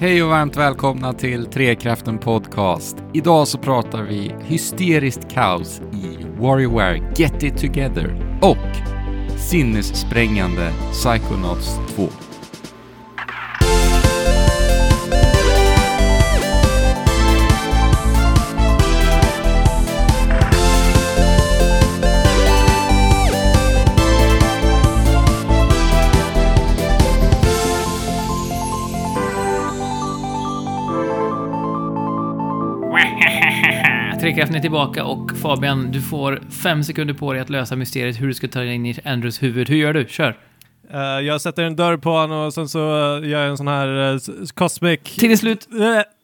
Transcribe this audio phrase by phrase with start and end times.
[0.00, 2.96] Hej och varmt välkomna till Trekraften Podcast.
[3.14, 8.76] Idag så pratar vi hysteriskt kaos i Warrior Get It Together och
[9.38, 12.27] sinnessprängande Psychonauts 2.
[34.38, 38.26] Trekraften är tillbaka och Fabian, du får fem sekunder på dig att lösa mysteriet hur
[38.26, 39.68] du ska ta dig in i Andrews huvud.
[39.68, 40.06] Hur gör du?
[40.08, 40.36] Kör!
[40.90, 43.68] Eh, jag sätter en dörr på honom och sen så eh, gör jag en sån
[43.68, 44.18] här uh,
[44.54, 45.22] cosmic...
[45.22, 45.68] Är slut!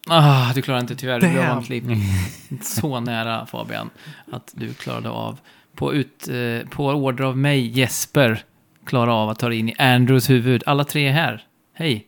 [0.09, 1.21] Ah, du klarar inte tyvärr.
[1.21, 1.39] Du Damn.
[1.39, 1.99] har vanligt liv.
[2.63, 3.91] Så nära Fabian
[4.33, 5.39] att du klarade av,
[5.77, 6.29] på, ut,
[6.71, 8.43] på order av mig, Jesper,
[8.87, 10.63] klara av att ta dig in i Andrews huvud.
[10.67, 11.43] Alla tre är här.
[11.75, 12.07] Hej!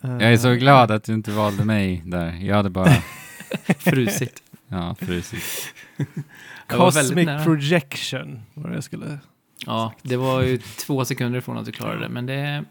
[0.00, 2.38] Jag är så glad att du inte valde mig där.
[2.42, 2.92] Jag hade bara,
[3.78, 4.43] Frusit.
[4.68, 4.96] Ja,
[6.68, 9.18] var väldigt Cosmic projection var det jag skulle...
[9.66, 12.64] Ja, det var ju två sekunder från att du klarade det, men det är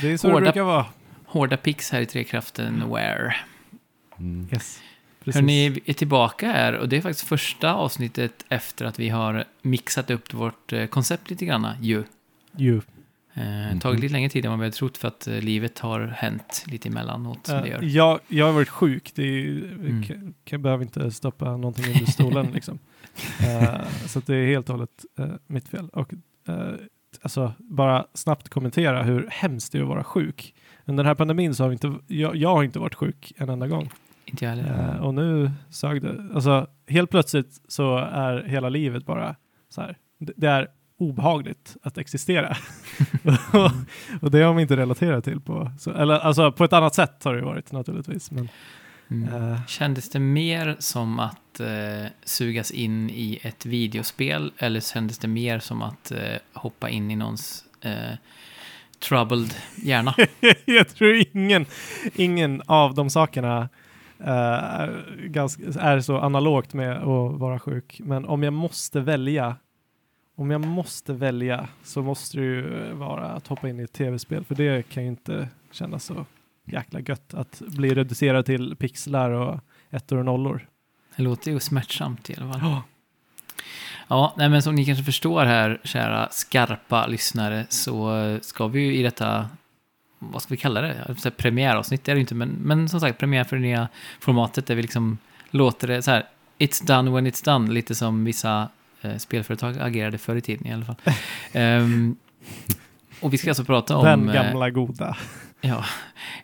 [0.00, 0.86] Det är så Hårda- det brukar vara.
[1.26, 3.34] hårda pix här i Trekraften Where.
[4.52, 4.80] Yes.
[5.24, 5.34] Precis.
[5.40, 9.44] Hörni, vi är tillbaka här och det är faktiskt första avsnittet efter att vi har
[9.62, 12.04] mixat upp vårt eh, koncept lite grann ju.
[12.58, 12.80] You.
[13.38, 16.64] Eh, Tagit lite längre tid än vi hade trott för att eh, livet har hänt
[16.66, 17.82] lite emellanåt som det Eh, gör.
[17.82, 19.12] jag, jag har varit sjuk.
[19.14, 20.02] Det är, ju- Mm.
[20.02, 22.78] kan, kan, behöver inte stoppa någonting under stolen liksom.
[23.40, 25.88] Eh, så att det är helt och hållet eh, mitt fel.
[25.88, 26.12] Och
[26.48, 26.54] eh,
[27.22, 30.54] alltså, bara snabbt kommentera hur hemskt det är att vara sjuk.
[30.84, 33.48] Under den här pandemin så har vi inte, jag, jag har inte varit sjuk en
[33.48, 33.90] enda gång.
[34.24, 34.94] Inte jag heller.
[34.94, 36.28] Eh, och nu sög det.
[36.34, 39.36] Alltså, helt plötsligt så är hela livet bara
[39.68, 39.96] så här.
[40.18, 42.56] Det, det är obehagligt att existera.
[43.52, 43.70] och,
[44.22, 47.24] och det har man inte relaterat till på, så, eller alltså på ett annat sätt
[47.24, 48.30] har det varit naturligtvis.
[48.30, 48.48] Men,
[49.10, 49.52] Mm.
[49.52, 55.28] eh, Kändes det mer som att eh, sugas in i ett videospel eller kändes det
[55.28, 56.18] mer som att eh,
[56.52, 58.16] hoppa in i någons eh,
[59.08, 60.14] troubled hjärna?
[60.64, 61.66] jag tror ingen,
[62.14, 63.68] ingen av de sakerna
[64.20, 68.00] eh, är, ganska, är så analogt med att vara sjuk.
[68.04, 69.56] Men om jag måste välja,
[70.38, 74.44] om jag måste välja så måste det ju vara att hoppa in i ett tv-spel.
[74.44, 76.26] För det kan ju inte kännas så
[76.64, 79.60] jäkla gött att bli reducerad till pixlar och
[79.90, 80.66] ettor och nollor.
[81.16, 82.60] Det låter ju smärtsamt i alla fall.
[82.62, 82.82] Ja.
[84.08, 88.96] Ja, nej, men som ni kanske förstår här, kära skarpa lyssnare, så ska vi ju
[88.96, 89.48] i detta,
[90.18, 91.16] vad ska vi kalla det?
[91.18, 93.88] Säga Premiäravsnitt är det ju inte, men, men som sagt premiär för det nya
[94.20, 95.18] formatet där vi liksom
[95.50, 96.26] låter det så här,
[96.58, 98.68] it's done when it's done, lite som vissa
[99.18, 100.96] spelföretag agerade förr i tiden i alla fall.
[101.52, 102.16] Ehm,
[103.20, 104.04] och vi ska alltså prata om...
[104.04, 105.16] Den eh, gamla goda.
[105.60, 105.84] Ja,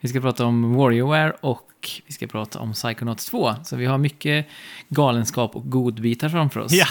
[0.00, 1.70] vi ska prata om WarioWare och
[2.06, 3.54] vi ska prata om Psychonauts 2.
[3.64, 4.46] Så vi har mycket
[4.88, 6.72] galenskap och godbitar framför oss.
[6.72, 6.86] Ja.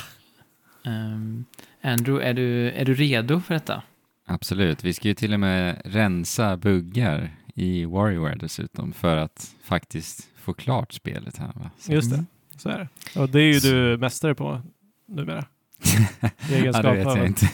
[0.92, 1.46] Ehm,
[1.84, 3.82] Andrew, är du, är du redo för detta?
[4.26, 10.30] Absolut, vi ska ju till och med rensa buggar i WarioWare dessutom för att faktiskt
[10.36, 11.70] få klart spelet här va?
[11.80, 12.26] Så- Just det, Mm.
[12.58, 12.78] så är
[13.14, 13.20] det.
[13.20, 14.62] Och det är ju du mästare på
[15.08, 15.46] numera.
[15.86, 17.50] I ja, egenskap, det vet av, jag inte.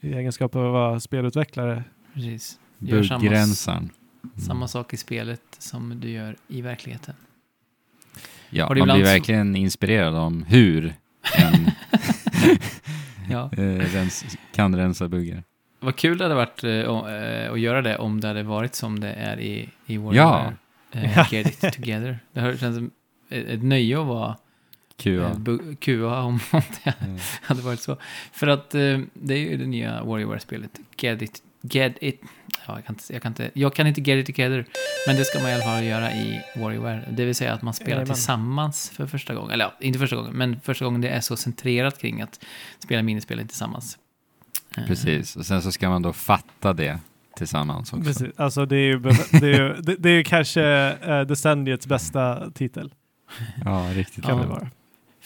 [0.00, 1.84] I egenskap av att vara spelutvecklare.
[2.14, 2.58] Precis.
[2.78, 3.88] Gör samma-.
[4.46, 7.14] Samma sak i spelet som du gör i verkligheten.
[8.50, 10.94] Ja, du man blir verkligen inspirerad om hur
[11.38, 11.70] en
[13.30, 13.62] Ja, eh,
[13.94, 14.24] rens,
[14.54, 15.42] kan rensa buggar.
[15.80, 19.12] vad kul det hade varit eh, att göra det om det hade varit som det
[19.12, 19.94] är i, i.
[19.94, 20.52] Eh, Ja.
[21.30, 22.18] Get it together.
[22.32, 22.90] Det känns som
[23.30, 24.36] ett ett nöje att vara
[25.02, 25.10] QA.
[25.26, 26.40] eh, QA om
[26.84, 27.18] det Mm.
[27.42, 27.96] hade varit så.
[28.32, 30.70] För att eh, det är ju det nya WarioWare-spelet.
[30.98, 32.20] Get it, get it.
[32.66, 34.64] Ja, jag, kan inte, jag, kan inte, jag kan inte get it together.
[35.06, 37.04] Men det ska man i alla fall göra i WarioWare.
[37.10, 38.14] Det vill säga att man spelar Jajamän.
[38.14, 39.50] tillsammans för första gången.
[39.50, 42.40] Eller ja, inte första gången, men första gången det är så centrerat kring att
[42.78, 43.98] spela minispelet tillsammans.
[44.76, 46.98] Eh, Precis, och sen så ska man då fatta det
[47.36, 48.04] tillsammans också.
[48.04, 48.28] Precis.
[48.36, 48.98] Alltså det är ju,
[49.30, 52.94] det är ju, det, det är ju kanske uh, decenniets bästa titel.
[53.64, 54.24] Ja, riktigt.
[54.24, 54.42] Kan Ja.
[54.42, 54.70] det vara.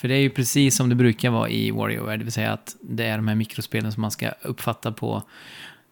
[0.03, 2.77] För det är ju precis som det brukar vara i WarioWare, det vill säga att
[2.81, 5.23] det är de här mikrospelen som man ska uppfatta på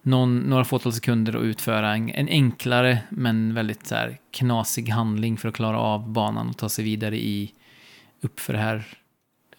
[0.03, 5.37] någon, några fåtal sekunder och utföra en, en enklare men väldigt så här knasig handling
[5.37, 7.53] för att klara av banan och ta sig vidare i
[8.21, 8.85] uppför det här.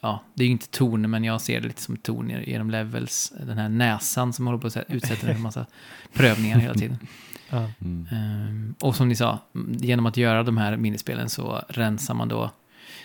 [0.02, 3.34] Ja, det är ju inte torn, men jag ser det lite som torn genom levels.
[3.48, 5.66] Den här näsan som håller på att utsätta för massa
[6.14, 6.98] prövningar hela tiden.
[7.52, 8.08] Mm.
[8.12, 9.40] Ehm, och som ni sa,
[9.70, 12.52] genom att göra de här minispelen så rensar man då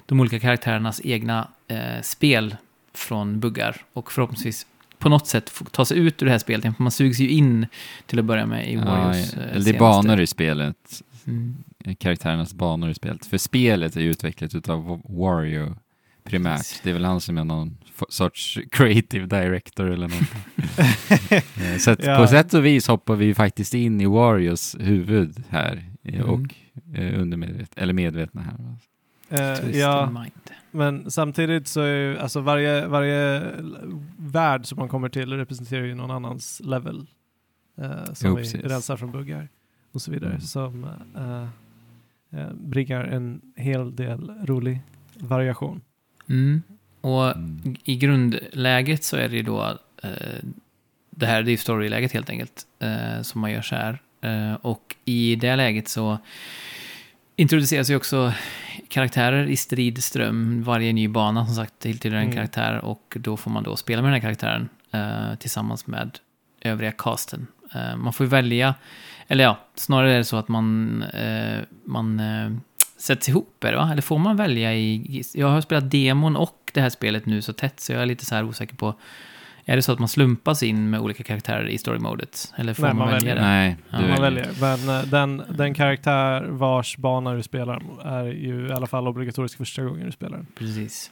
[0.06, 2.56] de olika karaktärernas egna eh, spel
[2.94, 3.76] från buggar.
[3.92, 4.66] Och förhoppningsvis
[4.98, 6.76] på något sätt ta sig ut ur det här spelet.
[6.76, 7.66] För man sugs ju in
[8.06, 9.34] till att börja med i Ja, Warriors.
[9.34, 11.02] eh, eller det är banor i spelet.
[11.26, 11.56] Mm.
[11.98, 13.26] karaktärernas banor i spelet.
[13.26, 15.76] För spelet är ju utvecklat utav Wario
[16.24, 16.56] primärt.
[16.58, 16.80] Precis.
[16.84, 17.76] Det är väl han som är någon
[18.08, 20.38] sorts creative director eller någonting.
[21.72, 22.16] Eh, så att Ja.
[22.18, 26.26] på sätt och vis hoppar vi faktiskt in i Warios huvud här eh, Mm.
[26.30, 26.54] och
[26.98, 28.54] eh, undermedvet eller medvetna här.
[29.28, 30.32] Twist ja, in mind.
[30.70, 33.42] men samtidigt så är ju, alltså varje, varje
[34.18, 37.06] värld som man kommer till representerar ju någon annans level.
[37.78, 38.64] eh, som Jo, vi precis.
[38.64, 39.48] rensar från buggar
[39.92, 40.30] och så vidare.
[40.30, 40.40] Mm.
[40.40, 40.84] Som
[41.16, 41.42] eh,
[42.40, 44.80] eh, bringar en hel del rolig
[45.18, 45.80] variation.
[46.28, 46.62] Mm.
[47.00, 47.76] Och Mm.
[47.84, 49.78] i grundläget så är det ju då,
[51.10, 52.66] det här det är storyläget helt enkelt,
[53.22, 53.98] som man gör så här.
[54.66, 56.18] Och i det läget så
[57.36, 58.32] introduceras ju också
[58.88, 60.62] karaktärer i strid ström.
[60.62, 62.34] Varje ny bana som sagt tillhör en Mm.
[62.34, 66.18] karaktär och då får man då spela med den här karaktären eh, tillsammans med
[66.60, 67.46] övriga casten.
[67.74, 68.74] Eh, man får ju välja,
[69.28, 72.50] eller ja, snarare är det så att man, eh, man eh,
[72.98, 73.88] sätts ihop, är det va?
[73.92, 75.22] Eller får man välja i...
[75.34, 78.24] Jag har spelat demon och det här spelet nu så tätt så jag är lite
[78.26, 78.94] så här osäker på...
[79.68, 82.52] Är det så att man slumpas in med olika karaktärer i story-modet?
[82.56, 83.40] Eller får Nej, man, man välja det?
[83.40, 84.48] Nej, Ja, Man väljer.
[84.60, 89.56] Men eh, den, den karaktär vars bana du spelar är ju i alla fall obligatorisk
[89.58, 90.46] första gången du spelar den.
[90.58, 91.10] Precis.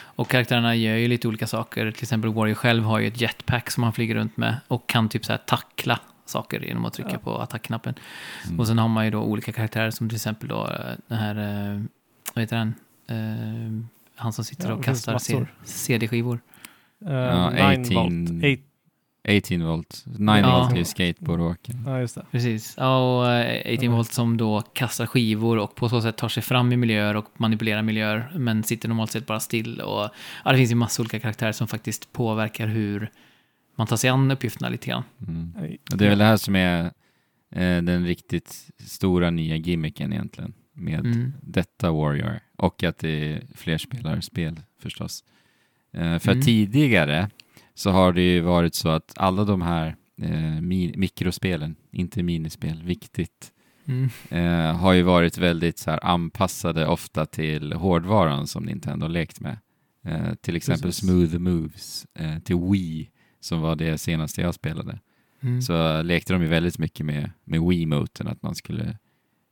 [0.00, 1.90] Och karaktärerna gör ju lite olika saker.
[1.92, 5.08] Till exempel Warrior själv har ju ett jetpack som han flyger runt med och kan
[5.08, 7.18] typ så här tackla saker genom att trycka Ja.
[7.18, 7.94] på attackknappen.
[8.46, 8.60] Mm.
[8.60, 11.36] Och sen har man ju då olika karaktärer som till exempel då eh, den här,
[11.74, 11.80] eh,
[12.34, 12.74] vad heter han?
[13.08, 13.86] Eh,
[14.16, 15.18] han som sitter Ja, och kastar
[15.64, 16.40] CD-skivor.
[17.04, 18.44] Uh, Ja, 9 18 volt.
[18.44, 20.04] Eight, 18 volt.
[20.18, 20.58] 9 Ja.
[20.60, 21.82] volt är ju skateboardåkaren.
[21.86, 22.26] ja, just det.
[22.30, 22.74] Precis.
[22.76, 23.92] Ja, och eh, 18 Mm.
[23.96, 27.26] volt som då kastar skivor och på så sätt tar sig fram i miljöer och
[27.40, 29.80] manipulerar miljöer, men sitter normalt sett bara still.
[29.80, 30.08] Och,
[30.44, 33.10] ja, det finns ju massa olika karaktärer som faktiskt påverkar hur
[33.76, 35.02] man tar sig an uppgifterna lite grann.
[35.28, 35.52] Mm.
[35.84, 36.84] Det är väl det här som är
[37.50, 41.32] eh, den riktigt stora nya gimmicken egentligen med Mm.
[41.40, 42.40] detta Warrior.
[42.56, 45.24] Och att det är flerspelarspel förstås.
[45.96, 46.44] Eh, för Mm.
[46.44, 47.30] tidigare
[47.74, 52.82] så har det ju varit så att alla de här eh, mi- mikrospelen, inte minispel,
[52.82, 53.52] viktigt,
[53.88, 54.08] Mm.
[54.30, 59.58] eh, har ju varit väldigt så här, anpassade ofta till hårdvaran som Nintendo lekt med.
[60.04, 61.04] Eh, till exempel Precis.
[61.08, 63.10] Smooth Moves eh, till Wii,
[63.40, 65.00] som var det senaste jag spelade
[65.42, 65.62] Mm.
[65.62, 68.98] så lekte de ju väldigt mycket med, med Wiimoten, att man skulle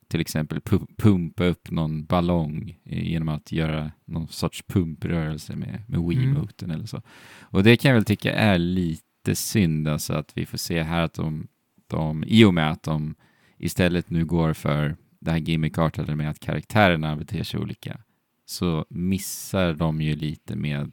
[0.08, 6.00] till exempel pu- pumpa upp någon ballong genom att göra någon sorts pumprörelse med, med
[6.08, 7.02] Wiimoten eller så.
[7.40, 11.02] Och det kan jag väl tycka är lite synd, alltså att vi får se här
[11.02, 11.46] att de,
[11.86, 13.14] de i och med att de
[13.58, 18.00] istället nu går för det här gimmick-artade med att karaktärerna beter sig olika,
[18.46, 20.92] så missar de ju lite med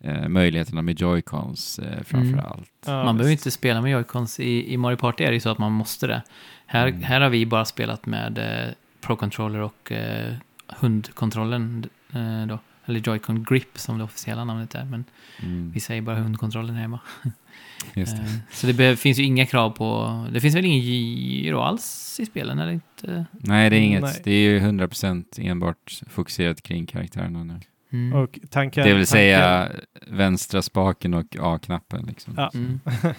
[0.00, 2.44] eh, möjligheterna med joycons eh, framför Mm.
[2.46, 2.70] allt.
[2.86, 4.40] Man behöver inte spela med joycons.
[4.40, 6.22] I, I Mario Party är det ju så att man måste det.
[6.66, 7.02] Här, Mm.
[7.02, 10.34] här har vi bara spelat med eh, Pro Controller och eh,
[10.68, 12.58] hundkontrollen eh, då.
[12.88, 14.84] Eller Joy-Con Grip som det officiella namnet är.
[14.84, 15.04] Men
[15.42, 15.70] Mm.
[15.74, 17.00] vi säger bara hundkontrollen hemma.
[17.94, 18.22] Just det.
[18.22, 20.26] Eh, Så det finns ju inga krav på...
[20.32, 23.26] Det finns väl ingen gyro alls i spelen, eller inte?
[23.32, 24.02] Nej, det är inget.
[24.02, 24.20] Nej.
[24.24, 27.60] Det är ju 100% enbart fokuserat kring karaktärerna nu.
[27.92, 28.12] Mm.
[28.18, 29.68] Och tanken, Det vill tanken- säga
[30.06, 32.04] vänstra spaken och A-knappen.
[32.06, 32.34] Liksom.
[32.36, 32.50] Ja.
[32.54, 32.80] Mm.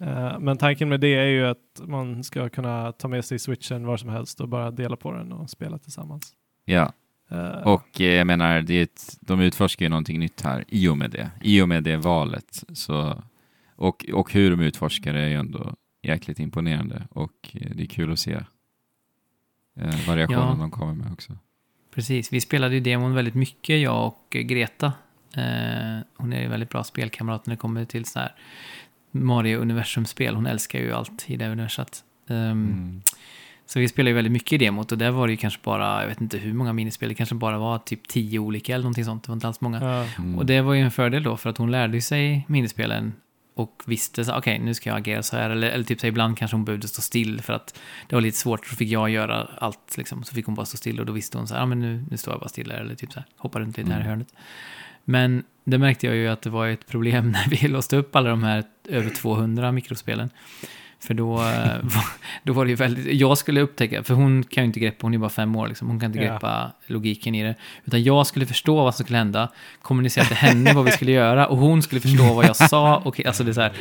[0.00, 3.86] Eh, Men tanken med det är ju att man ska kunna ta med sig switchen
[3.86, 6.32] var som helst och bara dela på den och spela tillsammans.
[6.64, 6.92] Ja,
[7.32, 10.88] Eh, och eh, jag menar, det är ett, de utforskar ju någonting nytt här i
[10.88, 11.30] och med det.
[11.42, 12.64] I och med det valet.
[12.72, 13.22] Så,
[13.76, 18.12] och, och hur de utforskar det är ju ändå jäkligt imponerande och det är kul
[18.12, 18.32] att se
[19.76, 20.56] eh, variationen Ja.
[20.60, 21.38] de kommer med också.
[21.94, 24.86] Precis, vi spelade ju demon väldigt mycket, jag och Greta.
[25.36, 28.34] Eh, hon är ju väldigt bra spelkamrat när det kommer till så här
[29.10, 30.34] Mario-universumspel.
[30.34, 32.04] Hon älskar ju allt i det universat.
[32.28, 33.02] Um, Mm.
[33.66, 36.00] Så vi spelade ju väldigt mycket i demot och där var det ju kanske bara,
[36.00, 39.04] jag vet inte hur många minispel, det kanske bara var typ tio olika eller någonting
[39.04, 39.22] sånt.
[39.24, 40.06] Det var inte alls många.
[40.18, 40.38] Mm.
[40.38, 43.12] Och det var ju en fördel då för att hon lärde sig minispelen
[43.54, 45.50] och visste så okej nu ska jag agera så här.
[45.50, 48.38] Eller, eller typ så ibland kanske hon behövde stå still för att det var lite
[48.38, 48.66] svårt.
[48.66, 50.24] Så fick jag göra allt liksom.
[50.24, 52.04] Så fick hon bara stå still och då visste hon så här, ja men nu,
[52.10, 52.74] nu står jag bara stilla.
[52.74, 54.08] Eller typ så här, hoppar runt lite här i Mm.
[54.08, 54.28] hörnet.
[55.10, 58.30] Men det märkte jag ju att det var ett problem när vi låste upp alla
[58.30, 60.30] de här över 200 mikrospelen.
[61.06, 61.42] För då, eh,
[61.82, 62.04] var-
[62.42, 65.14] då var det ju väldigt, jag skulle upptäcka, för hon kan ju inte greppa, hon
[65.14, 66.32] är bara fem år liksom, hon kan inte Ja.
[66.32, 67.54] greppa logiken i det.
[67.84, 69.48] Utan jag skulle förstå vad som skulle hända,
[69.82, 72.96] kommunicera till henne vad vi skulle göra och hon skulle förstå vad jag sa.
[73.04, 73.72] Och, alltså det är så här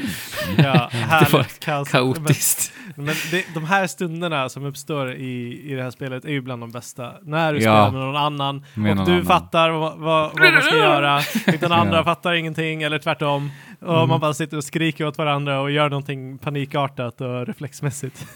[0.58, 1.90] Ja, Det var härligt kaos.
[1.90, 2.74] kaotiskt.
[2.96, 6.42] Men, men det, de här stunderna som uppstår i, i det här spelet är ju
[6.42, 7.12] bland de bästa.
[7.22, 7.64] När du Ja.
[7.64, 9.26] spelar med någon annan Med och någon du annan.
[9.26, 12.04] fattar vad, vad, vad man ska göra, utan andra Ja.
[12.04, 13.52] fattar ingenting eller tvärtom.
[13.80, 14.10] Och Mm.
[14.10, 18.28] man bara sitter och skriker åt varandra och gör någonting panikartat och reflexmässigt.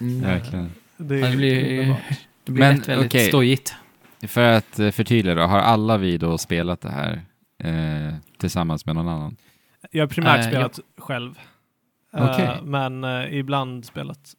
[0.00, 0.20] Mm.
[0.22, 0.70] Verkligen.
[0.96, 1.86] Det det blir,
[2.44, 3.28] det blir Men, lätt väldigt okej.
[3.28, 3.74] stojigt.
[4.26, 7.22] För att eh, förtydliga då, har alla vi då spelat det här
[7.64, 9.36] eh, tillsammans med någon annan?
[9.90, 11.38] Jag har primärt Eh, spelat själv.
[12.16, 12.58] Eh, Okej.
[12.62, 14.34] men eh, ibland spelat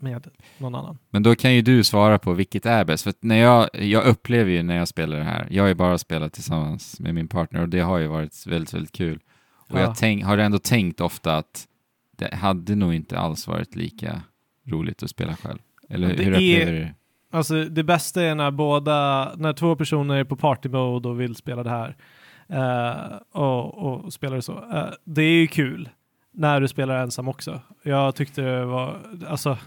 [0.00, 0.28] med
[0.58, 0.98] någon annan.
[1.10, 3.04] Men då kan ju du svara på vilket är bäst.
[3.04, 5.98] För när jag, jag upplever ju när jag spelar det här, jag har ju bara
[5.98, 9.20] spelat tillsammans med min partner och det har ju varit väldigt, väldigt kul.
[9.68, 9.82] Och Ja.
[9.82, 11.66] jag tänk, har ändå tänkt ofta att
[12.16, 14.22] det hade nog inte alls varit lika
[14.64, 15.58] roligt att spela själv.
[15.88, 16.94] Eller Det hur upplever du det?
[17.30, 21.34] Alltså det bästa är när båda, när två personer är på party mode och vill
[21.34, 21.96] spela det här
[22.48, 24.52] eh, och, och spelar det så.
[24.74, 25.88] Eh, det är ju kul
[26.32, 27.60] när du spelar ensam också.
[27.82, 29.58] Jag tyckte det var, alltså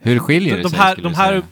[0.00, 0.78] Hur skiljer de- det de sig?
[0.78, 1.42] här- de här-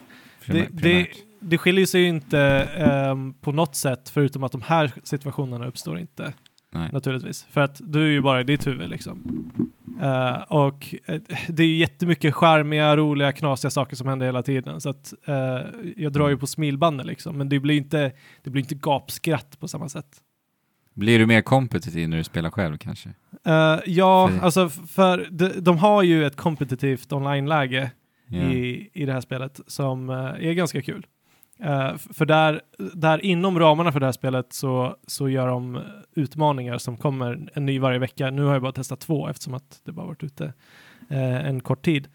[0.46, 1.06] det, det,
[1.40, 2.40] det skiljer sig ju inte
[2.76, 6.32] ehm, på något sätt förutom att de här situationerna uppstår inte.
[6.76, 6.90] Nej.
[6.92, 7.46] Naturligtvis.
[7.50, 9.22] För att du är ju bara i ditt huvud liksom.
[10.02, 14.80] Eh, och eh, det är ju jättemycket charmiga, roliga, knasiga saker som händer hela tiden.
[14.80, 15.58] Så att eh,
[15.96, 17.38] jag drar ju på smilbanden liksom.
[17.38, 20.22] Men det blir inte, det blir inte gapskratt på samma sätt.
[20.94, 23.08] Blir du mer kompetitiv när du spelar själv kanske?
[23.86, 27.90] Ja, För- alltså för de, de har ju ett kompetitivt online-läge
[28.28, 28.38] Ja.
[28.38, 31.06] i, i det här spelet som är ganska kul.
[31.60, 35.80] F- för där, där inom ramarna för det här spelet så, så gör de
[36.14, 38.30] utmaningar som kommer en ny varje vecka.
[38.30, 40.52] Nu har jag bara testat två eftersom att det bara varit ute
[41.10, 42.08] eh, en kort tid.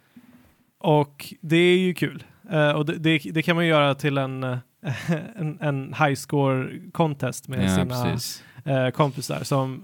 [0.79, 2.23] Och det är ju kul.
[2.51, 4.43] Eh, och det, det, det kan man göra till en,
[5.35, 8.19] en, en high score contest med ja,
[8.65, 9.43] sina kompisar.
[9.43, 9.83] Som,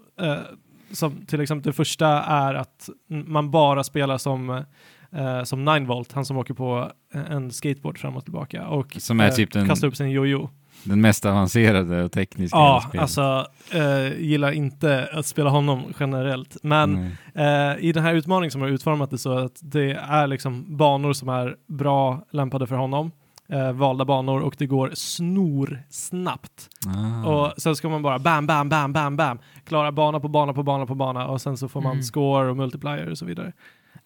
[0.91, 4.63] som till exempel det första är att man bara spelar som,
[5.11, 6.91] eh, som 9 volt, han som åker på
[7.29, 10.49] en skateboard fram och tillbaka och Som är eh, typ den- kastar upp sin jojo.
[10.83, 13.01] Den mest avancerade och tekniska Ja, spelet.
[13.01, 16.57] alltså eh, gillar inte att spela honom generellt.
[16.63, 20.77] Men eh, i den här utmaningen som har utformat det så att det är liksom
[20.77, 23.11] banor som är bra lämpade för honom.
[23.49, 26.67] Eh, valda banor och det går snor snabbt.
[26.87, 27.27] Ah.
[27.29, 29.39] Och sen ska man bara bam, bam, bam, bam, bam.
[29.65, 32.03] Klara bana på bana på bana på bana och sen så får man Mm.
[32.03, 33.53] score och multiplier och så vidare.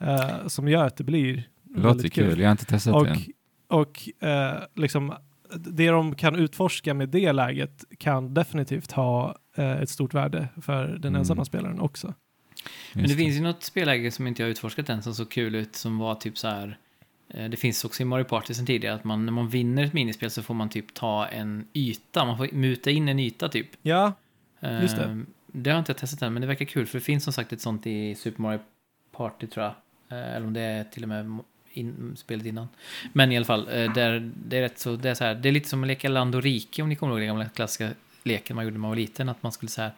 [0.02, 2.40] Eh, som gör att det blir det låter väldigt kul.
[2.40, 3.20] Jag har inte testat Och, det än.
[3.68, 5.14] och eh, liksom
[5.56, 10.88] det de kan utforska med det läget kan definitivt ha eh, ett stort värde för
[10.88, 11.16] den Mm.
[11.16, 12.14] ensamma spelaren också.
[12.94, 15.32] Men Just det finns ju något spelläge som inte jag har utforskat än som såg
[15.32, 16.78] kul ut som var typ så här.
[17.50, 20.30] Det finns också i Mario Party sen tidigare att man, när man vinner ett minispel
[20.32, 22.26] så får man typ ta en yta.
[22.26, 23.68] Man får muta in en yta typ.
[23.82, 24.14] Ja,
[24.82, 25.04] Just det.
[25.04, 25.18] Eh,
[25.48, 27.54] Det har inte jag testat än, men det verkar kul för det finns som sagt
[27.54, 28.60] ett sånt i Super Mario
[29.12, 29.74] Party tror jag.
[30.12, 31.40] Eh, eller om det är till och med
[31.74, 32.68] in, spelet innan.
[33.14, 35.50] Men i alla fall, eh, där, det är rätt så, det är så här, det
[35.50, 37.90] är lite som att leka Land och rike om ni kommer ihåg den gamla klassiska
[38.24, 39.30] leken man gjorde när man var liten.
[39.30, 39.92] Att man skulle så här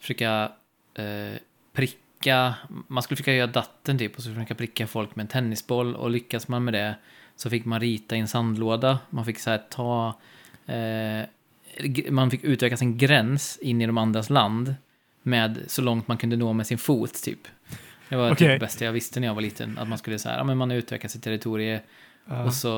[0.00, 0.52] försöka
[0.94, 1.38] eh,
[1.72, 5.94] pricka, man skulle försöka göra datten typ och så försöka pricka folk med en tennisboll
[5.94, 6.94] och lyckas man med det
[7.36, 8.98] så fick man rita i en sandlåda.
[9.10, 10.20] Man fick så här ta
[10.66, 11.28] eh,
[12.10, 14.74] man fick utöka sin gräns in i de andras land
[15.22, 17.48] med så långt man kunde nå med sin fot typ.
[18.08, 18.48] Det var typ Okej.
[18.48, 19.78] det bästa jag visste när jag var liten.
[19.78, 21.80] Att man skulle säga, ja men man utökar sitt territorium
[22.30, 22.68] eh, och så,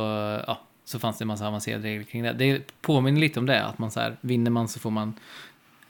[0.46, 2.32] ja, så fanns det en massa avancerade regler kring det.
[2.32, 5.14] Det påminner lite om det, att man så här, vinner man så får man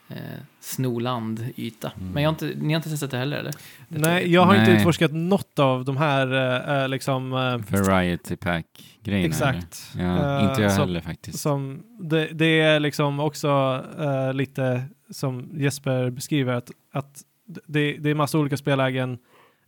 [0.09, 0.15] eh,
[0.59, 1.91] sno landyta.
[1.99, 2.11] Mm.
[2.13, 3.53] Men jag har inte, ni har inte testat det heller eller?
[3.87, 4.77] Det nej, jag har inte Nej.
[4.79, 9.27] utforskat något av de här eh, eh, liksom eh, Variety pack-grejerna.
[9.27, 9.91] exakt.
[9.97, 11.39] Ja, Eh, inte jag som- heller faktiskt.
[11.39, 17.21] Som, det, det är liksom också eh, lite som Jesper beskriver att, att
[17.67, 19.17] det, det är massa olika spellägen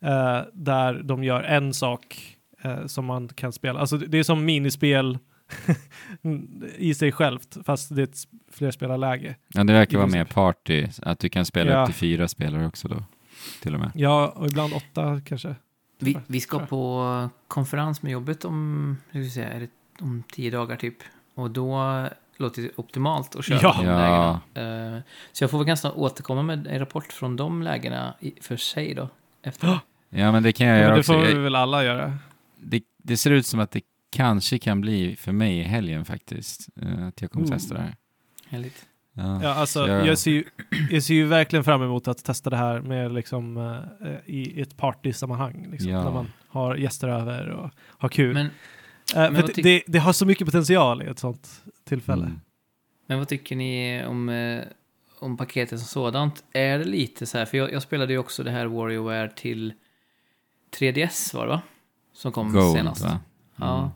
[0.02, 3.80] eh, där de gör en sak eh, som man kan spela.
[3.80, 5.18] Alltså det, är som minispel
[6.78, 8.18] i sig självt fast det är ett
[8.52, 9.36] flerspelarläge.
[9.48, 11.82] Ja, det verkar vara mer party, att du kan spela Ja.
[11.82, 13.04] upp till fyra spelare också då.
[13.62, 13.92] Till och med.
[13.96, 15.56] Ja, och ibland åtta kanske.
[16.00, 19.68] Vi, vi ska på konferens med jobbet om, hur ska säga,
[20.00, 20.96] om tio dagar typ.
[21.36, 23.76] Och då låter det optimalt att köra Ja.
[23.78, 24.40] de Ja.
[24.54, 24.96] lägena.
[24.96, 28.58] Eh, så jag får väl ganska återkomma med en rapport från de lägena i, för
[28.58, 29.10] sig då.
[29.44, 29.80] Efter.
[30.14, 31.14] Ja, men det kan jag Men göra det också.
[31.14, 32.18] får vi väl alla göra.
[32.58, 36.68] det, det ser ut som att det kanske kan bli för mig i helgen faktiskt.
[36.82, 37.52] eh, Att jag kommer Ooh.
[37.54, 37.96] testa det här.
[38.50, 38.86] Härligt.
[39.14, 40.44] Ja, Ja, alltså, så jag- jag, ser ju,
[40.92, 44.78] jag ser ju verkligen fram emot att testa det här med liksom, eh, i ett
[44.78, 45.68] partysammanhang.
[45.72, 46.04] Liksom, Ja.
[46.04, 48.34] När man har gäster över och har kul.
[48.34, 48.46] Men,
[49.16, 52.26] Eh, men tyck- det, det har så mycket potential i ett sånt tillfälle.
[52.26, 52.42] Mm.
[53.08, 54.62] men vad tycker ni om,
[55.20, 56.44] om paketet som sådant?
[56.54, 59.74] Är det lite så här, för jag, jag spelade ju också det här WarioWare till
[60.78, 61.62] 3DS var det va?
[62.14, 63.02] Som kom Gold, senast.
[63.04, 63.20] va?
[63.56, 63.78] Ja.
[63.80, 63.90] Mm,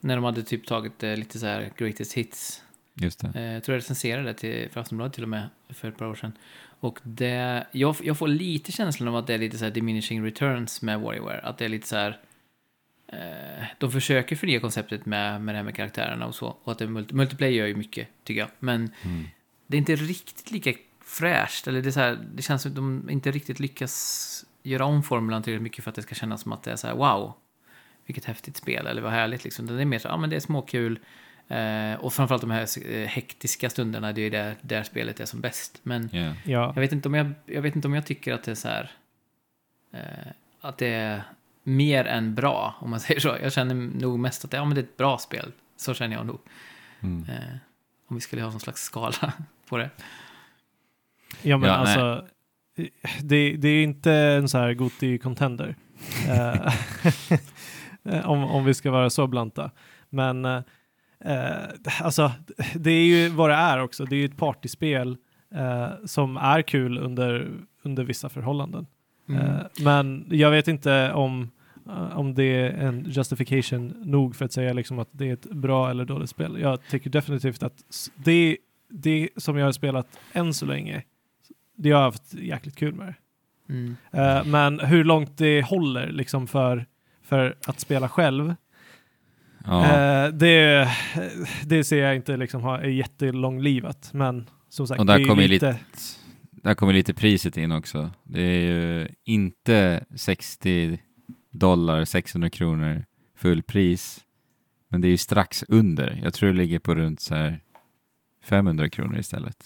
[0.00, 2.60] När de hade typ tagit eh, lite så här greatest hits
[2.94, 3.32] Just det.
[3.34, 6.06] Eh, Jag tror jag recenserade det till, för Aftonbladet till och med för ett par
[6.06, 6.32] år sedan.
[6.80, 10.24] Och det, jag, jag får lite känslan av att det är lite så här diminishing
[10.24, 11.40] returns med WarioWare.
[11.40, 12.20] Att det är lite så här,
[13.08, 16.56] eh, de försöker förnya konceptet med, med det här med karaktärerna och så.
[16.64, 18.50] Och att det, multi, multiplayer gör ju mycket, tycker jag.
[18.58, 19.24] Men Mm.
[19.66, 20.72] det är inte riktigt lika
[21.04, 21.66] fräscht.
[21.66, 25.02] Eller det, är så här, det känns som att de inte riktigt lyckas göra om
[25.02, 27.32] formulan tillräckligt mycket för att det ska kännas som att det är så här wow,
[28.06, 29.66] vilket häftigt spel, eller vad härligt liksom.
[29.66, 30.98] Det är mer så, ja men det är småkul.
[31.48, 35.24] Eh, och framförallt de här eh, hektiska stunderna, det är ju där, där spelet är
[35.24, 35.80] som bäst.
[35.82, 36.34] Men Ja.
[36.44, 36.72] Ja.
[36.74, 38.68] jag vet inte om jag, jag, vet inte om jag tycker att det är så
[38.68, 38.90] här,
[39.92, 41.22] eh, att det är
[41.62, 43.36] mer än bra, om man säger så.
[43.42, 45.52] Jag känner nog mest att det, ja, men det är ett bra spel.
[45.76, 46.40] Så känner jag nog.
[47.00, 47.26] Mm.
[47.28, 47.56] Eh,
[48.06, 49.32] om vi skulle ha någon slags skala
[49.68, 49.90] på det.
[51.42, 52.28] Ja, men Ja, alltså,
[53.22, 55.74] det, det är inte en så här Goti-contender.
[56.28, 56.72] Eh,
[58.30, 59.70] om, om vi ska vara så blanta.
[60.10, 60.62] Men eh,
[61.24, 61.68] eh,
[62.00, 62.32] alltså,
[62.74, 64.04] det är ju vad det är också.
[64.04, 65.16] Det är ju ett partyspel
[65.54, 67.50] eh, som är kul under,
[67.82, 68.86] under vissa förhållanden.
[69.28, 69.40] Mm.
[69.40, 71.50] Eh, men jag vet inte om,
[71.86, 75.50] eh, om det är en justification nog för att säga liksom att det är ett
[75.50, 76.60] bra eller dåligt spel.
[76.60, 78.56] Jag tycker definitivt att det,
[78.88, 81.02] det som jag har spelat än så länge,
[81.76, 83.14] det har jag haft jäkligt kul med.
[83.68, 83.96] Mm.
[84.12, 86.86] Eh, men hur långt det håller liksom för,
[87.22, 88.54] för att spela själv,
[89.66, 89.84] Ja.
[89.84, 90.88] eh, det,
[91.66, 94.10] det ser jag inte liksom ha är jättelånglivat.
[94.12, 95.78] Men som sagt, Och där det är ju lite...
[96.50, 98.10] Där kommer lite priset in också.
[98.22, 100.98] Det är ju inte 60
[101.50, 103.04] dollar, 600 kronor
[103.36, 104.24] fullpris.
[104.88, 106.20] Men det är ju strax under.
[106.22, 107.60] Jag tror det ligger på runt så här
[108.42, 109.64] 500 kronor istället.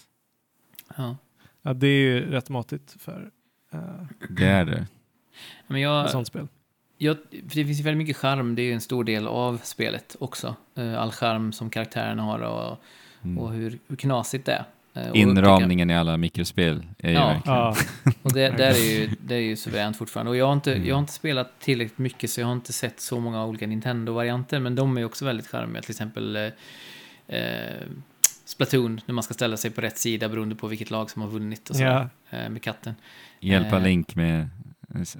[0.96, 1.16] Ja.
[1.62, 3.30] Ja, det är ju rätt måttigt för
[3.72, 3.78] eh,
[4.30, 4.86] Det är det.
[5.66, 6.48] Men jag, sånt spel.
[6.98, 9.60] jag, för det finns ju väldigt mycket charm, det är ju en stor del av
[9.62, 10.56] spelet också.
[10.74, 12.78] Eh, All charm som karaktärerna har och,
[13.22, 13.38] Mm.
[13.38, 14.64] och hur, hur knasigt det är.
[14.94, 17.26] Eh, Inramningen i alla mikrospel är ju Ja.
[17.28, 17.58] verkligen...
[17.58, 17.76] Ja,
[18.22, 20.30] Och det, där är ju, det är ju suveränt fortfarande.
[20.30, 20.88] Och jag har, inte, Mm.
[20.88, 24.60] jag har inte spelat tillräckligt mycket så jag har inte sett så många olika Nintendo-varianter.
[24.60, 25.82] Men de är ju också väldigt charmiga.
[25.82, 26.36] Till exempel
[27.26, 27.72] eh,
[28.48, 31.28] Splatoon, när man ska ställa sig på rätt sida beroende på vilket lag som har
[31.28, 32.94] vunnit och så, ja, eh, med katten.
[33.40, 33.82] Hjälpa Eh.
[33.82, 34.48] Link med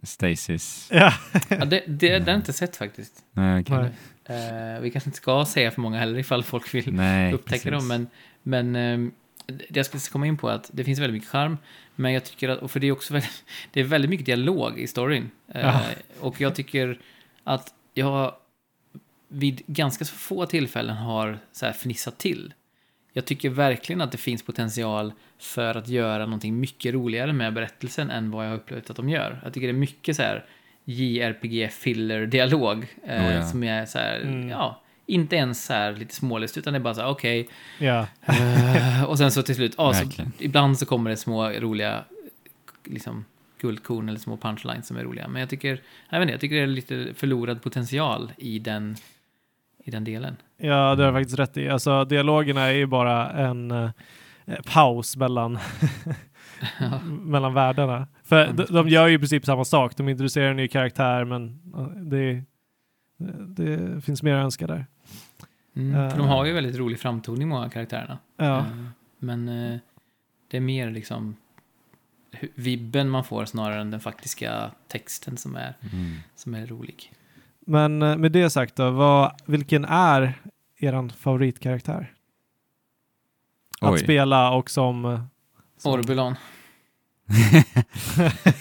[0.03, 0.88] Stasis.
[0.93, 1.12] ja.
[1.49, 3.25] Ja, det, det, det har jag inte sett faktiskt.
[3.33, 3.91] Nej, okej.
[4.29, 4.75] Nej.
[4.77, 7.88] Eh, vi kanske inte ska säga för många heller ifall folk vill Nej, upptäcka precis.
[7.88, 8.09] dem.
[8.43, 9.12] Men, men eh,
[9.47, 11.59] det jag skulle komma in på är att det finns väldigt mycket charm.
[11.97, 14.79] Men jag tycker att, och för det är också väldigt, det är väldigt mycket dialog
[14.79, 15.31] i storyn.
[15.55, 15.81] Eh, Ja.
[16.21, 17.01] och jag tycker
[17.45, 18.35] att jag
[19.29, 22.55] vid ganska få tillfällen har så här fnissat till.
[23.19, 28.11] Jag tycker verkligen att det finns potential för att göra någonting mycket roligare med berättelsen
[28.11, 29.41] än vad jag har upplevt att de gör.
[29.45, 30.45] Jag tycker det är mycket så här
[30.85, 33.43] JRPG-filler-dialog eh, Oh ja.
[33.47, 34.49] som är så här, Mm.
[34.49, 37.49] ja, inte ens så här lite småligt, utan det är bara så här, okej.
[37.79, 38.07] ja.
[38.27, 40.05] eh, och sen så till slut, ja, så,
[40.39, 42.05] ibland så kommer det små roliga,
[42.85, 43.25] liksom,
[43.61, 45.29] guldkorn eller små punchlines som är roliga.
[45.29, 48.97] Men jag tycker, jag vet inte, jag tycker det är lite förlorad potential i den,
[49.88, 50.37] i den delen.
[50.57, 51.68] Ja, det har du faktiskt rätt i.
[51.68, 53.90] Alltså, dialogerna är ju bara en eh,
[54.72, 55.59] paus mellan,
[56.81, 57.01] Ja.
[57.05, 58.07] mellan världarna.
[58.24, 59.96] För de, de gör ju i princip samma sak.
[59.96, 61.61] De introducerar en ny karaktär, men
[62.11, 62.42] det,
[63.48, 64.87] det, finns mer att önska där.
[65.77, 68.18] Mm, för de har ju väldigt rolig framtoning, många av karaktärerna.
[68.37, 68.64] Ja, Eh,
[69.18, 69.79] Men eh,
[70.51, 71.37] det är mer liksom
[72.55, 76.16] vibben man får snarare än den faktiska texten som är, Mm.
[76.37, 77.12] som är rolig.
[77.69, 80.35] Men eh, med det sagt då, vad, vilken är
[80.79, 82.13] er favoritkaraktär?
[83.81, 83.99] Att Oj.
[83.99, 85.05] spela och som...
[85.05, 85.21] eh,
[85.79, 86.35] som Orbulon.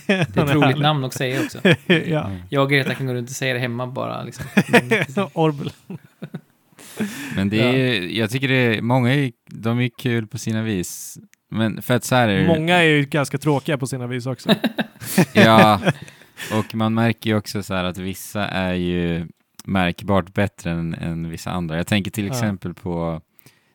[0.08, 1.60] Det är ett roligt namn att säga också.
[2.06, 2.32] ja.
[2.50, 4.24] Jag och Greta kan gå runt och säga det hemma bara.
[4.24, 4.46] Liksom.
[5.34, 5.72] Orbel.
[7.36, 10.62] Men det är ju, jag tycker det är, många är, de är kul på sina
[10.62, 11.17] vis.
[11.50, 14.56] Men för att så här är Många är ju ganska tråkiga på sina vis också.
[15.34, 15.82] Ja,
[16.54, 19.28] och man märker ju också så här att vissa är ju
[19.65, 21.78] märkbart bättre än, än vissa andra.
[21.78, 23.21] Jag tänker till exempel på,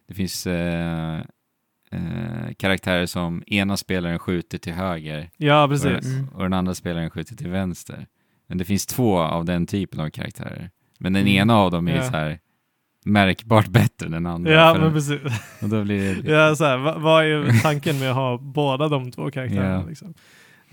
[0.08, 1.18] det finns eh,
[1.90, 6.06] eh, karaktärer som ena spelaren skjuter till höger Ja, och, precis.
[6.06, 6.28] Mm.
[6.28, 8.06] och den andra spelaren skjuter till vänster.
[8.48, 10.70] Men det finns två av den typen av karaktärer.
[10.98, 11.34] Men den Mm.
[11.34, 12.02] ena av dem är Ja.
[12.02, 12.38] så här
[13.04, 14.52] märkbart bättre än den andra.
[14.52, 15.20] Ja, men precis.
[15.62, 19.10] och då blir det, Ja, så här, vad, är tanken med att ha båda de
[19.12, 19.68] två karaktärerna?
[19.82, 19.88] Ja.
[19.88, 20.14] Liksom?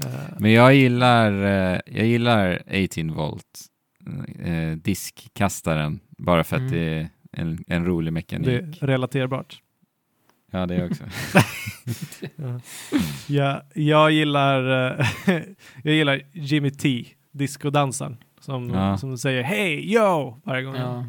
[0.05, 0.09] Eh,
[0.39, 3.65] Men jag gillar, eh, jag gillar 18 volt,
[4.39, 6.71] eh, diskkastaren, bara för att Mm.
[6.73, 8.45] det är en, en rolig mekanik.
[8.47, 9.62] det är relaterbart.
[10.51, 11.03] Ja, det också.
[12.35, 12.59] Ja.
[13.27, 14.62] Ja, jag gillar
[15.83, 18.97] jag gillar Jimmy T, discodansaren, som, Ja.
[18.97, 21.05] som säger hej, yo, varje gång Ja.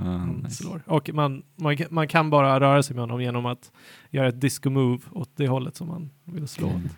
[0.00, 0.54] han, nice.
[0.62, 0.82] slår.
[0.86, 3.72] Och man, man, kan- man kan bara röra sig med honom genom att
[4.10, 6.74] göra ett disco-move åt det hållet som man vill slå åt.
[6.74, 6.88] Mm.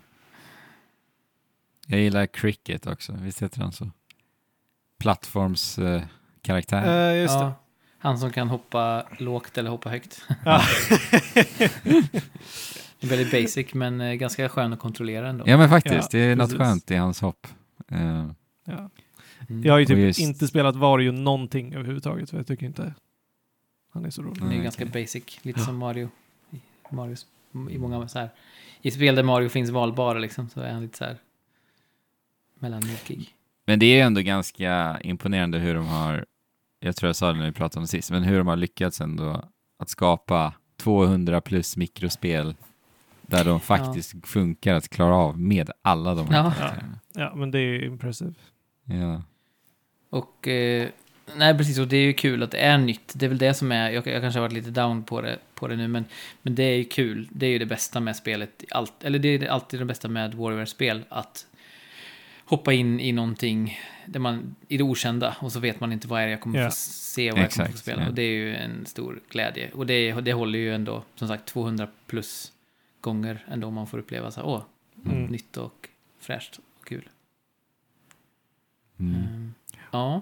[1.93, 3.91] Jag gillar cricket också, visst heter han så?
[4.99, 5.79] Plattforms...
[5.79, 6.03] Eh,
[6.43, 7.11] karaktär.
[7.13, 7.53] Eh, just ja,
[7.99, 10.23] han som kan hoppa lågt eller hoppa högt.
[10.45, 10.63] Ja.
[13.01, 15.45] Väldigt basic, men eh, ganska skön att kontrollera ändå.
[15.47, 16.59] Ja men faktiskt, Ja, det är något precis.
[16.59, 17.47] skönt i hans hopp.
[17.89, 18.27] Eh,
[18.65, 18.91] ja.
[19.49, 19.65] Mm.
[19.65, 22.95] Jag har ju typ just- inte spelat Wario någonting överhuvudtaget, för jag tycker inte
[23.93, 24.41] han är så rolig.
[24.43, 26.09] Det är Nej, ganska basic, lite som Mario.
[26.51, 27.27] I, Marios,
[27.71, 28.31] I många så här.
[28.83, 31.17] I spel där Mario finns valbara liksom, så är han lite så här
[32.63, 33.29] mellanmjölkig.
[33.67, 36.25] Men det är ändå ganska imponerande hur de har,
[36.81, 38.57] jag tror jag sa det när vi pratade om det sist, men hur de har
[38.57, 39.45] lyckats ändå
[39.79, 42.55] att skapa 200 plus mikrospel
[43.23, 46.51] där de faktiskt funkar att klara av med alla de här Ja.
[46.59, 46.99] karaktärerna.
[47.15, 48.35] Ja, men det är impressive.
[48.85, 49.23] Ja.
[50.11, 50.89] Och, eh,
[51.37, 53.13] nej precis, och det är ju kul att det är nytt.
[53.17, 55.39] Det är väl det som är, jag, jag kanske har varit lite down på det,
[55.55, 56.05] på det nu, men,
[56.43, 57.29] men det är ju kul.
[57.31, 60.35] Det är ju det bästa med spelet, allt, eller det är alltid det bästa med
[60.35, 61.47] Warrior-spel, att
[62.57, 66.21] hoppa in i någonting där man, i det okända och så vet man inte vad
[66.23, 66.69] är det jag kommer Ja.
[66.71, 68.09] få se, vad jag kommer Exakt, få spela.
[68.09, 69.71] Och det är ju en stor glädje.
[69.71, 72.53] Och det, det håller ju ändå, som sagt, 200 plus
[73.01, 74.63] gånger ändå man får uppleva så här, åh,
[75.07, 75.25] Mm.
[75.25, 75.89] nytt och
[76.21, 77.09] fräscht och kul.
[79.01, 79.15] Mm.
[79.15, 79.55] Ehm,
[79.91, 80.21] ja.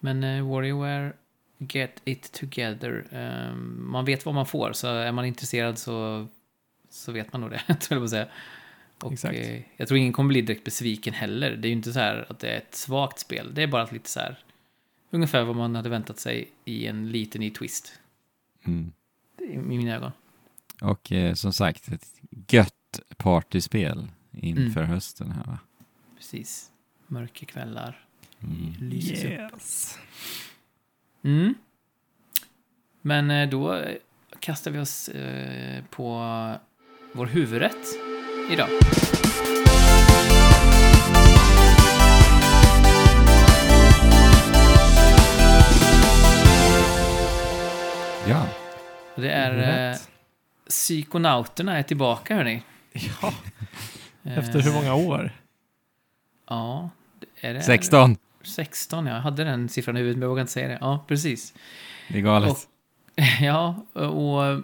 [0.00, 1.12] Men uh, WarioWare,
[1.58, 3.06] get it together.
[3.12, 6.26] Ehm, man vet vad man får, så är man intresserad så,
[6.90, 8.26] så vet man nog det, jag på säga.
[9.02, 9.38] Och Exakt.
[9.38, 11.50] eh, jag tror ingen kommer bli direkt besviken heller.
[11.56, 13.54] Det är ju inte så här att det är ett svagt spel.
[13.54, 14.38] Det är bara lite så här,
[15.10, 17.92] ungefär vad man hade väntat sig i en liten ny twist.
[18.64, 18.92] Mm.
[19.38, 20.10] I mina ögon.
[20.80, 22.06] Och eh, som sagt, ett
[22.48, 24.90] gött partyspel inför Mm.
[24.92, 25.58] hösten här va?
[26.16, 26.70] Precis.
[27.06, 28.04] Mörkerkvällar.
[28.40, 28.74] Mm.
[28.80, 29.30] Lyses upp.
[29.30, 29.98] Yes.
[31.22, 31.54] Mm.
[33.00, 33.84] Men eh, då
[34.40, 36.14] kastar vi oss eh, på
[37.12, 37.86] vår huvudrätt
[38.50, 38.68] idag.
[48.28, 48.46] Ja,
[49.16, 49.96] Det är eh.
[50.68, 52.62] Psykonauterna är tillbaka hörni.
[53.22, 53.34] Ja,
[54.24, 55.30] Eh, efter hur många år?
[56.48, 56.90] Ja,
[57.40, 58.16] är det 16.
[58.42, 59.14] 16, ja.
[59.14, 60.78] Jag hade den siffran i huvudet, men jag vågar inte säga det.
[60.80, 61.54] Ja, precis.
[62.08, 62.50] Det är galet.
[62.50, 62.58] Och-
[63.42, 64.62] Ja, och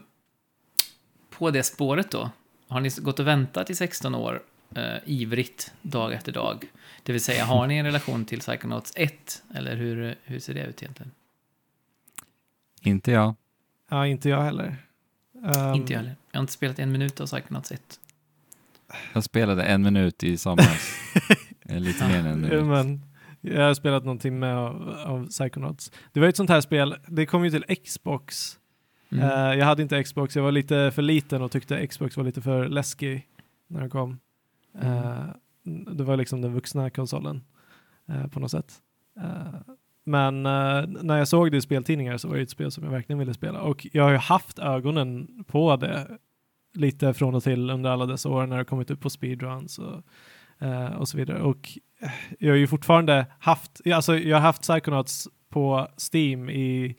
[1.30, 2.30] på det spåret då,
[2.68, 4.42] har ni gått och väntat i 16 år
[4.74, 6.64] eh, ivrigt dag efter dag?
[7.02, 9.42] Det vill säga, har ni en relation till Psychonauts 1?
[9.54, 11.10] Eller hur, hur ser det ut egentligen?
[12.82, 13.34] Inte jag.
[13.90, 14.76] Ja, inte jag heller.
[15.44, 16.16] Ehm, inte jag heller.
[16.32, 18.00] Jag har inte spelat en minut av Psychonauts 1.
[19.12, 20.94] Jag spelade en minut i somras.
[21.70, 22.64] Eh, Lite mer än en minut.
[22.66, 23.02] men
[23.40, 25.92] jag har spelat någon timme av, av Psychonauts.
[26.12, 28.58] Det var ju ett sånt här spel, det kom ju till Xbox.
[29.12, 29.24] Mm.
[29.24, 32.42] Eh, jag hade inte Xbox, jag var lite för liten och tyckte Xbox var lite
[32.42, 33.26] för läskig
[33.66, 34.18] när den kom.
[34.80, 35.24] Eh,
[35.96, 37.44] det var liksom den vuxna konsolen
[38.08, 38.74] eh, på något sätt.
[40.04, 43.18] Men när jag såg det i speltidningar så var det ett spel som jag verkligen
[43.18, 43.60] ville spela.
[43.60, 46.18] Och jag har ju haft ögonen på det
[46.74, 50.02] lite från och till under alla dessa år när det kommit upp på speedruns och,
[50.98, 51.42] och så vidare.
[51.42, 51.78] Och
[52.38, 56.96] jag har ju fortfarande haft, alltså jag har haft Psychonauts på Steam i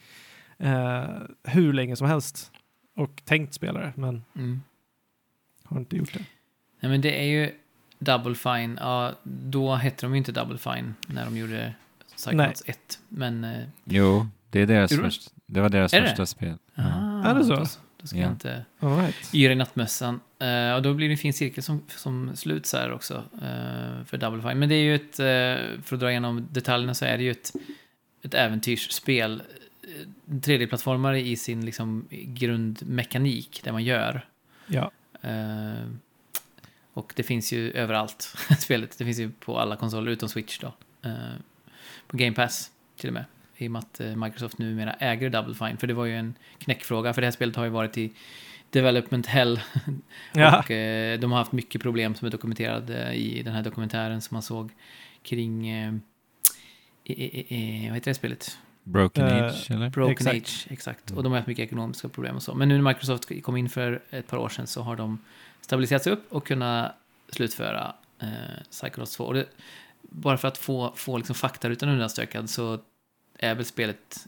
[0.59, 1.09] eh,
[1.43, 2.51] hur länge som helst
[2.95, 4.61] och tänkt spela det, men Mm.
[5.63, 6.25] har inte gjort det.
[6.79, 7.51] Nej, men det är ju
[7.99, 8.77] Double Fine.
[8.81, 11.73] Ja, då hette de ju inte Double Fine när de gjorde
[12.15, 12.99] Psychonauts 1.
[13.09, 13.43] Men...
[13.43, 16.07] Eh, Jo, det, är deras först, det var deras Är det?
[16.07, 16.57] första spel.
[16.75, 16.83] Ja.
[16.85, 17.55] ah, Är det så?
[17.55, 17.65] Då,
[18.01, 18.23] då ska Ja.
[18.23, 19.15] jag inte All right.
[19.33, 20.19] yra i nattmössan.
[20.39, 24.17] Eh, och då blir det en fin cirkel som, som sluts här också eh, för
[24.17, 24.59] Double Fine.
[24.59, 27.31] Men det är ju ett, eh, för att dra igenom detaljerna så är det ju
[27.31, 27.51] ett,
[28.21, 29.41] ett äventyrsspel.
[29.89, 34.25] Eh, 3D-plattformare i sin liksom, grundmekanik, det man gör.
[34.67, 35.87] Ja, Eh,
[36.93, 38.97] och det finns ju överallt, spelet.
[38.97, 40.73] Det finns ju på alla konsoler utom Switch då.
[41.01, 41.33] Eh,
[42.07, 43.25] på Game Pass till och med.
[43.57, 45.77] I och med att eh, Microsoft numera äger Double Fine.
[45.77, 48.11] För det var ju en knäckfråga, för det här spelet har ju varit i
[48.69, 49.59] Development Hell.
[50.33, 50.59] ja.
[50.59, 54.35] Och eh, de har haft mycket problem som är dokumenterade i den här dokumentären som
[54.35, 54.71] man såg
[55.23, 55.69] kring...
[55.69, 55.93] Eh,
[57.03, 58.57] i, vad heter det spelet?
[58.89, 59.89] Broken Eh, Age, eller?
[59.89, 60.35] Broken Exakt.
[60.35, 61.11] Age, exakt.
[61.11, 62.53] Och de har haft mycket ekonomiska problem och så.
[62.55, 65.19] Men nu när Microsoft kom in för ett par år sedan så har de
[65.61, 66.91] stabiliserats upp och kunnat
[67.29, 68.27] slutföra eh,
[68.71, 69.23] Psychonauts 2.
[69.23, 69.45] Och det,
[70.01, 72.79] bara för att få, få liksom faktarutan undanstökad så
[73.39, 74.27] är väl spelet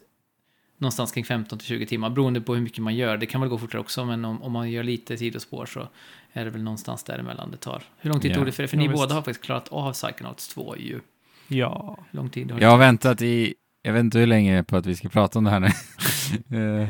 [0.77, 3.17] någonstans kring 15-20 timmar beroende på hur mycket man gör.
[3.17, 5.87] Det kan väl gå fortare också, men om, om man gör lite sidospår så
[6.33, 7.83] är det väl någonstans däremellan det tar.
[7.97, 8.35] Hur lång tid Ja.
[8.35, 8.67] tog det för er?
[8.67, 8.99] För Ja, ni visst.
[9.01, 10.99] båda har faktiskt klarat av Psychonauts 2 ju.
[11.47, 11.97] ja.
[12.11, 14.85] Hur lång tid har Jag har väntat i, jag vet inte hur länge på att
[14.85, 15.67] vi ska prata om det här nu.
[16.49, 16.89] Eh,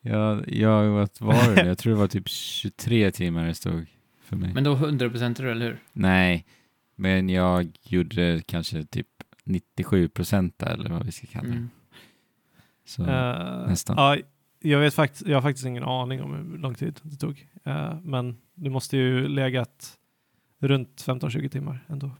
[0.00, 1.66] jag, jag, vad var det?
[1.66, 3.86] Jag tror det var typ 23 timmar det stod
[4.22, 4.54] för mig.
[4.54, 5.78] Men då 100% du, eller hur?
[5.92, 6.46] Nej,
[6.96, 9.06] men jag gjorde kanske typ
[9.44, 11.54] 97 procent eller vad vi ska kalla det.
[11.54, 11.70] Mm.
[12.86, 13.96] Så, Eh, nästan.
[13.96, 14.16] Ja,
[14.60, 17.48] jag, vet fakt jag har faktiskt ingen aning om hur lång tid det tog.
[17.64, 19.98] Eh, men det måste ju legat
[20.60, 22.10] runt 15-20 timmar ändå.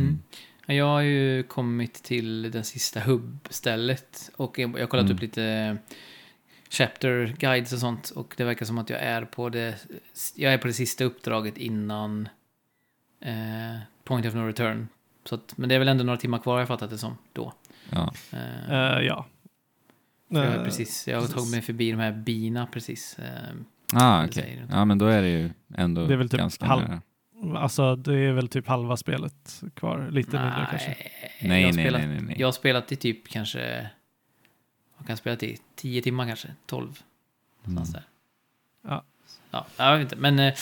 [0.00, 0.18] Mm.
[0.66, 5.14] Jag har ju kommit till det sista hubbstället och jag har kollat Mm.
[5.16, 5.76] upp lite
[6.70, 9.86] chapter guides och sånt och det verkar som att jag är på det,
[10.36, 12.28] jag är på det sista uppdraget innan
[13.20, 14.88] eh, Point of No Return.
[15.24, 17.16] Så att, men det är väl ändå några timmar kvar har jag fattat det som
[17.32, 17.52] då.
[17.90, 18.12] Ja.
[18.32, 19.26] Eh, Eh, ja.
[20.28, 21.36] jag, Eh, har precis, jag har precis.
[21.36, 23.18] tagit mig förbi de här bina precis.
[23.18, 23.54] Eh,
[23.94, 24.58] Ah, okej.
[24.68, 24.74] du.
[24.74, 27.02] Ja, men då är det ju ändå Det är väl typ ganska halv- nära.
[27.56, 30.96] Alltså det är väl typ halva spelet kvar, lite mindre kanske.
[31.40, 32.36] jag Nej, har nej, spelat, nej, nej, nej.
[32.38, 33.90] Jag har spelat i typ kanske,
[34.96, 35.58] vad kan jag spela i?
[35.74, 36.48] 10 timmar kanske?
[36.66, 37.02] 12?
[37.66, 37.84] Mm.
[37.84, 38.02] Där.
[38.82, 39.04] Ja.
[39.50, 40.16] Ja, jag vet inte.
[40.16, 40.54] Men eh,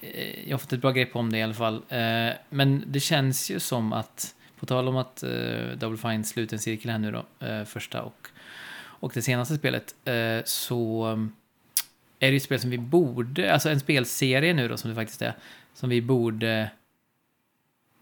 [0.00, 1.82] eh, jag har fått ett bra grepp om det i alla fall.
[1.88, 5.30] Eh, men det känns ju som att, på tal om att eh,
[5.76, 8.28] Double Fine sluter en cirkel här nu då, eh, första och,
[8.76, 11.32] och det senaste spelet, eh, så mm,
[12.18, 14.94] är det ju ett spel som vi borde, alltså en spelserie nu då som det
[14.94, 15.34] faktiskt är,
[15.74, 16.70] som vi borde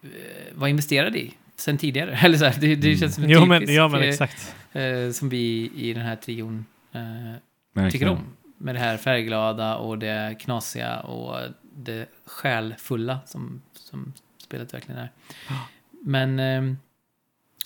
[0.03, 0.09] eh,
[0.55, 2.17] vara investerade i sen tidigare.
[2.23, 2.99] Eller så här, det, det Mm.
[2.99, 4.55] känns som en Jo typisk, men, ja men eh, exakt.
[4.73, 8.19] eh, som vi i den här trion eh, tycker om.
[8.59, 11.41] Med det här färgglada och det knasiga och
[11.77, 15.11] det själfulla som, som spelet verkligen är.
[16.05, 16.77] Men ehm,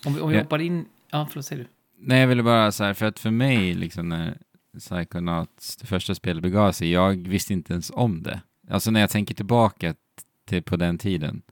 [0.07, 0.43] om vi, om vi Ja.
[0.43, 0.85] hoppar in...
[1.11, 1.69] Ja, förlåt, säger du?
[1.99, 4.39] Nej, jag ville bara så här, för att för mig, liksom när
[4.79, 8.41] Psychonauts, det första spelet begav sig, jag visste inte ens om det.
[8.71, 9.95] Alltså när jag tänker tillbaka
[10.47, 11.43] till på den tiden,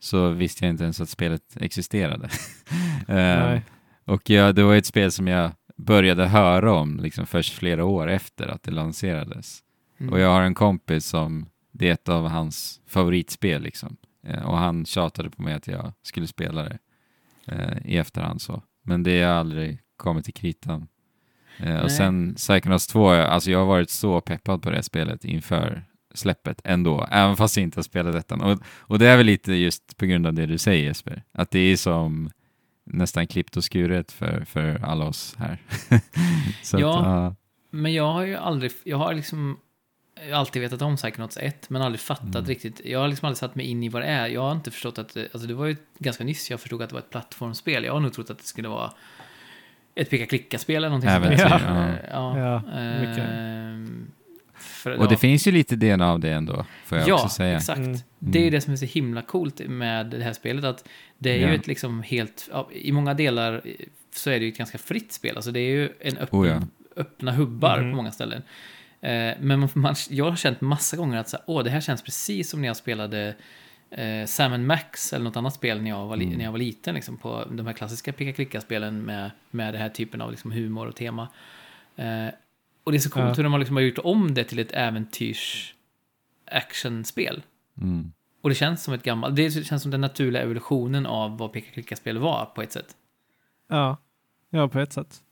[0.00, 2.28] så visste jag inte ens att spelet existerade.
[3.08, 3.62] Nej.
[4.04, 8.08] och ja, det var ett spel som jag började höra om liksom först flera år
[8.08, 9.62] efter att det lanserades.
[9.98, 10.12] Mm.
[10.12, 13.96] Och jag har en kompis som, det är ett av hans favoritspel liksom.
[14.26, 16.78] Eh, och han tjatade på mig att jag skulle spela det
[17.46, 18.62] eh, i efterhand så.
[18.82, 20.88] Men det har aldrig kommit till kritan.
[21.58, 21.82] Eh, Nej.
[21.82, 26.60] och sen Psychonauts 2, alltså jag har varit så peppad på det spelet inför släppet
[26.64, 28.34] ändå, även fast jag inte har spelat detta.
[28.34, 31.50] Och, och det är väl lite just på grund av det du säger Jesper, att
[31.50, 32.30] det är som
[32.84, 35.58] nästan klippt och skuret för, för alla oss här.
[36.62, 36.98] så Ja.
[37.00, 37.34] Att, ja.
[37.70, 38.72] Men jag har ju aldrig...
[38.84, 39.58] Jag har liksom
[40.28, 42.44] jag har alltid vetat om Psychonauts 1, men aldrig fattat Mm.
[42.44, 42.80] riktigt.
[42.84, 44.26] Jag har liksom aldrig satt mig in i vad det är.
[44.26, 45.14] Jag har inte förstått att...
[45.14, 47.84] det- Alltså det var ju ganska nyss jag förstod att det var ett plattformsspel.
[47.84, 48.92] Jag har nog trott att det skulle vara
[49.94, 51.88] ett picka-klicka-spel eller någonting Äventyr, sånt ja.
[52.12, 52.38] ja.
[52.38, 52.58] Ja,
[53.00, 53.24] mycket.
[53.30, 54.10] Ehm,
[54.62, 55.18] för- Och det ja.
[55.18, 57.56] finns ju lite DNA av det ändå, får jag ja, också säga.
[57.56, 57.78] exakt.
[57.78, 57.98] Mm.
[58.18, 60.64] Det är ju det som är så himla coolt med det här spelet.
[60.64, 61.48] Att det är Ja.
[61.48, 62.48] ju ett liksom helt...
[62.52, 63.62] ja, I många delar
[64.14, 65.36] så är det ju ett ganska fritt spel.
[65.36, 66.60] Alltså det är ju en öppen, Oh ja.
[66.96, 67.90] öppna hubbar Mhm.
[67.90, 68.42] på många ställen.
[69.00, 71.80] Eh, men man, man, jag har känt massa gånger att så här, Åh, det här
[71.80, 73.34] känns precis som när jag spelade
[73.90, 76.38] eh, Sam Max eller något annat spel när jag var, li- Mm.
[76.38, 76.94] när jag var liten.
[76.94, 80.96] Liksom, på de här klassiska picka-klicka-spelen med, med den här typen av liksom, humor och
[80.96, 81.28] tema.
[81.96, 82.26] Eh,
[82.84, 83.34] och det är så coolt Ja.
[83.34, 85.74] hur de har liksom har gjort om det till ett äventyrs
[86.50, 87.42] actionspel.
[87.80, 88.12] Mm.
[88.42, 92.18] Och det känns som ett gammalt, det känns som den naturliga evolutionen av vad peka-klicka-spel
[92.18, 92.96] var på ett sätt.
[93.68, 93.96] Ja.
[94.50, 95.22] ja, på ett sätt.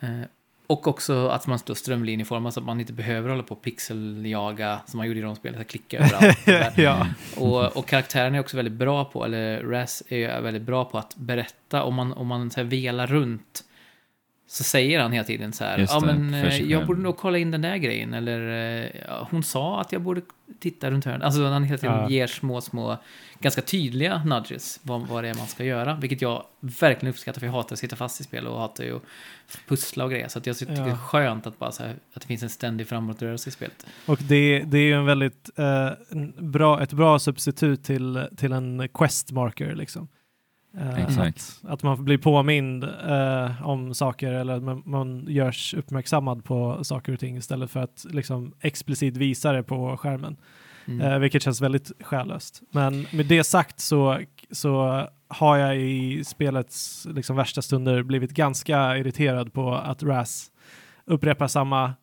[0.00, 0.20] Eh,
[0.66, 4.80] och också att man står strömlinjeformad så att man inte behöver hålla på och pixeljaga
[4.86, 6.38] som man gjorde i de spelen, att klicka överallt.
[6.76, 7.06] och ja.
[7.36, 11.16] och, och karaktären är också väldigt bra på, eller Raz är väldigt bra på att
[11.16, 13.64] berätta om man, om man så här velar runt
[14.52, 17.00] så säger han hela tiden så här, Just ja det, men eh, jag själv." borde
[17.02, 18.40] nog kolla in den där grejen, eller
[18.84, 20.20] eh, ja, hon sa att jag borde
[20.60, 21.22] titta runt hörnet.
[21.22, 22.10] Alltså han hela tiden Ja.
[22.10, 22.96] ger små, små,
[23.38, 27.46] ganska tydliga nudges vad, vad det är man ska göra, vilket jag verkligen uppskattar, för
[27.46, 29.02] jag hatar att sitta fast i spel och hatar ju att
[29.68, 30.96] pussla och grejer, så att jag tycker det är Ja.
[30.96, 33.86] skönt att bara så här, att det finns en ständig framåtrörelse i spelet.
[34.06, 35.90] Och det, det är ju en väldigt eh,
[36.38, 40.08] bra, ett bra substitut till, till en quest marker liksom.
[40.96, 41.60] Exakt.
[41.62, 46.84] Att, att man blir påmind eh, om saker eller att man, man görs uppmärksammad på
[46.84, 50.36] saker och ting istället för att liksom explicit visa det på skärmen.
[50.84, 51.00] Mm.
[51.00, 52.62] Eh, vilket känns väldigt själlöst.
[52.70, 54.18] Men med det sagt så,
[54.50, 60.50] så har jag i spelets liksom, värsta stunder blivit ganska irriterad på att Raz
[61.04, 61.94] upprepar samma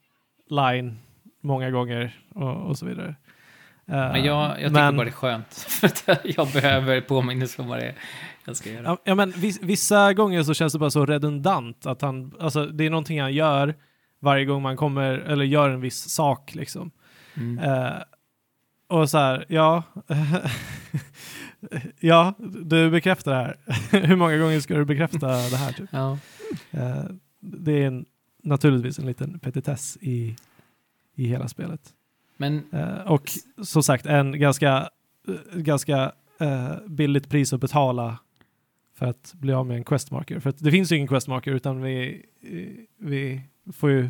[0.49, 0.97] line
[1.41, 3.15] många gånger och, och så vidare.
[3.89, 5.53] Eh, Men jag, jag tycker men- bara det är skönt.
[6.05, 7.95] För jag behöver påminnelse om vad det är
[8.45, 8.97] jag ska göra.
[9.03, 12.85] Ja, men vis, vissa gånger så känns det bara så redundant att han, alltså det
[12.85, 13.75] är någonting han gör
[14.19, 16.91] varje gång man kommer, eller gör en viss sak liksom.
[17.37, 17.59] Mm.
[17.59, 17.93] Eh,
[18.87, 19.83] och så här, ja.
[21.99, 23.57] ja, du bekräftar det här.
[24.07, 25.71] Hur många gånger ska du bekräfta det här?
[25.71, 25.89] Typ?
[25.91, 26.17] Ja.
[26.71, 27.03] Eh,
[27.39, 28.05] det är en,
[28.43, 30.35] naturligtvis en liten petitess i,
[31.15, 31.81] i hela spelet.
[32.41, 33.29] Men Eh, och
[33.63, 34.89] som sagt, en ganska,
[35.27, 38.17] eh, ganska eh, billigt pris att betala
[38.95, 40.39] för att bli av med en questmarker.
[40.39, 42.25] För att det finns ju ingen questmarker utan vi,
[42.97, 43.41] vi
[43.73, 44.09] får ju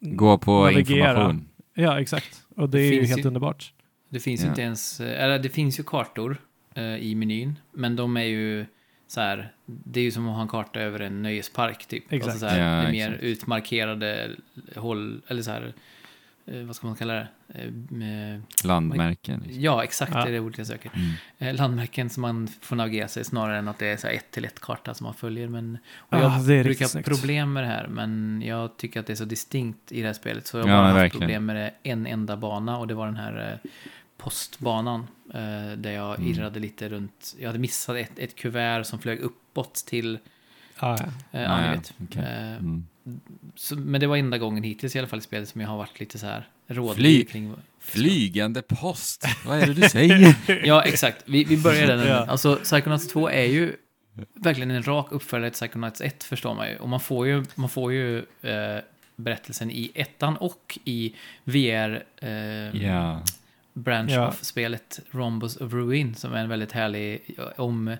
[0.00, 1.10] Gå på navigera.
[1.10, 1.48] information.
[1.74, 2.42] Ja, exakt.
[2.56, 3.72] Och det, Det är ju helt ju- underbart.
[4.08, 4.50] Det finns ju Ja.
[4.50, 6.36] inte ens, eller det finns ju kartor
[6.74, 8.66] eh, i menyn, men de är ju
[9.06, 12.04] så här, det är ju som att ha en karta över en nöjespark typ.
[12.12, 12.24] Exakt.
[12.32, 13.22] Alltså så här, Ja, det är mer exakt.
[13.24, 14.30] utmarkerade
[14.76, 15.72] håll, eller så här, eh,
[16.66, 17.26] vad ska man kalla det?
[17.54, 19.40] Eh, Landmärken.
[19.40, 19.62] Liksom.
[19.62, 20.22] Ja, exakt, Ja.
[20.24, 20.90] det är det ordet jag söker.
[20.94, 21.10] Mm.
[21.38, 24.30] Eh, landmärken som man får navigera sig snarare än att det är så här ett
[24.30, 25.48] till ett karta som man följer.
[25.48, 29.12] Men, och jag Ah, brukar ha problem med det här, men jag tycker att det
[29.12, 30.46] är så distinkt i det här spelet.
[30.46, 31.20] Så jag har Ja, bara haft verkligen.
[31.20, 33.70] problem med det en enda bana och det var den här eh,
[34.16, 35.06] postbanan.
[35.34, 36.30] Eh, där jag Mm.
[36.32, 37.34] irrade lite runt.
[37.40, 40.18] Jag hade missat ett, ett kuvert som flög uppåt till,
[40.82, 40.96] Ja,
[41.30, 41.40] ja.
[41.40, 42.22] eh, Ah, ja, okej.
[42.22, 43.20] Eh, Mm.
[43.56, 45.76] så, men det var enda gången hittills i alla fall i spelet som jag har
[45.76, 47.54] varit lite så här rådlig Fly- kring.
[47.80, 50.34] Flygande post, vad är det du säger?
[50.66, 51.22] Ja, exakt.
[51.26, 52.06] Vi, vi börjar där.
[52.08, 52.26] Ja.
[52.26, 53.76] Alltså, Psychonauts 2 är ju
[54.34, 56.76] verkligen en rak uppföljare till Psychonauts 1, förstår man ju.
[56.76, 58.78] Och man får ju, man får ju eh,
[59.16, 61.14] berättelsen i ettan och i
[61.44, 62.30] VR eh,
[62.86, 63.22] ja.
[63.72, 64.28] branch Ja.
[64.28, 67.96] of spelet Rhombus of Ruin, som är en väldigt härlig om...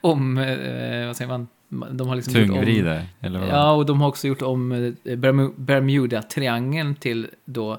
[0.00, 1.48] om, eh, vad säger man?
[1.68, 3.48] De har liksom gjort om- Tungvride, eller vad?
[3.48, 4.78] Ja, och de har också gjort om eh,
[5.16, 7.72] Bermu- Bermuda-triangeln till då,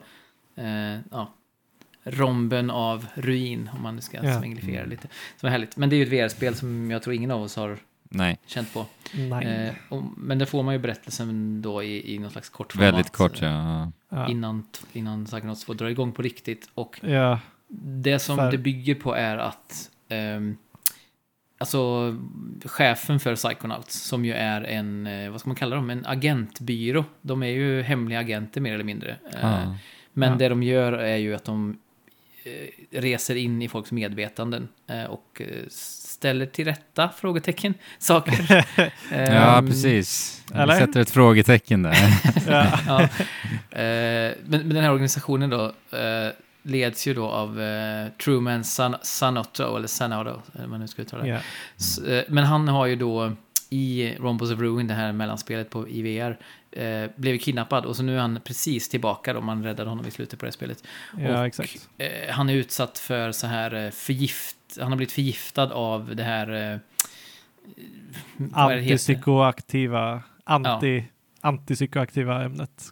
[0.56, 1.34] eh, ja,
[2.04, 4.40] romben av ruin, om man nu ska Ja.
[4.40, 4.90] svenglifiera Mm.
[4.90, 5.08] lite.
[5.38, 5.78] Som är härligt.
[5.78, 7.78] Men det är ju ett VR-spel som jag tror ingen av oss har
[8.12, 8.86] Nej, känt på.
[9.14, 9.46] Nej.
[9.46, 13.16] Eh, och, men där får man ju berättelsen då i, i någon slags kort väldigt
[13.16, 13.92] format, kort ja.
[14.10, 14.30] ja.
[14.30, 16.70] Innan, innan Psychonauts 2 drar igång på riktigt.
[16.74, 17.40] Och ja.
[17.68, 20.58] det som För- det bygger på är att ehm,
[21.62, 22.16] Alltså
[22.66, 27.06] chefen för Psychonauts som ju är en, eh, vad ska man kalla dem, en agentbyrå.
[27.22, 29.16] De är ju hemliga agenter mer eller mindre.
[29.42, 29.76] Ja.
[30.14, 30.36] Men Ja.
[30.38, 31.78] det de gör är ju att de
[32.44, 34.68] eh, reser in i folks medvetanden
[35.10, 38.66] och ställer till rätta, frågetecken, saker.
[39.12, 40.42] ja, Ehm, precis.
[40.54, 40.80] Vi eller?
[40.80, 41.96] sätter ett frågetecken där.
[42.48, 42.80] ja.
[42.88, 43.08] ja.
[44.46, 45.74] Men, men den här organisationen då
[46.70, 51.24] leds ju då av eh, Truman San, Sanotto, eller Sanotto, eller man nu ska uttala
[51.24, 51.30] det.
[51.30, 51.40] ja.
[51.78, 53.32] S- eh, Men han har ju då
[53.70, 56.38] i Rombos of Ruin, det här mellanspelet på IVR,
[56.72, 60.12] eh, blivit kidnappad och så nu är han precis tillbaka då, man räddade honom i
[60.12, 60.84] slutet på det spelet.
[61.20, 61.90] ja Och, exakt.
[61.98, 66.24] Eh, han är utsatt för så här eh, förgift, han har blivit förgiftad av det
[66.24, 66.74] här...
[66.74, 66.80] Eh?
[68.54, 71.04] Antipsykoaktiva, anti,
[71.42, 72.84] antipsykoaktiva ämnet.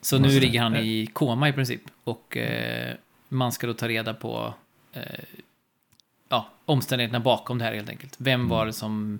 [0.00, 1.80] Så nu ligger han i koma i princip.
[2.04, 2.94] Och eh,
[3.32, 4.54] man ska då ta reda på
[4.92, 5.02] eh,
[6.28, 8.14] ja, omständigheterna bakom det här helt enkelt.
[8.18, 9.18] Vem var det som,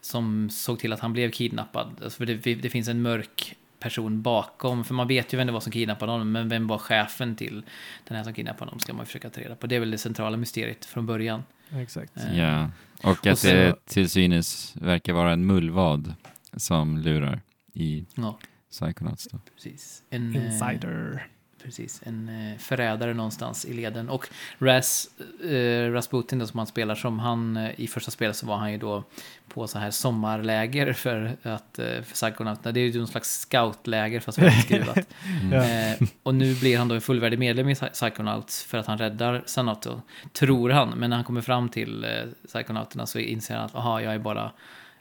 [0.00, 1.90] som såg till att han blev kidnappad?
[2.04, 4.84] Alltså för det, det finns en mörk person bakom.
[4.84, 6.32] För man vet ju vem det var som kidnappade honom.
[6.32, 7.62] Men vem var chefen till
[8.08, 8.80] den här som kidnappade honom?
[8.80, 9.66] Ska man försöka ta reda på.
[9.66, 11.42] Det är väl det centrala mysteriet från början.
[11.72, 12.16] Exakt.
[12.16, 12.70] Eh, Ja,
[13.02, 16.14] och att så- det till synes verkar vara en mullvad
[16.56, 17.40] som lurar
[17.72, 18.38] i Ja,
[18.70, 19.38] Psychonauts då.
[19.54, 20.02] precis.
[20.10, 21.26] En, eh, Insider.
[21.64, 24.08] Precis, en eh, förrädare någonstans i leden.
[24.08, 25.08] Och Ras,
[25.44, 28.72] eh, Rasputin då, som han spelar som, han eh, i första spelet så var han
[28.72, 29.04] ju då
[29.48, 32.72] på så här sommarläger för att, eh, för psykonauterna.
[32.72, 34.98] Det är ju någon slags scoutläger fast väldigt skruvat.
[35.42, 35.52] Mm.
[36.00, 38.98] Eh, och nu blir han då en fullvärdig medlem i Psy- Psychonauts för att han
[38.98, 40.00] räddar Sanato,
[40.32, 40.88] tror han.
[40.90, 42.10] Men när han kommer fram till eh,
[42.48, 44.52] Psychonauterna så inser han att, aha, jag är bara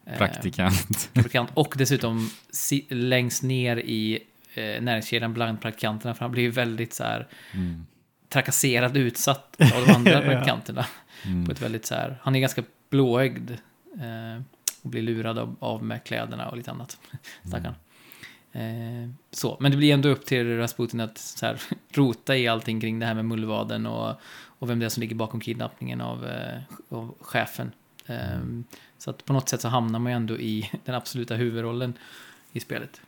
[0.05, 1.09] eh, Praktikant.
[1.13, 1.49] praktikant.
[1.53, 4.19] Och dessutom si, längst ner i
[4.53, 7.85] eh, näringskedjan bland praktikanterna, för han blir ju väldigt så här Mm.
[8.29, 10.83] trakasserad utsatt av de andra praktikanterna.
[11.23, 11.51] På Mm.
[11.51, 13.51] ett väldigt så här, han är ganska blåögd
[13.93, 14.41] eh,
[14.81, 16.97] och blir lurad av, av med kläderna och lite annat.
[17.47, 17.73] Stackarn.
[18.51, 21.61] Eh, så, men det blir ändå upp till Rasputin att så här,
[21.93, 24.15] rota i allting kring det här med mullvaden och,
[24.59, 26.59] och vem det är som ligger bakom kidnappningen av, eh,
[26.89, 27.71] av chefen.
[28.05, 28.39] Eh,
[28.97, 31.93] så att på något sätt så hamnar man ju ändå i den absoluta huvudrollen
[32.51, 33.01] i spelet.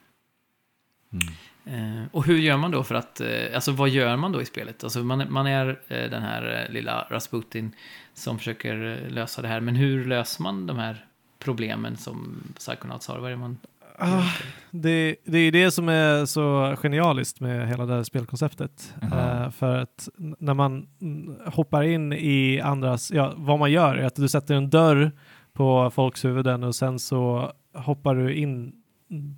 [1.13, 1.33] Mm.
[1.65, 4.45] Eh, och hur gör man då för att, eh, alltså vad gör man då i
[4.45, 4.83] spelet?
[4.83, 7.71] Alltså man, man är eh, den här lilla Rasputin
[8.13, 11.05] som försöker lösa det här, men hur löser man de här
[11.39, 13.19] problemen som Psychonauts har?
[13.19, 13.57] Vad är det man...
[13.97, 14.23] Ah,
[14.71, 18.93] det, det är det som är så genialiskt med hela det här spelkonceptet.
[19.01, 19.45] Jaha.
[19.45, 24.05] Eh, för att när man mm, hoppar in i andras, ja, vad man gör är
[24.05, 25.11] att du sätter en dörr
[25.53, 28.73] på folks huvuden och sen så hoppar du in
[29.11, 29.35] mm,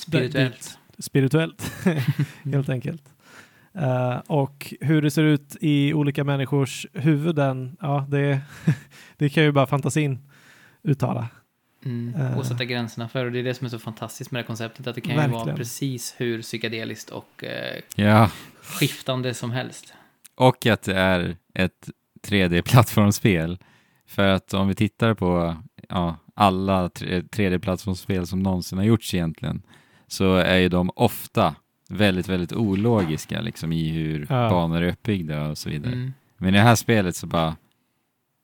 [0.00, 0.54] Spirituellt.
[0.54, 1.72] dit- spirituellt,
[2.44, 3.02] helt enkelt.
[3.74, 8.40] Eh, och hur det ser ut i olika människors huvuden, ja, det,
[9.16, 10.18] det kan ju bara fantasin
[10.82, 11.28] uttala.
[11.84, 12.38] Mm, Eh.
[12.38, 13.24] och sätta gränserna för.
[13.26, 15.10] Och det är det som är så fantastiskt med det här konceptet, att det kan
[15.12, 15.56] ju vara Verkligen.
[15.56, 18.30] precis hur psykedeliskt och eh, Ja,
[18.62, 19.94] skiftande som helst.
[20.34, 21.90] och att det är ett
[22.28, 23.58] 3D-plattformsspel.
[24.06, 25.56] För att om vi tittar på
[25.88, 29.62] ja, alla tre, tredjeplattformsspel som någonsin har gjorts egentligen,
[30.12, 31.54] så är ju de ofta
[31.88, 34.50] väldigt, väldigt ologiska liksom i hur Ja.
[34.50, 35.92] banor är uppbyggda och så vidare.
[35.92, 36.12] Mm.
[36.38, 37.56] Men i det här spelet så bara,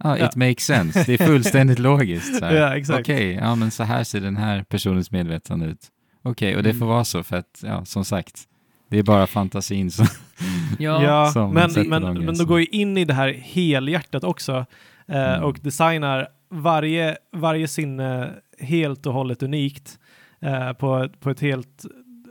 [0.05, 0.31] ja, it Ja.
[0.35, 1.05] makes sense.
[1.07, 2.39] Det är fullständigt logiskt.
[2.39, 2.55] Så här.
[2.61, 3.01] Ja, exakt.
[3.01, 5.87] Okej, ja men så här ser den här personens medvetande ut.
[6.23, 6.81] Okej, och det Mm.
[6.81, 8.43] får vara så för att, ja, som sagt,
[8.91, 10.07] det är bara fantasin som...
[10.79, 13.33] Ja, Ja, som men, sätter men, de men de går ju in i det här
[13.33, 14.67] helhjärtat också
[15.09, 15.43] eh, Mm.
[15.45, 19.99] och designar varje, varje sinne helt och hållet unikt
[20.41, 21.85] eh, på, på ett helt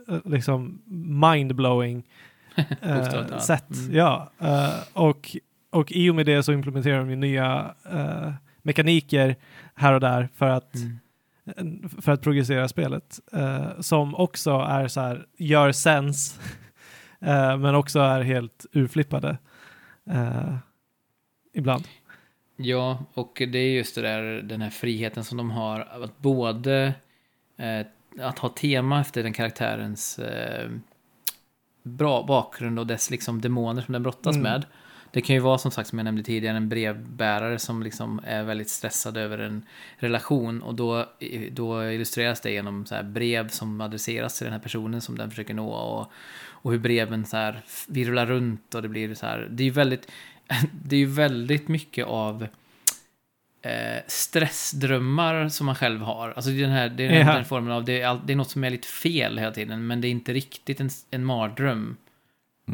[0.08, 0.82] eh, liksom
[1.20, 2.06] mindblowing
[2.82, 3.70] eh, sätt.
[3.70, 3.94] Mm.
[3.96, 5.36] Ja, eh, och,
[5.70, 7.74] och i och med det så implementerar de ju nya
[8.62, 9.36] mekaniker
[9.74, 10.74] här och där för att
[11.56, 11.88] Mm.
[12.00, 13.18] för att progressera spelet.
[13.32, 16.40] eh, som också är så här, gör sens,
[17.20, 19.38] eh, men också är helt urflippade.
[20.10, 20.54] eh,
[21.54, 21.84] ibland.
[22.56, 26.94] Ja, och det är just det där, den här friheten som de har att både
[28.20, 30.70] att ha tema efter den karaktärens eh,
[31.82, 34.42] bra bakgrund och dess liksom demoner som den brottas Mm.
[34.52, 34.66] med.
[35.10, 38.42] Det kan ju vara som sagt som jag nämnde tidigare en brevbärare som liksom är
[38.42, 39.62] väldigt stressad över en
[39.96, 41.06] relation och då,
[41.50, 45.30] då illustreras det genom så här brev som adresseras till den här personen som den
[45.30, 46.12] försöker nå och,
[46.50, 49.48] och hur breven så här virvlar runt och det blir så här.
[49.50, 50.10] Det är ju väldigt,
[50.72, 52.46] det är ju väldigt mycket av
[53.62, 56.32] eh, stressdrömmar som man själv har.
[56.36, 57.32] Alltså det är den här, det är Ja.
[57.34, 59.86] den formen av, det är, all, det är något som är lite fel hela tiden,
[59.86, 61.96] men det är inte riktigt en, en mardröm.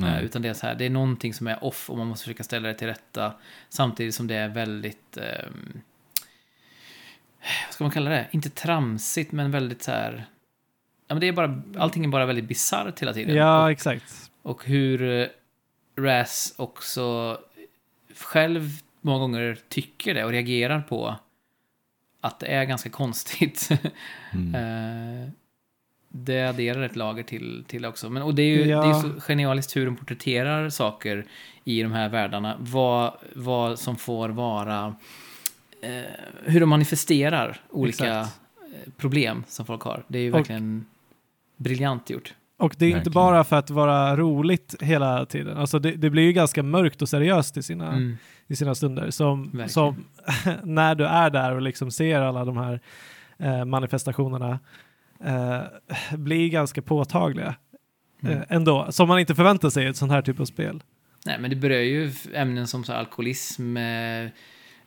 [0.02, 0.24] Eh.
[0.24, 2.44] Utan det är så här, det är någonting som är off och man måste försöka
[2.44, 3.32] ställa det till rätta.
[3.68, 5.80] Samtidigt som det är väldigt, ehm,
[7.66, 8.26] vad ska man kalla det?
[8.30, 10.24] Inte tramsigt, men väldigt så här,
[11.08, 13.36] ja men det är bara, allting är bara väldigt bisarrt hela tiden.
[13.36, 14.30] Ja, Och, exakt.
[14.42, 15.26] och hur eh,
[15.98, 17.38] Raz också
[18.16, 18.70] själv
[19.04, 21.14] många gånger tycker det och reagerar på
[22.20, 23.68] att det är ganska konstigt.
[24.32, 24.54] Mm.
[25.22, 25.28] Eh,
[26.08, 28.10] det adderar ett lager till, till också.
[28.10, 28.82] Men, och det är ju Ja.
[28.82, 31.24] det är så genialiskt hur de porträtterar saker
[31.64, 32.56] i de här världarna.
[32.60, 34.94] Vad, vad som får vara...
[35.82, 36.02] Eh,
[36.44, 38.40] hur de manifesterar olika Exakt.
[38.86, 40.04] eh, problem som folk har.
[40.08, 40.86] Det är ju Och- verkligen
[41.56, 42.34] briljant gjort.
[42.64, 45.56] Och det är inte bara för att vara roligt hela tiden.
[45.58, 48.16] Alltså det, det blir ju ganska mörkt och seriöst i sina, Mm.
[48.46, 49.10] i sina stunder.
[49.10, 49.68] Som, Verkligen.
[49.68, 50.04] som
[50.62, 52.80] när du är där och liksom ser alla de här
[53.38, 54.58] eh, manifestationerna
[55.24, 55.60] eh,
[56.18, 57.54] blir ganska påtagliga
[58.22, 58.38] Mm.
[58.38, 58.86] eh, ändå.
[58.92, 60.82] Som man inte förväntar sig i ett sånt här typ av spel.
[61.26, 64.26] Nej, men det berör ju ämnen som så alkoholism, eh,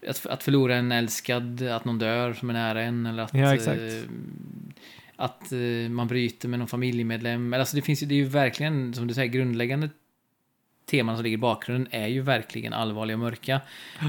[0.09, 3.53] att, att förlora en älskad, att någon dör som är nära en, eller att, Ja,
[3.53, 3.79] exakt.
[3.81, 4.09] eh,
[5.17, 7.53] att eh, man bryter med någon familjemedlem.
[7.53, 9.89] Alltså, det, finns ju, det är ju verkligen, som du säger, grundläggande
[10.85, 13.61] teman som ligger i bakgrunden är ju verkligen allvarliga och mörka.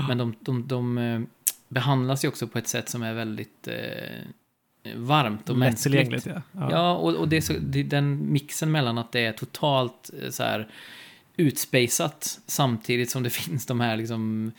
[0.08, 1.20] Men de, de, de eh,
[1.68, 6.26] behandlas ju också på ett sätt som är väldigt eh, varmt och mänskligt.
[6.26, 6.42] Ja.
[6.52, 6.96] ja.
[6.96, 10.30] Och, och det är så, det, är den mixen mellan att det är totalt eh,
[10.30, 10.68] så här
[11.38, 14.52] utspejsat samtidigt som det finns de här liksom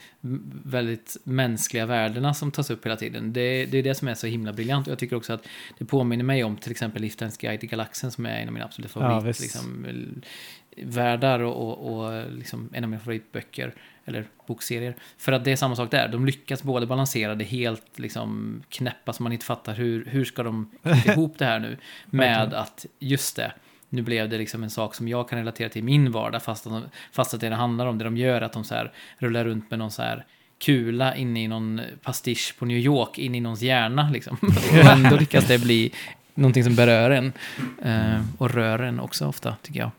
[0.63, 3.33] väldigt mänskliga värdena som tas upp hela tiden.
[3.33, 4.87] Det, det är det som är så himla briljant.
[4.87, 8.11] Och jag tycker också att det påminner mig om till exempel Liftens Guide till Galaxen
[8.11, 9.41] som är en av mina absoluta Ja, favorit, visst.
[9.41, 9.85] liksom,
[10.77, 13.73] världar och, och, och liksom en av mina favoritböcker
[14.05, 14.95] eller bokserier.
[15.17, 16.07] För att det är samma sak där.
[16.07, 20.43] De lyckas både balansera det helt liksom knäppa så man inte fattar hur, hur ska
[20.43, 20.71] de
[21.05, 23.51] ihop det här nu med att just det,
[23.89, 26.67] nu blev det liksom en sak som jag kan relatera till i min vardag fast
[26.67, 28.91] att, de, fast att det det handlar om, det de gör att de så här
[29.17, 30.25] rullar runt med någon så här
[30.59, 34.37] kula inne i någon pastisch på New York, in i någons hjärna liksom.
[34.71, 35.91] Och ändå lyckas det bli
[36.33, 37.33] någonting som berör en.
[37.81, 39.91] Eh, och rör en också ofta, tycker jag.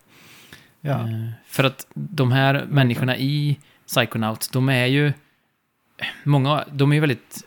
[0.80, 1.08] Ja.
[1.08, 5.12] Eh, för att de här människorna i Psychonauts, de är ju...
[6.24, 7.46] Många, de är ju väldigt...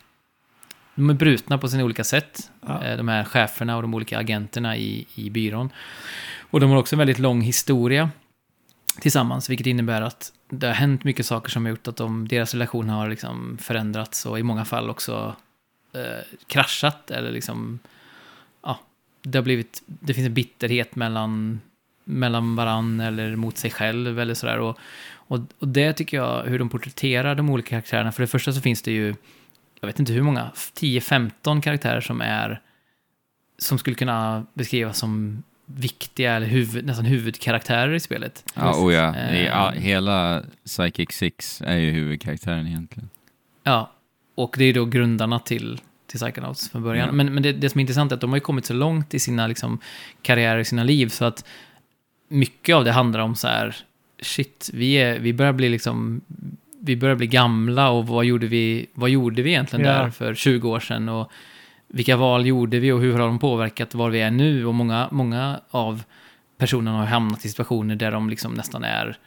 [0.96, 2.52] De är brutna på sina olika sätt.
[2.68, 2.84] Ja.
[2.84, 5.70] Eh, De här cheferna och de olika agenterna i, i byrån.
[6.54, 8.10] Och de har också en väldigt lång historia
[9.02, 12.54] tillsammans, vilket innebär att det har hänt mycket saker som har gjort att de, deras
[12.54, 15.36] relation har liksom förändrats och i många fall också
[15.94, 17.80] eh, kraschat eller liksom,
[18.64, 18.80] ja,
[19.22, 21.62] det har blivit, det finns en bitterhet mellan,
[22.04, 24.60] mellan varann eller mot sig själv eller sådär.
[24.60, 24.78] Och,
[25.14, 28.62] och, och det tycker jag, hur de porträtterar de olika karaktärerna, för det första så
[28.62, 29.16] finns det ju,
[29.80, 32.62] jag vet inte hur många, 10-15 karaktärer som är,
[33.58, 38.44] som skulle kunna beskrivas som viktiga eller huvud, nästan huvudkaraktärer i spelet.
[38.56, 39.16] Ja, oh ja.
[39.32, 39.72] I, ja.
[39.76, 43.10] Hela Psychic Six är ju huvudkaraktären egentligen.
[43.64, 43.92] Ja,
[44.36, 47.10] och det är då grundarna till, till Psychonauts från början.
[47.10, 47.18] Mm.
[47.18, 49.14] Men, men det, det som är intressant är att de har ju kommit så långt
[49.14, 49.80] i sina liksom,
[50.22, 51.46] karriärer, i sina liv, så att
[52.28, 53.76] mycket av det handlar om så här,
[54.22, 56.22] shit, vi, är, vi börjar bli liksom,
[56.80, 59.92] vi börjar bli gamla och vad gjorde vi, vad gjorde vi egentligen Ja.
[59.92, 61.32] där för 20 år sedan och
[61.96, 65.08] vilka val gjorde vi och hur har de påverkat var vi är nu och många,
[65.12, 66.04] många av
[66.58, 69.18] personerna har hamnat i situationer där de liksom nästan är,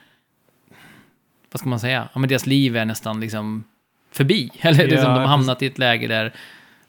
[1.53, 3.65] vad ska man säga, ja men deras liv är nästan liksom
[4.11, 4.51] förbi.
[4.61, 6.33] Eller Ja, liksom, de har hamnat i ett läge där,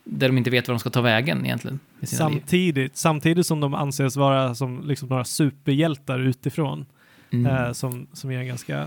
[0.03, 2.07] där de inte vet var de ska ta vägen egentligen liv.
[2.07, 6.86] Samtidigt, samtidigt som de anses vara som liksom några superhjältar utifrån,
[7.32, 7.55] Mm.
[7.55, 8.80] eh, som, som ger en ganska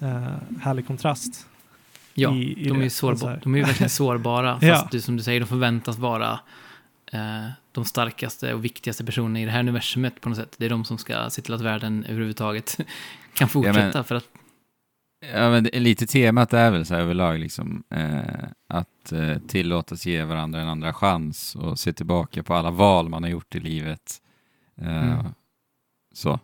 [0.00, 1.46] eh, härlig kontrast.
[2.20, 2.84] Ja, i- i de är det.
[2.84, 3.30] ju Så sårbara.
[3.32, 3.40] här.
[3.42, 4.52] De är ju verkligen sårbara.
[4.54, 4.88] Fast Ja.
[4.90, 6.40] du, som du säger, de förväntas vara
[7.12, 10.54] eh, de starkaste och viktigaste personerna i det här universumet på något sätt.
[10.58, 12.76] Det är de som ska se till att världen överhuvudtaget
[13.34, 13.90] kan fortsätta.
[13.98, 14.24] men- för att,
[15.32, 18.18] Ja, men lite temat är väl så här överlag liksom, eh,
[18.68, 23.22] att eh, tillåtas ge varandra en andra chans och se tillbaka på alla val man
[23.22, 24.16] har gjort i livet.
[24.80, 25.26] Eh, Mm.
[26.14, 26.40] Så.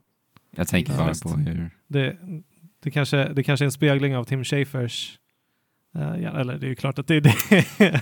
[0.56, 1.70] Jag tänker Ja, bara på hur...
[1.86, 2.16] Det,
[2.82, 5.18] det, kanske, det kanske är en spegling av Tim Schafers,
[5.94, 7.94] eh, ja, eller det är ju klart att det är det.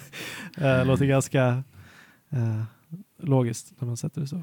[0.80, 1.62] uh, låter ganska
[2.30, 2.62] eh,
[3.22, 4.42] logiskt när man sätter det så.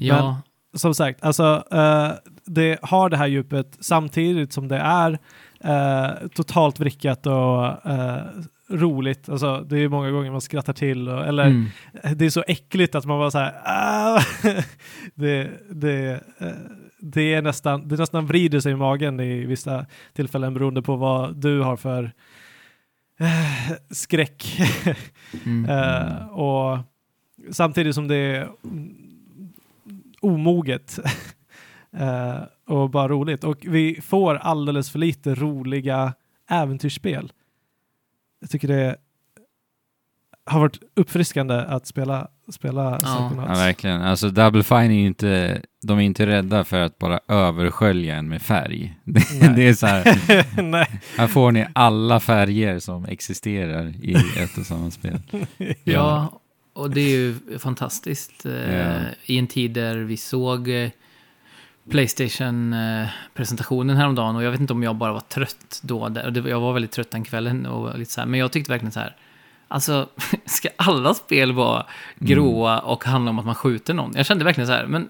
[0.00, 0.42] ja,
[0.74, 1.64] som sagt, alltså,
[2.44, 5.18] det har det här djupet samtidigt som det är
[6.28, 7.76] totalt vrickat och
[8.68, 9.28] roligt.
[9.28, 11.66] Alltså, det är många gånger man skrattar till, och, eller mm,
[12.16, 14.20] det är så äckligt att man bara så här, ah!
[15.14, 16.20] det, det,
[17.00, 21.36] det, är nästan, det nästan vrider sig i magen i vissa tillfällen beroende på vad
[21.36, 22.12] du har för
[23.90, 24.60] skräck.
[25.44, 25.64] mm.
[25.70, 26.78] Eh, och
[27.50, 28.50] samtidigt som det är
[30.20, 30.98] omoget
[31.92, 33.44] eh, och bara roligt.
[33.44, 36.14] Och vi får alldeles för lite roliga
[36.50, 37.32] äventyrsspel.
[38.40, 38.96] Jag tycker det
[40.46, 43.48] har varit uppfriskande att spela, spela Psychonauts.
[43.48, 44.02] Ja, verkligen.
[44.02, 45.62] Alltså Double Fine är ju inte...
[45.82, 48.98] De är inte rädda för att bara överskölja en med färg.
[49.04, 49.52] Det, Nej.
[49.56, 50.04] det är så här,
[50.62, 51.00] Nej.
[51.16, 55.20] här får ni alla färger som existerar i ett och samma spel.
[55.84, 56.40] ja,
[56.72, 58.46] och det är ju fantastiskt.
[58.46, 58.94] Eh, Ja.
[59.26, 60.90] I en tid där vi såg eh,
[61.90, 66.10] Playstation-presentationen häromdagen och jag vet inte om jag bara var trött då.
[66.46, 69.00] Jag var väldigt trött den kvällen och lite så här, men jag tyckte verkligen så
[69.00, 69.16] här.
[69.68, 70.08] Alltså,
[70.44, 71.86] ska alla spel vara
[72.18, 74.12] gråa och handla om att man skjuter någon?
[74.16, 75.08] Jag kände verkligen så här, men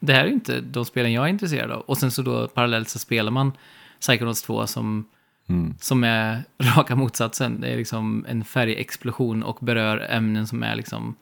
[0.00, 1.80] det här är ju inte de spelen jag är intresserad av.
[1.80, 3.52] Och sen så då parallellt så spelar man
[4.00, 5.04] Psychonauts 2 som,
[5.48, 5.74] Mm.
[5.80, 6.42] som är
[6.76, 7.60] raka motsatsen.
[7.60, 11.14] Det är liksom en färgexplosion och berör ämnen som är liksom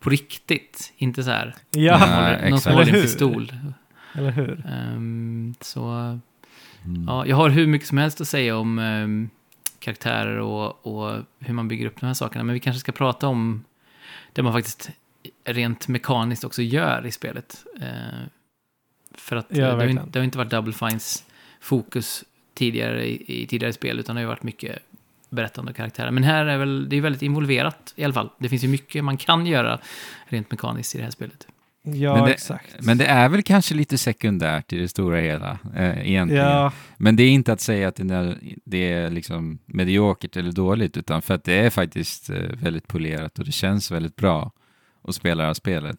[0.00, 0.92] på riktigt.
[0.96, 3.52] Inte så här, Ja, någon som håller en pistol.
[4.14, 4.62] eller hur?
[4.72, 6.18] Ehm, så
[6.86, 7.04] Mm.
[7.08, 9.28] ja, jag har hur mycket som helst att säga om ehm,
[9.84, 12.44] karaktärer och, och hur man bygger upp de här sakerna.
[12.44, 13.64] Men vi kanske ska prata om
[14.32, 14.90] det man faktiskt
[15.44, 17.64] rent mekaniskt också gör i spelet.
[17.80, 17.88] Eh,
[19.14, 21.24] för att Ja, eh, det, har inte, det har inte varit Double Fines
[21.60, 22.24] fokus
[22.54, 24.78] tidigare i, i tidigare spel, utan det har ju varit mycket
[25.30, 26.10] berättande karaktärer.
[26.10, 28.30] Men här är väl, det är väldigt involverat i alla fall.
[28.38, 29.78] Det finns ju mycket man kan göra
[30.24, 31.46] rent mekaniskt i det här spelet.
[31.86, 32.76] Ja, Men det- exakt.
[32.82, 36.44] Men det är väl kanske lite sekundärt i det stora hela, eh, egentligen.
[36.46, 38.00] ja, Men det är inte att säga att
[38.64, 43.38] det är, liksom mediokert eller dåligt, utan för att det är faktiskt eh, väldigt polerat
[43.38, 44.52] och det känns väldigt bra
[45.08, 45.98] att spela det här spelet.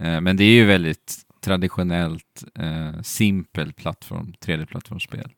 [0.00, 5.30] Eh, men det är ju väldigt traditionellt, eh, simpelt plattform, 3D-plattformsspel.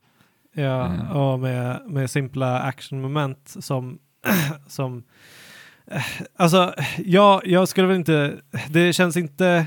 [0.55, 1.33] Ja, Ja.
[1.33, 3.99] och med, med simpla actionmoment som...
[4.67, 5.03] som eh,
[6.37, 6.75] alltså,
[7.05, 8.41] ja, jag skulle väl inte...
[8.71, 9.67] Det känns inte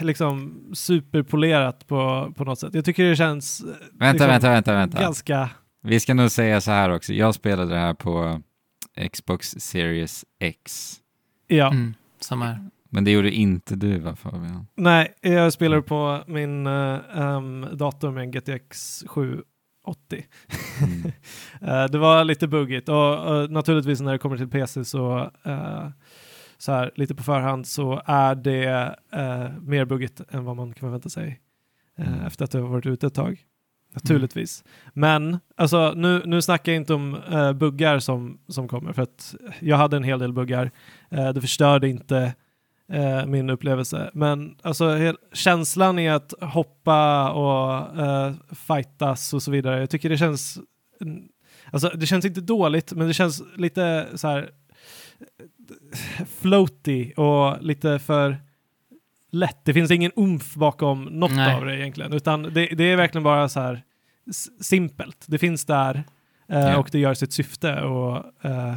[0.00, 2.74] liksom superpolerat på, på något sätt.
[2.74, 3.62] Jag tycker det känns
[3.92, 5.00] Vänta, Liksom, vänta, vänta, vänta.
[5.00, 5.50] ganska...
[5.82, 8.40] Vi ska nog säga så här också, jag spelade det här på
[9.12, 10.94] Xbox Series X.
[11.46, 12.70] Ja, Mm, samma här.
[12.92, 14.66] Men det gjorde inte du va Fabian?
[14.74, 19.04] nej, jag spelar på min um, dator med en GTX
[19.90, 20.24] 780.
[20.82, 21.12] Mm.
[21.62, 25.88] Eh, det var lite buggigt och och naturligtvis när det kommer till PC så, eh,
[26.58, 30.80] så här, lite på förhand så är det eh, mer buggigt än vad man kan
[30.88, 31.40] förvänta sig
[31.98, 32.26] eh, Mm.
[32.26, 33.44] efter att det har varit ute ett tag.
[33.94, 34.64] Naturligtvis.
[34.94, 39.34] Men alltså, nu, nu snackar jag inte om eh, buggar som, som kommer för att
[39.60, 40.70] jag hade en hel del buggar.
[41.10, 42.34] Eh, det förstörde inte
[42.92, 44.10] eh, min upplevelse.
[44.14, 48.32] Men alltså känslan i att hoppa och eh,
[48.66, 49.80] fightas och så vidare.
[49.80, 50.58] Jag tycker det känns
[51.72, 54.50] Alltså det känns inte dåligt, men det känns lite så här
[56.40, 58.36] floaty och lite för
[59.32, 59.64] lätt.
[59.64, 61.54] Det finns ingen umf bakom något Nej.
[61.54, 63.82] av det egentligen, utan det, det är verkligen bara så här
[64.60, 65.24] simpelt.
[65.28, 66.04] Det finns där
[66.48, 66.78] eh, Ja.
[66.78, 68.76] och det gör sitt syfte och eh,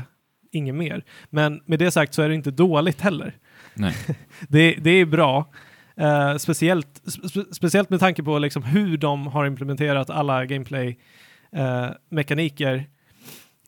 [0.51, 1.03] inget mer.
[1.29, 3.37] Men med det sagt så är det inte dåligt heller.
[3.73, 3.95] Nej.
[4.49, 5.49] Det, det är bra.
[5.95, 12.85] Eh, speciellt, spe, speciellt med tanke på liksom hur de har implementerat alla gameplay-mekaniker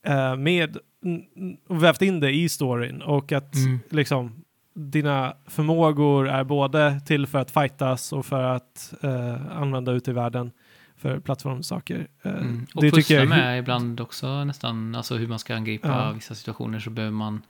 [0.04, 3.80] eh, med n- n- och vävt in det i storyn och att Mm.
[3.90, 4.44] liksom
[4.76, 10.14] dina förmågor är både till för att fightas och för att eh, använda ute i
[10.14, 10.52] världen
[10.98, 12.08] för plattformssaker.
[12.24, 12.66] Eh, Mm.
[12.76, 16.36] Och det tycker pussla jag med ibland också nästan, alltså hur man ska angripa vissa
[16.36, 17.42] situationer så behöver man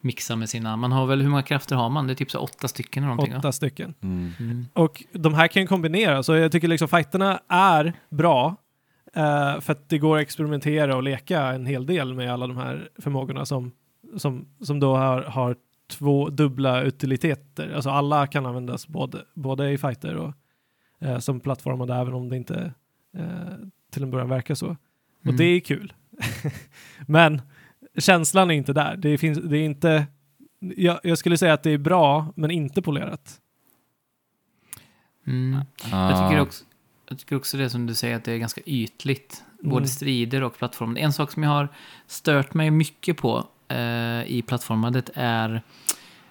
[0.00, 2.06] mixa med sina, man har väl, hur många krafter har man?
[2.06, 3.94] Det är typ så åtta stycken eller någonting åtta stycken.
[4.00, 4.26] Mm.
[4.28, 4.32] va?
[4.40, 4.66] Mm.
[4.72, 8.56] Och de här kan kombineras och jag tycker liksom fighterna är bra
[9.14, 12.56] eh, för att det går att experimentera och leka en hel del med alla de
[12.56, 13.72] här förmågorna som,
[14.16, 15.56] som, som då har, har
[15.90, 17.72] två dubbla utiliteter.
[17.74, 20.32] Alltså alla kan användas både, både i fighter och
[21.00, 22.72] eh, som plattformade även om det inte
[23.16, 23.24] eh,
[23.92, 24.66] till en början verkar så.
[25.20, 25.36] Och Mm.
[25.36, 25.92] det är kul.
[27.06, 27.42] men
[27.98, 28.96] känslan är inte där.
[28.96, 30.06] Det, finns, det är inte...
[30.60, 33.40] Jag, jag skulle säga att det är bra, men inte polerat.
[35.26, 35.60] Mm.
[35.92, 36.64] Ah, Jag, tycker också,
[37.08, 39.44] jag tycker också det som du säger att det är ganska ytligt.
[39.62, 39.86] Både Mm.
[39.88, 40.96] strider och plattform.
[40.96, 41.68] En sak som jag har
[42.06, 45.62] stört mig mycket på eh, i plattformandet är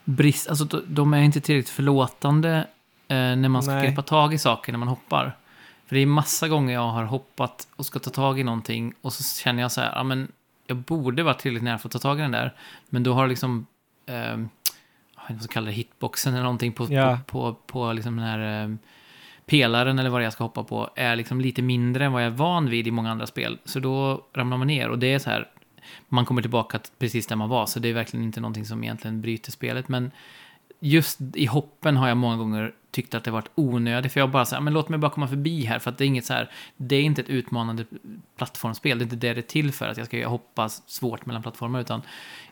[0.05, 2.55] brist, alltså de- de är inte tillräckligt förlåtande
[3.07, 3.88] eh, när man ska Nej.
[3.88, 5.38] greppa tag i saker när man hoppar.
[5.86, 9.13] För det är massa gånger jag har hoppat och ska ta tag i någonting och
[9.13, 10.32] så känner jag så här, ja men
[10.68, 12.53] jag borde vara tillräckligt nära för att ta tag i den där.
[12.89, 13.65] Men då har liksom,
[14.05, 14.38] eh,
[15.30, 17.20] vad kallar det, hitboxen eller någonting på, Ja.
[17.28, 18.76] på, på, på liksom den här eh,
[19.45, 22.36] pelaren eller vad jag ska hoppa på är liksom lite mindre än vad jag är
[22.38, 23.57] van vid i många andra spel.
[23.65, 25.47] Så då ramlar man ner och det är så här,
[26.09, 28.84] man kommer tillbaka till precis där man var, så det är verkligen inte någonting som
[28.84, 29.88] egentligen bryter spelet.
[29.89, 30.11] Men
[30.80, 34.45] just i hoppen har jag många gånger tyckt att det varit onödigt, för jag bara
[34.45, 36.34] så här, men låt mig bara komma förbi här, för att det är inget så
[36.34, 37.86] här, det är inte ett utmanande
[38.38, 41.41] plattformsspel, det är inte det det är till för, att jag ska hoppa svårt mellan
[41.41, 42.01] plattformar, utan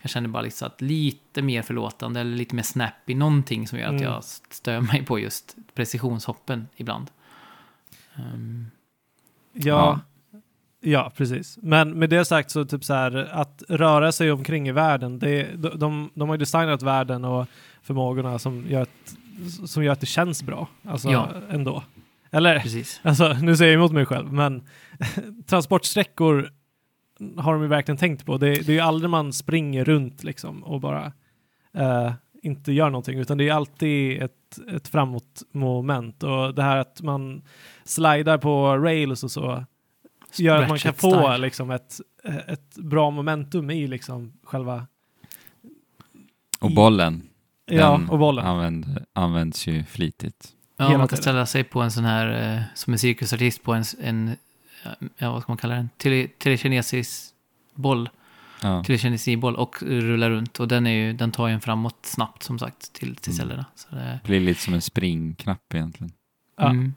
[0.01, 3.85] jag känner bara liksom att lite mer förlåtande, eller lite mer snappy, någonting som gör
[3.85, 4.03] att Mm.
[4.03, 7.11] jag stör mig på just precisionshoppen ibland.
[8.15, 8.71] Ehm,
[9.53, 9.99] Ja, ja.
[11.15, 11.57] Precis.
[11.61, 15.47] Men med det sagt så typ så här att röra sig omkring i världen, det,
[15.55, 17.47] de, de, de har ju designat världen och
[17.81, 19.15] förmågorna som gör att,
[19.69, 20.67] som gör att det känns bra.
[20.83, 21.29] Alltså Ja.
[21.49, 21.83] ändå.
[22.31, 22.99] Eller, precis.
[23.03, 24.63] alltså nu säger jag emot mig själv, men
[25.47, 26.49] transportsträckor
[27.37, 28.37] har de ju verkligen tänkt på.
[28.37, 31.11] Det, det är ju aldrig man springer runt liksom och bara
[31.73, 32.11] eh,
[32.41, 36.23] inte gör någonting, utan det är alltid ett, ett framåt-moment.
[36.23, 37.41] Och det här att man
[37.83, 39.65] slidar på rails och så
[40.39, 41.37] gör att man kan få style.
[41.37, 41.99] liksom ett,
[42.47, 44.87] ett bra momentum i liksom själva...
[46.59, 47.29] Och i- bollen,
[47.65, 48.45] Ja, den och bollen.
[48.45, 50.49] Använd, används ju flitigt.
[50.77, 51.21] Ja, hela man kan tiden.
[51.23, 54.35] ställa sig på en sån här, eh, som en cirkusartist på en, en
[55.17, 55.89] ja, vad ska man kalla den?
[55.97, 57.33] Tele, telekinesisk
[57.73, 58.09] boll,
[58.61, 58.83] Ja.
[58.83, 60.59] telekinesiboll och rulla runt.
[60.59, 63.37] Och den, är ju, den tar ju en framåt snabbt som sagt till, till Mm.
[63.37, 63.65] cellerna.
[63.75, 66.11] Så det, blir lite som en springknapp egentligen.
[66.57, 66.69] Ja.
[66.69, 66.93] mm.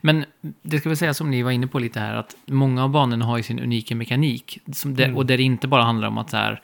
[0.00, 0.24] Men
[0.62, 3.24] det ska väl säga som ni var inne på lite här, att många av banorna
[3.24, 4.58] har ju sin unika mekanik.
[4.72, 5.16] Som det, Mm.
[5.16, 6.62] Och där det inte bara handlar om att så här,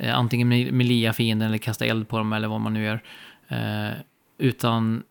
[0.00, 3.00] eh, antingen melia fienden eller kasta eld på dem eller vad man nu gör.
[3.48, 3.96] Eh,
[4.38, 5.02] utan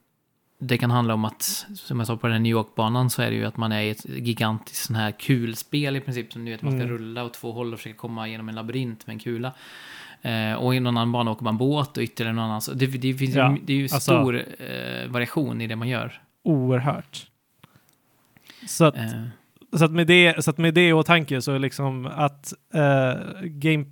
[0.61, 3.29] det kan handla om att, som jag sa på den här New York-banan, så är
[3.29, 6.33] det ju att man är i ett gigantiskt sån här kulspel i princip.
[6.33, 6.93] Som du vet, man ska Mm.
[6.93, 9.53] rulla åt två håll och försöka komma genom en labyrint med en kula.
[10.21, 12.61] Eh, och i någon annan bana åker man båt och ytterligare någon annan.
[12.61, 15.87] Så det, det, finns Ja, det är ju alltså- stor eh, variation i det man
[15.87, 16.21] gör.
[16.43, 17.25] Oerhört.
[18.67, 19.03] Så att, Eh,
[19.77, 23.13] så att med det, så att med det i åtanke så är liksom att, eh,
[23.43, 23.85] game,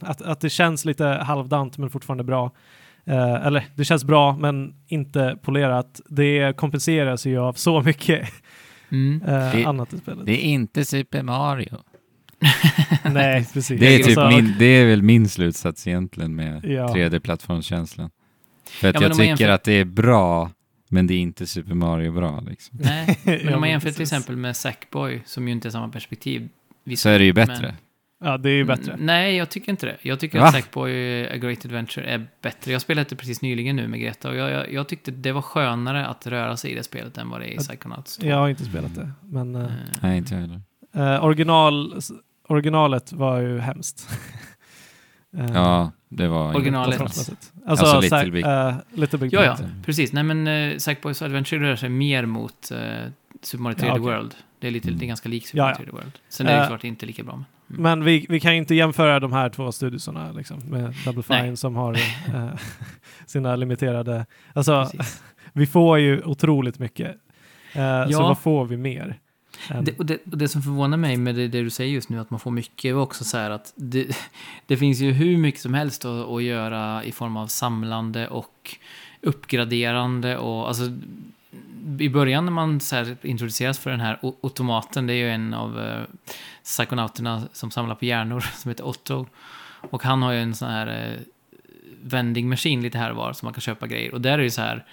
[0.00, 2.50] att, att det känns lite halvdant men fortfarande bra.
[3.04, 6.00] Eh, eller det känns bra men inte polerat.
[6.08, 8.28] Det kompenseras ju av så mycket
[8.92, 9.18] mm.
[9.26, 10.26] Det- annat i spelet.
[10.26, 11.76] Det är inte Super Mario.
[13.12, 13.80] Nej, precis.
[13.80, 16.86] Det är, typ min, det är väl min slutsats egentligen med Ja.
[16.94, 18.10] 3D-plattformskänslan.
[18.70, 20.50] För att Ja, jag tycker jämför- att det är bra,
[20.90, 22.40] men det är inte Super Mario bra.
[22.40, 22.78] Liksom.
[22.82, 26.48] Nej, men om man jämför till exempel med Sackboy, som ju inte är samma perspektiv.
[26.84, 27.74] visst, Så är det ju men- bättre.
[28.24, 28.92] Ja, det är ju bättre.
[28.92, 29.96] Mm, Nej, jag tycker inte det.
[30.02, 30.44] Jag tycker Va?
[30.46, 32.72] att Sackboy A Great Adventure är bättre.
[32.72, 35.42] Jag spelade det precis nyligen nu med Greta och jag, jag, jag tyckte det var
[35.42, 38.26] skönare att röra sig i det spelet än vad det är i Psychonauts 2.
[38.26, 39.10] Jag har inte spelat det.
[39.22, 39.68] Men eh, Eh,
[40.02, 40.60] Nej, inte jag heller.
[41.16, 42.00] eh, original,
[42.48, 44.08] originalet var ju hemskt.
[45.36, 46.54] Eh, Ja, det var...
[46.56, 47.00] Originalet.
[47.00, 47.32] Alltså,
[47.66, 50.12] Alltså, Little, Big- Big, Little Big Ja, ja, precis.
[50.12, 52.78] Nej, men uh, Sackboys Adventure rör sig mer mot uh,
[53.42, 54.02] Super Mario 3D Ja, okej.
[54.02, 54.34] World.
[54.60, 54.98] Det är, lite, Mm.
[54.98, 55.92] det är ganska likt Super Ja, Mario ja.
[55.92, 56.12] 3D World.
[56.28, 57.44] Sen är det Eh, klart inte lika bra.
[57.66, 57.82] Men, mm.
[57.98, 61.42] Men vi, vi kan ju inte jämföra de här två studiosarna liksom, med Double Nej.
[61.42, 62.48] Fine som har eh,
[63.26, 64.26] sina limiterade...
[64.52, 64.90] Alltså,
[65.52, 67.08] vi får ju otroligt mycket.
[67.72, 68.20] Eh, Så Ja.
[68.22, 69.18] vad får vi mer?
[69.82, 72.20] Det, och, det, och det som förvånar mig med det, det du säger just nu,
[72.20, 74.16] att man får mycket, är också så här att det,
[74.66, 78.76] det finns ju hur mycket som helst att, att göra i form av samlande och
[79.20, 80.92] uppgraderande och alltså
[81.98, 85.54] i början när man så här introduceras för den här automaten, det är ju en
[85.54, 86.02] av eh,
[86.64, 89.26] psykonauterna som samlar på hjärnor som heter Otto.
[89.90, 91.20] Och han har ju en sån här eh,
[92.02, 94.14] vending machine lite här och var som man kan köpa grejer.
[94.14, 94.84] Och där är det ju så här,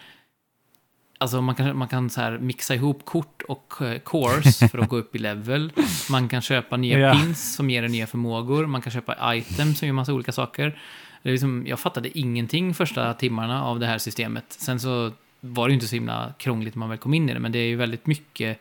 [1.18, 4.90] alltså man kan, man kan så här mixa ihop kort och uh, cores för att
[4.90, 5.72] gå upp i level.
[6.10, 7.14] Man kan köpa nya Ja.
[7.14, 8.66] pins som ger en nya förmågor.
[8.66, 10.80] Man kan köpa items som gör massa olika saker.
[11.24, 14.46] Det är liksom, jag fattade ingenting första timmarna av det här systemet.
[14.50, 15.12] Sen så
[15.42, 17.52] var det ju inte så himla krångligt när man väl kom in i det, men
[17.52, 18.60] det är ju väldigt mycket,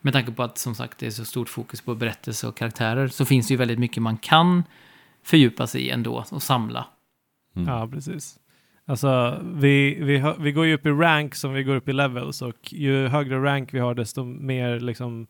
[0.00, 3.08] med tanke på att som sagt det är så stort fokus på berättelse och karaktärer,
[3.08, 4.62] så finns det ju väldigt mycket man kan
[5.22, 6.86] fördjupa sig i ändå och samla.
[7.56, 7.68] Mm.
[7.68, 8.36] Ja, precis.
[8.86, 12.42] Alltså, vi, vi, vi går ju upp i rank som vi går upp i levels
[12.42, 15.26] och ju högre rank vi har desto mer liksom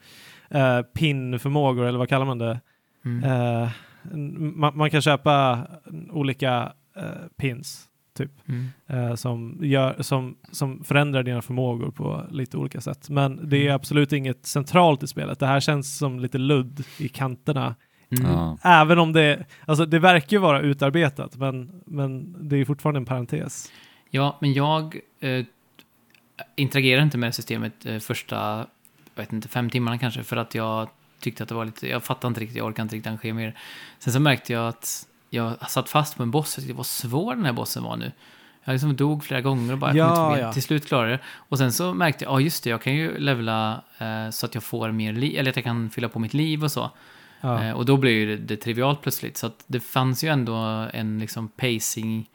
[0.54, 2.60] uh, pin-förmågor, eller vad kallar man det?
[3.04, 3.24] Mm.
[3.24, 3.70] Eh,
[4.12, 5.66] n- man, man kan köpa
[6.10, 7.02] olika eh,
[7.36, 7.84] pins
[8.16, 8.66] typ Mm.
[8.86, 13.10] eh, som, gör, som, som förändrar dina förmågor på lite olika sätt.
[13.10, 13.74] Men det är Mm.
[13.76, 15.38] absolut inget centralt i spelet.
[15.38, 17.74] Det här känns som lite ludd i kanterna.
[18.10, 18.30] Mm.
[18.32, 18.58] Ja.
[18.62, 23.04] Även om det, alltså det verkar ju vara utarbetat, men, men det är fortfarande en
[23.04, 23.72] parentes.
[24.10, 25.44] Ja, men jag eh,
[26.56, 28.66] interagerar inte med systemet eh, första,
[29.14, 30.88] jag vet inte, fem timmarna kanske, för att jag
[31.20, 33.54] tyckte att det var lite, jag fattade inte riktigt, jag orkade inte riktigt engagera det.
[33.98, 37.34] Sen så märkte jag att jag satt fast på en boss, jag tyckte vad svår
[37.34, 38.12] den här bossen var nu.
[38.64, 40.40] Jag liksom dog flera gånger och bara Ja, med.
[40.40, 40.52] ja.
[40.52, 41.24] till slut klarade jag det.
[41.34, 44.54] Och sen så märkte jag, ja just det, jag kan ju levla eh, så att
[44.54, 46.90] jag får mer liv, eller att jag kan fylla på mitt liv och så.
[47.44, 47.64] Ja.
[47.64, 49.36] Eh, och då ju det, det trivialt plötsligt.
[49.36, 50.54] Så det fanns ju ändå
[50.92, 52.30] en liksom pacing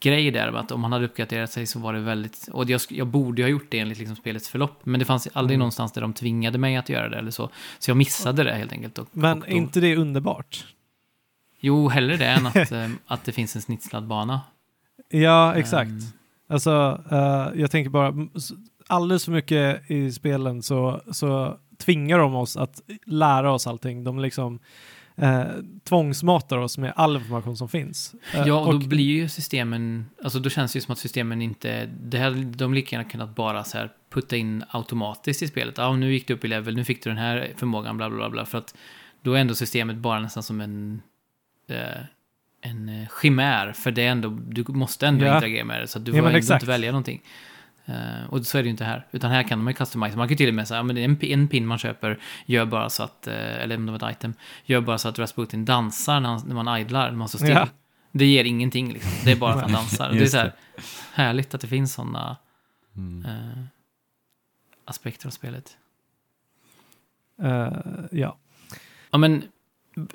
[0.00, 0.52] grej där.
[0.52, 2.48] Att om han hade uppgraderat sig så var det väldigt...
[2.52, 4.80] Och jag, jag borde ha gjort det enligt liksom spelets förlopp.
[4.86, 5.58] Men det fanns aldrig Mm.
[5.58, 7.50] någonstans där de tvingade mig att göra det eller så.
[7.78, 8.98] Så jag missade det helt enkelt.
[8.98, 10.66] Och, Men och är då, inte det underbart?
[11.60, 14.40] Jo, hellre det än att, eh, att det finns en snitslad bana.
[15.10, 15.90] Ja, exakt.
[15.90, 16.00] Ehm,
[16.48, 18.14] Alltså, eh, jag tänker bara,
[18.86, 24.04] alldeles för mycket i spelen så, så tvingar de oss att lära oss allting.
[24.04, 24.58] De liksom
[25.16, 25.42] eh,
[25.84, 28.14] tvångsmatar oss med all information som finns.
[28.34, 31.42] Eh, Ja, och då blir ju systemen, alltså då känns det ju som att systemen
[31.42, 35.78] inte, det här, de lika gärna kunnat bara så här putta in automatiskt i spelet.
[35.78, 38.30] Ja, nu gick du upp i level, nu fick du den här förmågan, bla bla
[38.30, 38.74] bla, för att
[39.22, 41.02] då är ändå systemet bara nästan som en,
[41.68, 41.78] eh,
[42.60, 45.34] en eh, chimär, för det är ändå, du måste ändå Ja.
[45.34, 46.62] interagera med det, så att du får ändå exakt.
[46.62, 47.22] inte välja någonting.
[47.86, 50.16] Eh, och så är det ju inte här, utan här kan man ju customize.
[50.16, 52.64] Man kan ju till och med säga, ja, men en, en pin man köper gör
[52.64, 55.64] bara så att, eh, eller om det var ett item, gör bara så att Rasputin
[55.64, 57.50] dansar när, han, när man idlar, när man står still.
[57.50, 57.68] Ja.
[58.12, 59.12] Det ger ingenting liksom.
[59.24, 60.12] Det är bara att han dansar.
[60.12, 60.52] Det är så här
[61.12, 62.36] härligt att det finns sådana
[62.96, 63.24] Mm.
[63.24, 63.64] eh,
[64.84, 65.76] aspekter av spelet.
[68.10, 68.36] Ja.
[69.10, 69.42] Ja, men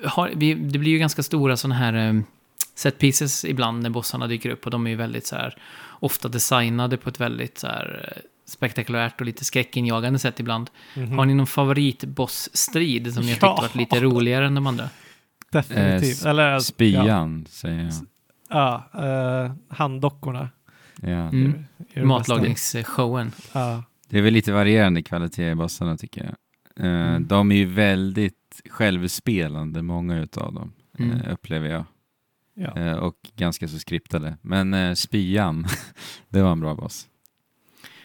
[0.04, 2.20] har, vi, det blir ju ganska stora sådana här eh,
[2.74, 5.56] set pieces ibland när bossarna dyker upp och de är ju väldigt så här
[6.00, 10.70] ofta designade på ett väldigt så här eh, spektakulärt och lite skräckinjagande sätt ibland.
[10.96, 11.18] Mhm.
[11.18, 13.54] Har ni någon favoritbossstrid som ni har tyckt Ja.
[13.60, 14.88] varit lite roligare än de andra?
[15.52, 16.24] Definitivt.
[16.24, 17.92] Eh, Eller, Spyan, säger jag.
[18.48, 20.48] Ja, ja eh, handdockorna.
[21.02, 21.08] Ja.
[21.08, 21.64] Mm.
[22.04, 23.32] Matlagningsshowen.
[23.52, 23.84] Ja.
[24.08, 26.30] Det är väl lite varierande kvalitet i bossarna tycker jag.
[26.30, 26.36] Eh,
[27.10, 27.26] Mm.
[27.26, 31.20] De är ju väldigt självspelande, många utav dem, Mm.
[31.20, 31.84] eh, upplever jag.
[32.54, 32.76] Ja.
[32.76, 34.36] Eh, och ganska så skriptade.
[34.42, 35.66] Men eh, Spyan,
[36.28, 37.06] det var en bra boss.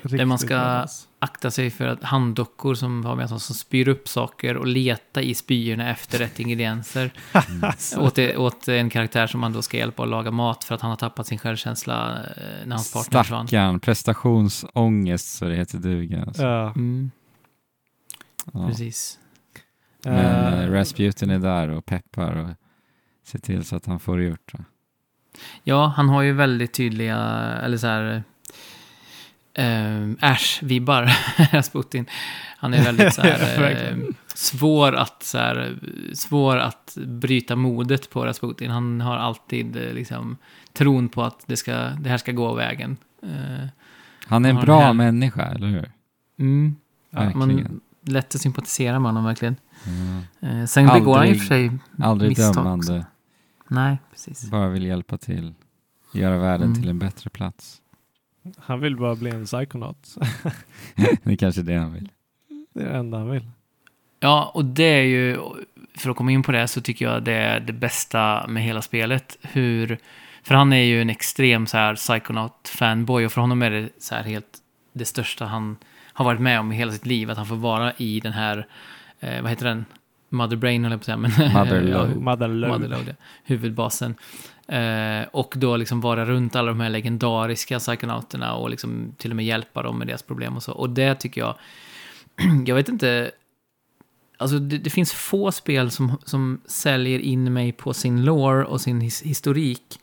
[0.02, 0.88] Riktigt man ska-
[1.20, 5.22] akta sig för att handdockor som har med sig som spyr upp saker och leta
[5.22, 7.14] i spyorna efter rätt ingredienser.
[7.98, 10.82] åt, det, åt en karaktär som man då ska hjälpa att laga mat för att
[10.82, 13.48] han har tappat sin självkänsla eh, när hans partner försvann.
[13.48, 16.24] Stackarn, prestationsångest så det heter duga.
[16.28, 16.44] Alltså.
[16.44, 16.72] Ja.
[16.76, 17.12] Mm,
[18.54, 18.68] Ja.
[18.68, 19.20] precis.
[20.04, 22.50] Men Eh, eh, Rasputin är där och peppar och
[23.26, 24.54] ser till så att han får det gjort.
[25.64, 27.18] Ja, han har ju väldigt tydliga,
[27.64, 28.24] eller så här,
[29.54, 31.10] eh, Ash-vibbar,
[31.54, 32.06] Rasputin.
[32.58, 33.98] Han är väldigt så här, eh,
[34.34, 35.78] svår, att, så här,
[36.14, 38.72] svår att bryta modet på Rasputin.
[38.72, 40.38] Han har alltid eh, liksom,
[40.74, 42.98] tron på att det, ska, det här ska gå vägen.
[43.24, 43.68] Eh,
[44.28, 45.92] Han är en bra här- människa, eller hur?
[46.40, 46.76] mm,
[47.10, 49.56] Ja, man, lätt att sympatisera med honom verkligen.
[50.40, 51.72] Eh, sen begår han i och Aldrig- för sig
[52.02, 53.06] Aldrig misstag dömande, också.
[53.68, 54.50] Nej, precis.
[54.50, 55.54] bara vill hjälpa till.
[56.14, 56.82] Göra världen Mm.
[56.82, 57.82] till en bättre plats.
[58.58, 60.16] Han vill bara bli en psykonaut.
[61.24, 62.10] det är kanske det han vill.
[62.74, 63.50] det är det enda han vill.
[64.20, 65.38] Ja, och det är ju,
[65.98, 68.82] för att komma in på det, så tycker jag det är det bästa med hela
[68.82, 69.38] spelet.
[69.42, 69.98] Hur,
[70.44, 74.16] för han är ju en extrem så här Psychonaut-fanboy och för honom är det så
[74.16, 74.58] här helt
[74.94, 75.78] det största han
[76.14, 77.32] har varit med om i hela sitt liv.
[77.32, 78.68] Att han får vara i den här,
[79.20, 79.86] eh, vad heter den?
[80.30, 82.10] Mother Brain höll jag på att säga, men Motherload.
[82.12, 82.72] ja, Motherload.
[82.72, 83.14] Motherload, ja.
[83.44, 84.16] huvudbasen.
[84.68, 89.36] Eh, och då liksom vara runt alla de här legendariska psykonauterna och liksom till och
[89.36, 90.72] med hjälpa dem med deras problem och så.
[90.72, 91.56] Och det tycker jag,
[92.66, 93.32] jag vet inte,
[94.38, 98.82] alltså det, det finns få spel som, som säljer in mig på sin lore och
[98.82, 100.00] sin his, historik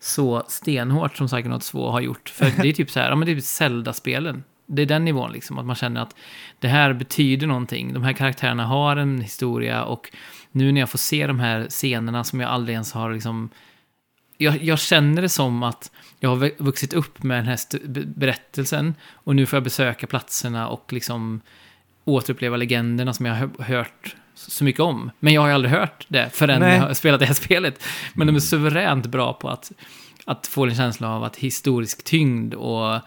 [0.00, 2.28] så stenhårt som Psychonauts 2 har gjort.
[2.28, 4.44] För det är typ så här, ja men det är Zelda-spelen.
[4.74, 6.16] Det är den nivån liksom, att man känner att
[6.58, 7.92] det här betyder någonting.
[7.92, 10.10] De här karaktärerna har en historia och
[10.52, 13.50] nu när jag får se de här scenerna som jag aldrig ens har liksom...
[14.38, 17.58] Jag, jag känner det som att jag har vux- vuxit upp med den här
[18.18, 21.40] berättelsen och nu får jag besöka platserna och liksom
[22.04, 25.10] återuppleva legenderna som jag har hö- hört så mycket om.
[25.20, 26.76] Men jag har ju aldrig hört det förrän Nej.
[26.76, 27.84] jag har spelat det här spelet.
[28.14, 29.72] Men de är suveränt bra på att,
[30.24, 33.00] att få en känsla av att historisk tyngd och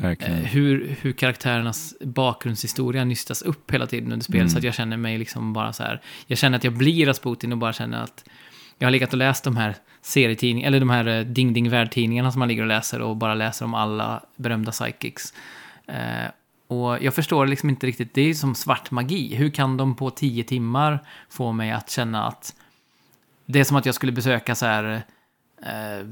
[0.00, 0.44] Verkligen.
[0.44, 4.40] hur, hur karaktärernas bakgrundshistoria nystas upp hela tiden under spelet.
[4.40, 4.48] Mm.
[4.48, 6.00] Så att jag känner mig liksom bara så här.
[6.26, 8.24] Jag känner att jag blir Rasputin och bara känner att
[8.78, 12.32] jag har legat och läst de här serietidningarna, eller de här eh, Ding Ding Värld-tidningarna
[12.32, 15.34] som man ligger och läser och bara läser om alla berömda psychics.
[15.86, 16.30] Eh,
[16.66, 19.34] och jag förstår liksom inte riktigt, det är som svart magi.
[19.34, 22.54] Hur kan de på tio timmar få mig att känna att
[23.46, 25.02] det är som att jag skulle besöka så här,
[25.62, 26.08] eh,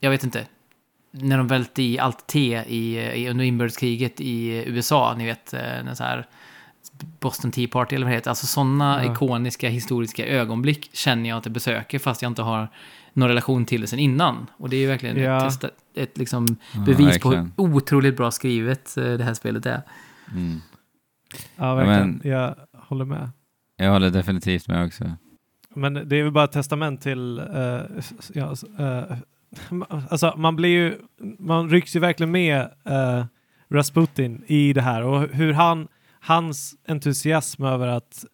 [0.00, 0.46] jag vet inte,
[1.20, 5.60] när de välte i allt te i, i, under inbördeskriget i USA, ni vet, eh,
[5.60, 6.26] när så här
[7.20, 8.30] Boston Tea Party eller vad det heter.
[8.30, 9.12] Alltså sådana Ja.
[9.12, 12.68] ikoniska historiska ögonblick känner jag att jag besöker fast jag inte har
[13.12, 14.46] någon relation till det sen innan.
[14.56, 15.36] Och det är ju verkligen Ja.
[15.36, 19.66] ett, testa- ett liksom Ja, bevis på hur otroligt bra skrivet eh, det här spelet
[19.66, 19.82] är.
[20.32, 20.60] Mm.
[21.56, 22.10] Ja, verkligen.
[22.22, 23.30] men- Jag håller med.
[23.76, 25.12] Jag håller definitivt med också.
[25.74, 27.38] Men det är väl bara ett testament till...
[27.38, 27.80] eh,
[28.34, 29.16] ja, eh,
[29.88, 30.98] alltså man blir ju...
[31.38, 33.24] Man rycks ju verkligen med uh,
[33.68, 35.88] Rasputin i det här och hur han...
[36.20, 38.24] Hans entusiasm över att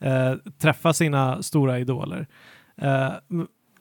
[0.00, 2.26] eh, träffa sina stora idoler.
[2.76, 3.12] Eh,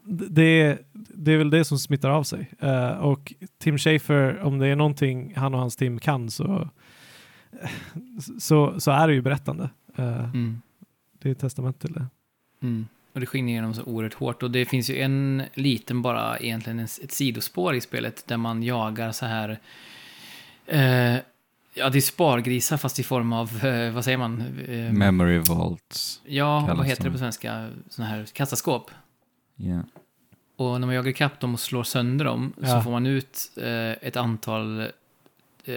[0.05, 2.51] det, det är väl det som smittar av sig.
[2.59, 6.69] Eh, och Tim Schafer, om det är någonting han och hans team kan så,
[8.39, 9.69] så, så är det ju berättande.
[9.95, 10.61] Eh, Mm.
[11.21, 12.05] det är ett testament till det.
[12.61, 12.87] Mm.
[13.13, 14.43] Och det skiner igenom så oerhört hårt.
[14.43, 18.63] Och det finns ju en liten bara, egentligen en, ett sidospår i spelet där man
[18.63, 19.59] jagar så här...
[20.67, 21.15] Eh,
[21.73, 24.41] ja, det är spargrisar fast i form av, eh, vad säger man?
[24.67, 26.21] Eh, Memory Vaults.
[26.25, 27.13] ja, vad heter det de.
[27.13, 27.69] på svenska?
[27.89, 28.91] Sådana här kassaskåp.
[29.55, 29.79] Ja.
[30.55, 32.81] Och när man jagar ikapp dem och slår sönder dem så Ja.
[32.83, 34.79] får man ut eh, ett antal
[35.65, 35.75] eh,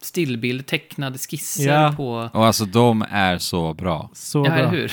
[0.00, 1.94] stillbild, tecknade skisser Ja.
[1.96, 2.30] på...
[2.32, 4.10] Och alltså de är så bra.
[4.12, 4.54] Så Ja, bra.
[4.54, 4.92] eller hur?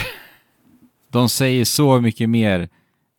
[1.13, 2.69] De säger så mycket mer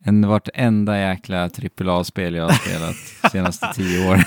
[0.05, 4.23] än vartenda jäkla AAA-spel jag har spelat de senaste tio åren.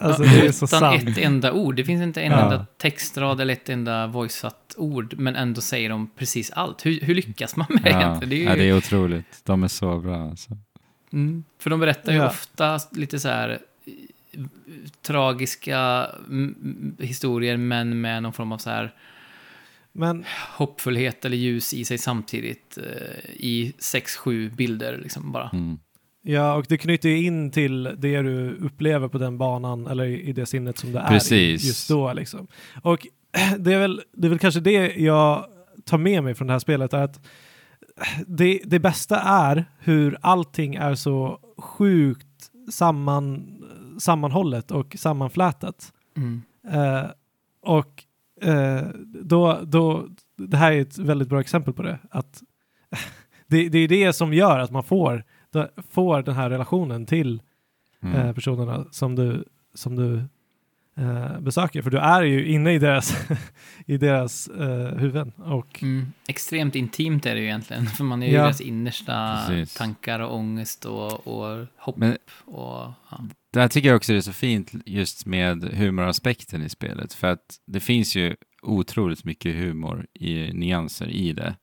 [0.00, 1.08] Alltså det är så Utan sant.
[1.08, 1.76] ett enda ord.
[1.76, 2.40] Det finns inte en Ja.
[2.42, 6.86] enda textrad eller ett enda voiceat ord, men ändå säger de precis allt.
[6.86, 8.30] Hur, hur lyckas man med det Ja, egentligen?
[8.30, 9.40] Det är ju, ja, det är otroligt.
[9.44, 10.56] De är så bra alltså.
[11.12, 12.26] mm, för de berättar ju Ja.
[12.28, 14.42] ofta lite så här eh,
[15.02, 15.78] tragiska
[16.28, 18.94] mm, mm, historier, men med någon form av så här
[19.92, 20.24] Men
[20.56, 25.50] hoppfullhet eller ljus i sig samtidigt eh, i sex, sju bilder liksom bara.
[25.52, 25.78] Mm.
[26.22, 30.32] ja, och det knyter ju in till det du upplever på den banan eller i
[30.32, 31.64] det sinnet som det är Precis.
[31.64, 32.12] i just då.
[32.12, 32.46] Liksom.
[32.82, 33.06] Och
[33.58, 35.46] det är, väl, det är väl kanske det jag
[35.84, 36.92] tar med mig från det här spelet.
[36.92, 37.20] Är att
[38.26, 43.56] det, det bästa är hur allting är så sjukt samman,
[43.98, 45.92] sammanhållet och sammanflätat.
[46.16, 46.42] Mm.
[46.72, 47.10] Eh,
[47.62, 48.04] och
[49.22, 51.98] då, då, det här är ett väldigt bra exempel på det.
[52.10, 52.42] Att
[53.46, 55.24] det, det är det som gör att man får,
[55.90, 57.42] får den här relationen till
[58.02, 58.16] Mm.
[58.20, 60.14] eh, personerna som du, som du
[61.04, 61.82] eh, besöker.
[61.82, 63.28] För du är ju inne i deras,
[63.86, 65.32] i deras eh, huvuden.
[65.36, 66.12] Och, Mm.
[66.28, 68.42] Extremt intimt är det ju egentligen, för man är ju Ja.
[68.42, 69.74] deras innersta Precis.
[69.78, 71.96] tankar och ångest och, och hopp.
[71.96, 73.20] Men och, ja.
[73.52, 77.12] Det här tycker jag också är så fint just med humoraspekten i spelet.
[77.14, 81.56] För att det finns ju otroligt mycket humor i nyanser i det.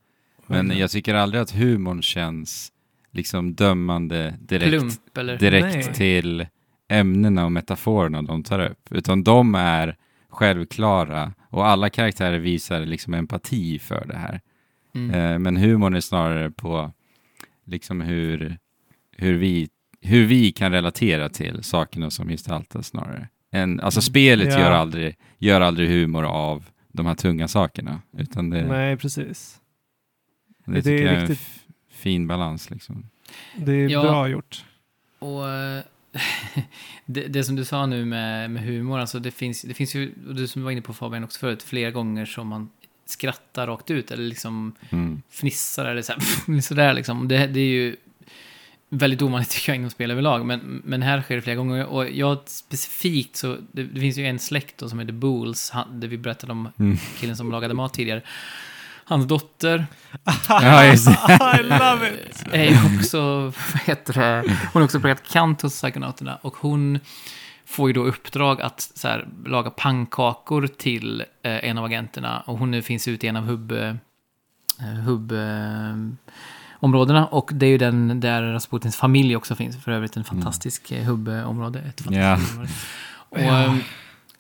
[0.48, 2.72] Men jag tycker aldrig att humorn känns
[3.12, 5.38] liksom dömande direkt, Plump eller?
[5.38, 5.94] direkt Nej.
[5.94, 6.48] till
[6.88, 8.92] ämnena och metaforerna de tar upp.
[8.92, 9.98] Utan de är
[10.30, 14.42] självklara och alla karaktärer visar liksom empati för det här.
[14.96, 15.12] Mm.
[15.12, 16.92] Eh, men humorn är snarare på
[17.66, 18.58] liksom hur,
[19.12, 19.70] hur, vi,
[20.08, 23.28] hur vi kan relatera till sakerna som gestaltas snarare.
[23.52, 24.60] En, alltså spelet Ja.
[24.60, 28.02] gör, aldrig, gör aldrig humor av de här tunga sakerna.
[28.18, 29.60] Utan det, Nej, precis.
[30.66, 32.70] det, det är tycker är en riktigt- f- fin balans.
[32.70, 33.10] Liksom.
[33.56, 34.02] Det är Ja.
[34.02, 34.66] bra gjort.
[35.20, 35.44] Och
[37.06, 40.12] det, det som du sa nu med, med humor, alltså det finns, det finns ju,
[40.28, 42.70] och du som var inne på Fabian också förut, flera gånger som man
[43.06, 45.22] skrattar rakt ut eller liksom Mm.
[45.30, 47.28] fnissar eller så här, sådär liksom.
[47.28, 47.96] Det, det är ju
[48.90, 51.86] väldigt ovanligt tycker jag inom spel överlag, men, men här sker det flera gånger.
[51.86, 56.00] Och jag specifikt så, det, det finns ju en släkt då som heter Bools, han,
[56.00, 56.98] där vi berättade om Mm.
[57.20, 58.22] killen som lagade mat tidigare.
[59.06, 59.78] Hans dotter
[60.48, 61.60] det.
[61.60, 62.46] I love it!
[62.52, 67.00] är ju också, vad heter det, hon är också praktikant hos Psykonauterna och hon
[67.66, 72.58] får ju då uppdrag att så här, laga pannkakor till eh, en av agenterna och
[72.58, 73.94] hon nu finns ute i en av hubb, eh,
[75.06, 75.38] hubb eh,
[76.80, 80.92] områdena och det är ju den där Rasputins familj också finns, för övrigt en fantastisk
[80.92, 81.80] eh, hubbområde.
[81.80, 82.56] Ett fantastiskt Ja.
[82.56, 82.70] område.
[83.30, 83.80] Och, ehm,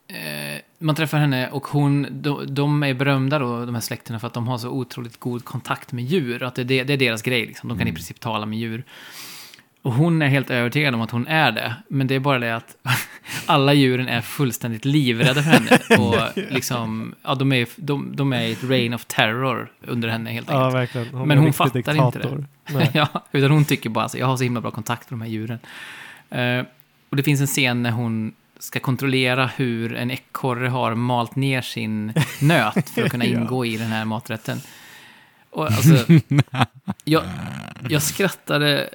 [0.07, 4.27] eh, man träffar henne och hon, de, de är berömda då, de här släkterna, för
[4.27, 6.43] att de har så otroligt god kontakt med djur.
[6.43, 7.69] Att det, det, det är deras grej, liksom.
[7.69, 8.83] de kan i princip tala med djur.
[9.88, 11.75] Och hon är helt övertygad om att hon är det.
[11.88, 12.75] Men det är bara det att
[13.45, 15.79] alla djuren är fullständigt livrädda för henne.
[16.03, 20.31] Och liksom, ja, de, är, de, de är i ett reign of terror under henne
[20.31, 20.75] helt Ja, enkelt.
[20.95, 21.07] verkligen.
[21.27, 22.45] Men är hon en riktig fattar inte diktator.
[22.69, 22.91] Nej.
[22.93, 25.29] ja, utan hon tycker bara att jag har så himla bra kontakt med de här
[25.31, 25.59] djuren.
[26.29, 26.65] Eh,
[27.09, 31.61] och det finns en scen när hon ska kontrollera hur en ekorre har malt ner
[31.61, 33.39] sin nöt för att kunna Ja.
[33.39, 34.57] ingå i den här maträtten.
[35.49, 36.13] Och alltså,
[37.03, 37.23] jag,
[37.89, 38.89] jag skrattade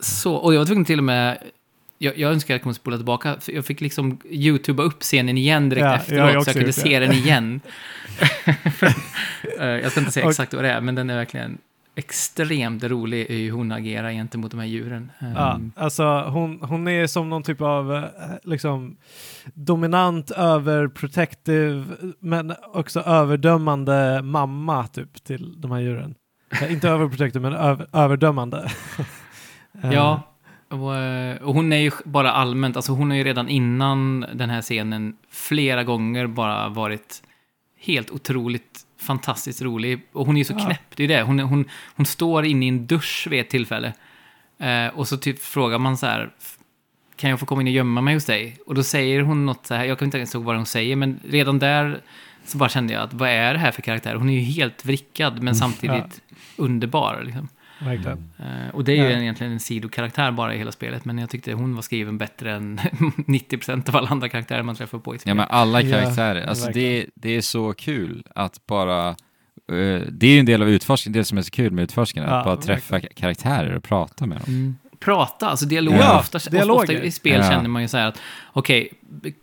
[0.00, 1.38] så, och jag var tvungen till och med,
[1.98, 5.38] jag, jag önskar att jag kunde spola tillbaka, för jag fick liksom youtuba upp scenen
[5.38, 7.60] igen direkt Ja, efteråt, så jag kunde gjort se den igen.
[9.60, 11.58] Eh, jag ska inte säga exakt vad det är, men den är verkligen
[11.96, 15.10] extremt rolig hur hon agerar gentemot de här djuren.
[15.18, 18.04] Ja, Um, alltså hon, hon är som någon typ av eh,
[18.42, 18.96] liksom
[19.54, 21.84] dominant, överprotective,
[22.18, 26.14] men också överdömande mamma typ till de här djuren.
[26.62, 28.70] Eh, inte överprotective, men över, överdömande.
[29.82, 30.22] Eh, Ja,
[30.68, 34.50] och, eh, och hon är ju bara allmänt, alltså hon har ju redan innan den
[34.50, 37.22] här scenen flera gånger bara varit
[37.80, 40.00] helt otroligt fantastiskt rolig.
[40.12, 40.64] Och hon är ju så Ja.
[40.64, 41.22] knäpp, det är det.
[41.22, 41.64] Hon, hon,
[41.96, 43.92] hon står inne i en dusch vid ett tillfälle.
[44.58, 46.30] Eh, och så typ frågar man så här,
[47.16, 48.56] kan jag få komma in och gömma mig hos dig?
[48.66, 50.96] Och då säger hon något så här, jag kan inte ens ihåg vad hon säger,
[50.96, 52.00] men redan där
[52.44, 54.14] så bara kände jag att vad är det här för karaktär?
[54.14, 56.20] Hon är ju helt vrickad, men samtidigt
[56.56, 57.22] underbar.
[57.24, 57.48] Liksom.
[57.84, 58.30] Verkligen.
[58.38, 59.10] Eh, och det är ju Ja.
[59.10, 62.52] en, egentligen en sidokaraktär bara i hela spelet, men jag tyckte hon var skriven bättre
[62.52, 62.78] än
[63.26, 65.30] 90% av alla andra karaktärer man träffar på i ett spel.
[65.30, 66.46] Ja, men alla Ja, karaktärer.
[66.46, 67.10] alltså det, verkligen.
[67.14, 69.08] det är så kul att bara...
[69.08, 72.30] eh, det är ju en del av utforskningen, det som är så kul med utforskningen,
[72.30, 74.44] Ja, att bara träffa ka- karaktärer och prata med dem.
[74.48, 74.76] Mm.
[75.04, 75.94] Prata, alltså dialog.
[75.94, 76.38] Ja, ofta,
[76.72, 77.50] ofta i spel Ja.
[77.50, 78.20] känner man ju så här att,
[78.52, 78.88] okej,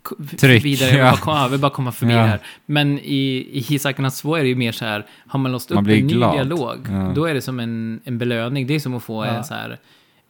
[0.02, 1.04] k- Tryck, vidare, ja.
[1.10, 2.18] bara komma, jag vill bara komma förbi Ja.
[2.18, 2.40] det här.
[2.66, 5.84] Men i, i Hisakernas 2 är det ju mer så här, har man låst Man
[5.84, 6.34] upp en ny glad.
[6.34, 7.12] dialog, Ja.
[7.14, 8.66] då är det som en, en belöning.
[8.66, 9.30] Det är som att få Ja.
[9.30, 9.78] en, så här,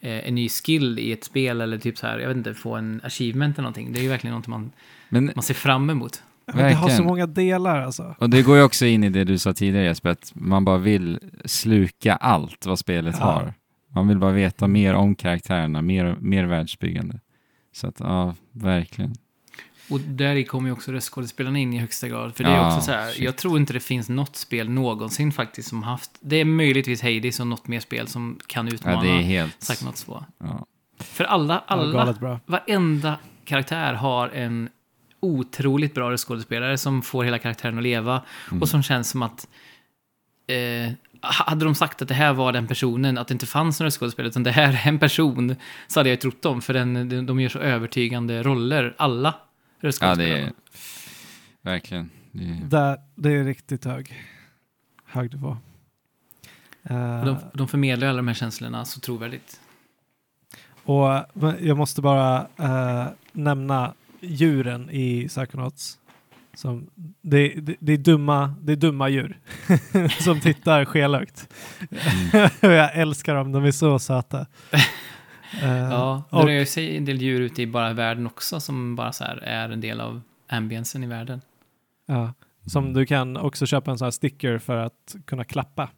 [0.01, 2.76] eh, en ny skill i ett spel, eller typ så här, jag vet inte, få
[2.76, 3.93] en achievement eller någonting.
[3.93, 4.70] Det är ju verkligen något man,
[5.09, 6.22] Men, man ser fram emot.
[6.55, 8.14] Men det har så många delar alltså.
[8.18, 10.78] och det går ju också in i det du sa tidigare Jesper, att man bara
[10.78, 13.24] vill sluka allt vad spelet Ja.
[13.24, 13.55] har.
[13.95, 17.20] Man vill bara veta mer om karaktärerna, mer, mer världsbyggande.
[17.72, 19.14] Så att, ja, verkligen.
[19.90, 22.34] Och där kommer ju också röstskådespelarna in i högsta grad.
[22.36, 23.24] För det är Ja, också så här, shit.
[23.24, 27.40] jag tror inte det finns något spel någonsin faktiskt som haft, det är möjligtvis Hades
[27.40, 29.59] och något mer spel som kan Ja, utmana det är helt...
[29.61, 30.24] Psychonauts 2.
[30.38, 30.66] Ja.
[30.99, 32.40] För alla, Ja, alla, bra.
[32.47, 34.68] varenda karaktär har en
[35.20, 38.62] otroligt bra röstskådespelare som får hela karaktären att leva Mm.
[38.62, 39.49] och som känns som att
[40.47, 40.93] eh,
[41.23, 44.29] hade de sagt att det här var den personen, att det inte fanns några röstskådespelare,
[44.29, 45.57] utan det här är en person,
[45.87, 49.45] så hade jag trott dem, för den, de, gör så övertygande roller, alla ja,
[49.81, 50.39] det röstskådespelare.
[50.41, 50.53] är...
[51.62, 52.11] Verkligen.
[52.33, 52.64] Det är...
[52.64, 54.14] Där, det är riktigt hög,
[55.07, 55.57] hög nivå.
[56.83, 59.61] Eh, Och de, de förmedlar alla de här känslorna så trovärdigt.
[60.85, 61.25] Och
[61.61, 65.99] jag måste bara eh, nämna djuren i Psychonauts.
[66.55, 66.91] Som,
[67.23, 69.39] det, det, det, är dumma, det är dumma djur
[70.23, 71.49] som tittar skelögt.
[72.35, 72.51] Mm.
[72.73, 74.47] jag älskar dem, de är så söta.
[75.63, 78.97] Eh, Ja, det och- rör sig en del djur ute i bara världen också som
[78.97, 81.41] bara så här är en del av ambiensen i världen.
[82.07, 82.35] ja,
[82.67, 85.91] som du kan också köpa en sån här sticker för att kunna klappa.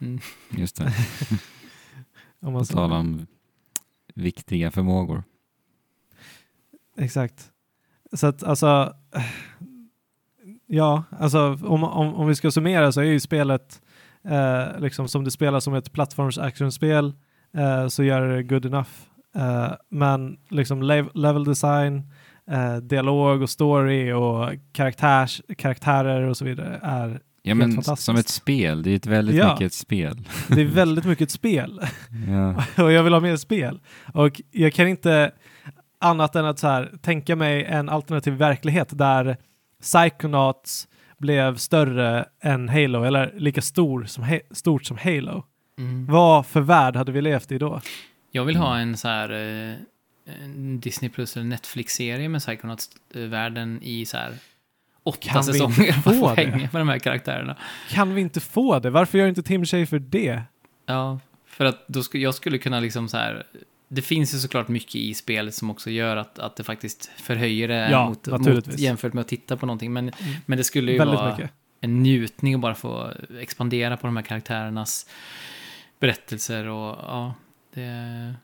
[0.00, 0.20] Mm.
[0.50, 0.92] Just det.
[2.40, 3.26] Om man På tal om
[4.14, 5.22] viktiga förmågor.
[6.98, 7.50] Exakt.
[8.12, 8.94] Så att alltså,
[10.70, 13.80] ja, alltså om, om, om vi ska summera så är ju spelet
[14.28, 17.12] eh, liksom som det spelar som ett plattforms actionspel
[17.56, 18.88] eh, så gör det good enough.
[19.36, 22.02] Eh, men liksom lev- level design,
[22.50, 28.06] eh, dialog och story och karaktärs, karaktärer och så vidare är, Ja, men fantastiskt.
[28.06, 28.82] som ett spel.
[28.82, 29.52] Det är ett väldigt Ja.
[29.52, 30.28] mycket ett spel.
[30.48, 31.80] det är väldigt mycket ett spel.
[32.28, 32.64] Ja.
[32.84, 33.80] och jag vill ha mer spel.
[34.14, 35.30] Och jag kan inte
[36.00, 39.36] annat än att så här, tänka mig en alternativ verklighet där
[39.80, 45.44] Psychonauts blev större än Halo, eller lika stor som, stort som Halo,
[45.78, 46.06] Mm.
[46.06, 47.80] vad för värld hade vi levt i då?
[48.30, 49.74] Jag vill ha en så här eh,
[50.44, 54.32] en Disney Plus eller Netflix-serie med Psychonauts-världen i så här
[55.02, 55.92] åtta Kan vi inte säsonger.
[56.20, 56.46] få det?
[56.72, 57.56] med de här karaktärerna.
[57.90, 58.90] Kan vi inte få det?
[58.90, 60.42] Varför gör inte Tim Schafer det?
[60.86, 63.46] Ja, för att då skulle, jag skulle kunna liksom så här...
[63.92, 67.68] Det finns ju såklart mycket i spelet som också gör att, att det faktiskt förhöjer
[67.68, 69.92] det Ja, mot, mot, jämfört med att titta på någonting.
[69.92, 70.10] Men,
[70.46, 71.50] men det skulle ju Väldigt vara mycket.
[71.80, 73.10] en njutning att bara få
[73.40, 75.06] expandera på de här karaktärernas
[76.00, 77.34] berättelser och ja,
[77.74, 78.34] det...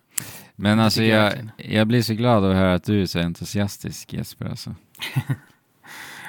[0.56, 4.46] Men alltså jag jag blir så glad att höra att du är så entusiastisk Jesper
[4.46, 4.74] alltså.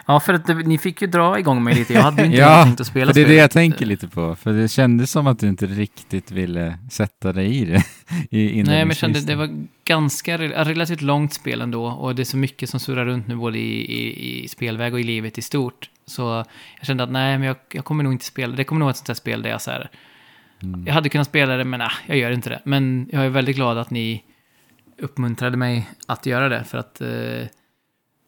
[0.08, 1.94] Ja, för att ni fick ju dra igång mig lite.
[1.94, 4.36] Jag hade ju inte Ja, tänkt att spela det är det jag tänker lite på,
[4.36, 7.84] för det kändes som att du inte riktigt ville sätta dig i det.
[8.38, 9.26] I Nej, men jag kände inledningsvis.
[9.26, 9.50] det var
[9.86, 13.36] ganska re- relativt långt spel ändå och det är så mycket som surrar runt nu
[13.36, 15.90] både i, i, i spelväg och i livet i stort.
[16.06, 16.22] Så
[16.78, 18.56] jag kände att nej, men jag, jag kommer nog inte spela.
[18.56, 19.90] Det kommer nog vara ett sånt här spel där jag så här,
[20.64, 20.88] Mm.
[20.88, 22.60] jag hade kunnat spela det men nej, jag gör inte det.
[22.64, 24.24] Men jag är väldigt glad att ni
[25.02, 27.48] uppmuntrade mig att göra det för att eh,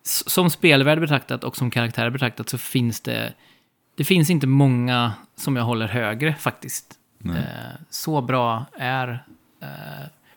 [0.03, 3.33] som spelvärld betraktat och som karaktär betraktat så finns det
[3.95, 6.93] det finns inte många som jag håller högre faktiskt.
[7.25, 7.31] Eh,
[7.89, 9.23] så bra är
[9.61, 9.67] eh,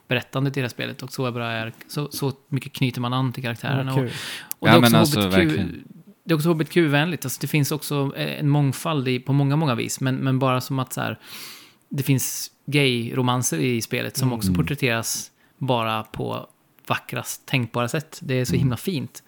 [0.09, 3.33] berättandet i det här spelet och så bra är, så, så mycket knyter man an
[3.33, 3.93] till karaktärerna.
[3.93, 4.05] Ja, och,
[4.59, 5.85] och Ja, det är men också alltså, HBTQ, verkligen.
[6.25, 9.75] det är också HBTQ-vänligt, alltså det finns också eh, en mångfald i, på många, många
[9.75, 11.19] vis, men, men bara som att så här,
[11.89, 14.39] det finns gay-romanser i spelet som Mm.
[14.39, 16.47] också porträtteras bara på
[16.87, 18.19] vackrast tänkbara sätt.
[18.23, 18.61] Det är så Mm.
[18.61, 19.23] himla fint.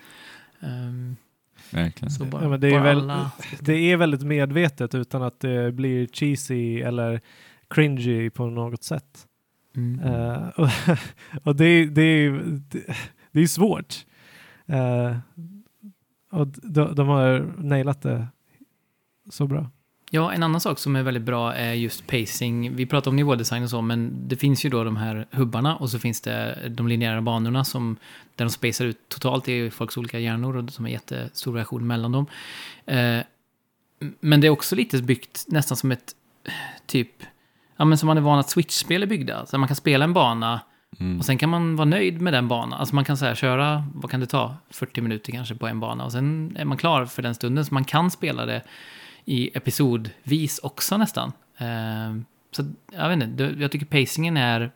[0.64, 1.16] Ehm,
[1.72, 2.10] Verkligen.
[2.10, 3.30] så bara, Ja, men det är väl- alla...
[3.60, 7.20] Det är väldigt medvetet utan att det blir cheesy eller
[7.70, 9.26] cringy på något sätt.
[9.76, 10.00] Mm.
[10.00, 10.68] Eh, och
[11.42, 12.96] och det, det, är- det,
[13.32, 13.94] det är svårt.
[14.66, 15.16] Eh,
[16.30, 18.26] och de, de har nailat det
[19.30, 19.70] så bra.
[20.14, 22.76] Ja, en annan sak som är väldigt bra är just pacing.
[22.76, 25.90] Vi pratar om nivådesign och så, men det finns ju då de här hubbarna och
[25.90, 27.96] så finns det de linjära banorna som
[28.36, 32.12] där de spacear ut totalt i folks olika hjärnor och som är jättestor variation mellan
[32.12, 32.26] dem.
[32.86, 33.20] Eh,
[34.20, 36.14] men det är också lite byggt nästan som ett
[36.86, 37.22] typ,
[37.76, 39.46] ja men som man är van att Switch-spel är byggda.
[39.46, 40.60] Så man kan spela en bana
[41.00, 41.18] Mm.
[41.18, 42.80] och sen kan man vara nöjd med den banan.
[42.80, 44.56] Alltså man kan så här köra, vad kan det ta?
[44.70, 47.64] 40 minuter kanske på en bana och sen är man klar för den stunden.
[47.64, 48.62] Så man kan spela det
[49.24, 51.32] i episodvis också nästan.
[51.58, 52.16] Eh,
[52.50, 54.70] så jag vet inte, jag tycker pacingen är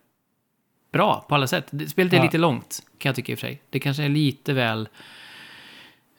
[0.92, 1.66] bra på alla sätt.
[1.70, 2.22] Det- Spelet är Ja.
[2.22, 3.62] lite långt, kan jag tycka i och för sig.
[3.70, 4.88] Det kanske är lite väl...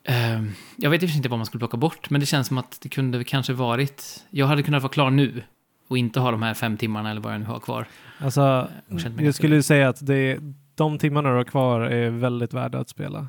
[0.04, 0.44] eh,
[0.76, 3.24] jag vet inte vad man skulle plocka bort, men det känns som att det kunde
[3.24, 4.26] kanske varit...
[4.30, 5.44] Jag hade kunnat vara klar nu
[5.88, 7.88] och inte ha de här fem timmarna eller vad jag nu har kvar.
[8.20, 10.38] Alltså, Jag mig jag ganska skulle säga att det,
[10.76, 13.28] de timmarna du har kvar är väldigt värda att spela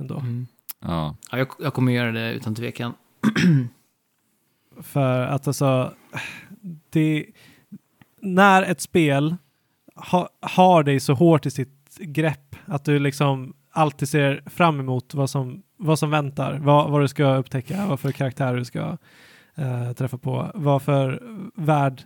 [0.00, 0.18] ändå.
[0.18, 0.46] Mm.
[0.80, 1.16] Ja.
[1.32, 2.94] Ja, jag, jag kommer göra det utan tvekan.
[4.82, 5.94] För att alltså,
[6.90, 7.26] det,
[8.20, 9.36] när ett spel
[9.94, 15.14] ha, har dig så hårt i sitt grepp att du liksom alltid ser fram emot
[15.14, 18.96] vad som, vad som väntar, vad, vad du ska upptäcka, vad för karaktär du ska
[19.54, 21.22] eh, träffa på, vad för
[21.54, 22.02] värld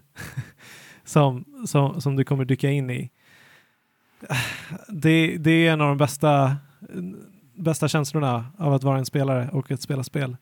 [1.05, 3.11] som, som, som du kommer dyka in i.
[4.89, 6.57] Det, det är en av de bästa,
[7.55, 10.37] bästa känslorna av att vara en spelare och att spela spel.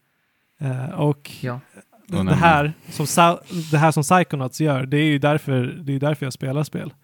[0.59, 1.61] Eh, och Ja.
[2.11, 3.41] Det här, som, Sa-
[3.71, 6.95] det här som Psychonauts gör, det är ju därför, det är därför jag spelar spel.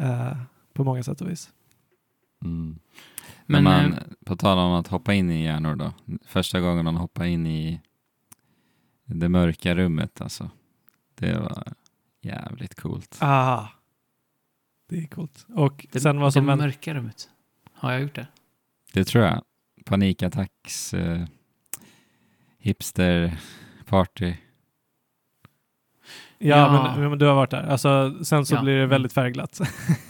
[0.00, 0.36] Eh,
[0.74, 1.50] på många sätt och vis.
[2.44, 2.78] Mm.
[3.46, 5.92] Men, Men man, eh, på tal om att hoppa in i hjärnor då.
[6.26, 7.80] Första gången man hoppade in i
[9.04, 10.50] det mörka rummet alltså.
[11.14, 11.64] Det var
[12.22, 13.16] jävligt coolt.
[13.20, 13.68] Ah,
[14.88, 15.46] det är coolt.
[15.54, 17.28] Och det, sen vad som det mörka rummet.
[17.72, 18.26] Har jag gjort det?
[18.92, 19.42] Det tror jag.
[19.84, 21.24] Panikattacks eh,
[22.58, 23.38] hipster
[23.86, 24.34] party.
[26.38, 26.94] Ja, Ja.
[26.98, 27.62] Men, men du har varit där.
[27.62, 28.62] Alltså, sen så Ja.
[28.62, 29.60] blir det väldigt färgglatt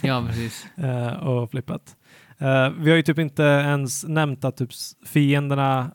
[0.01, 0.67] Ja, precis.
[0.77, 1.95] eh, och flippat.
[2.37, 4.69] Eh, vi har ju typ inte ens nämnt att typ
[5.05, 5.91] fienderna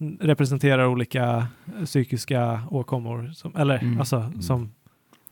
[0.00, 1.46] n- representerar olika
[1.84, 3.30] psykiska åkommor.
[3.34, 4.00] Som, eller Mm.
[4.00, 4.72] alltså som...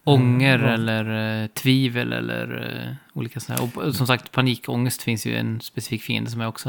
[0.04, 3.86] Ånger Mm, eller tvivel eller olika sådana här.
[3.88, 6.68] Och som sagt, panikångest finns ju en specifik fiende som är också.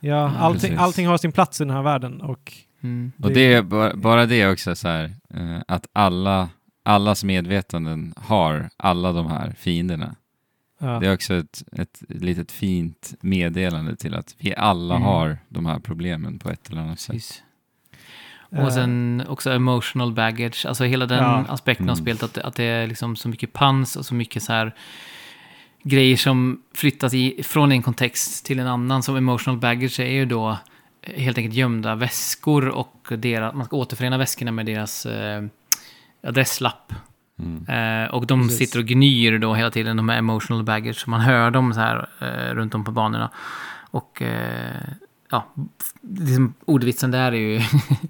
[0.00, 2.52] Ja, Ja, allting, allting har sin plats i den här världen och
[2.82, 3.12] Mm.
[3.22, 5.04] Och det är bara, bara det också så här,
[5.34, 6.48] eh, att alla,
[6.82, 10.14] allas medvetanden har alla de här fienderna.
[10.78, 10.98] ja.
[11.00, 15.06] Det är också ett, ett litet fint meddelande till att vi alla Mm.
[15.06, 17.12] har de här problemen på ett eller annat sätt.
[17.14, 17.42] Precis.
[18.52, 21.44] Eh, Och sen också emotional baggage, alltså hela den Ja.
[21.48, 22.04] aspekten av Mm.
[22.04, 24.74] spelet, att, det- att det är liksom så mycket pans och så mycket så här
[25.84, 29.02] grejer som flyttas i, från en kontext till en annan.
[29.02, 30.58] Som emotional baggage är ju då
[31.02, 35.44] helt enkelt gömda väskor och deras, man ska återförena väskorna med deras eh,
[36.22, 36.92] adresslapp.
[37.38, 37.66] Mm.
[38.04, 38.58] Eh, och de Precis.
[38.58, 40.96] sitter och gnyr då hela tiden, de här emotional baggage.
[40.96, 43.30] Så man hör dem så här eh, runt om på banorna.
[43.90, 44.82] Och eh,
[45.30, 45.46] ja,
[46.02, 47.60] liksom, ordvitsen där är ju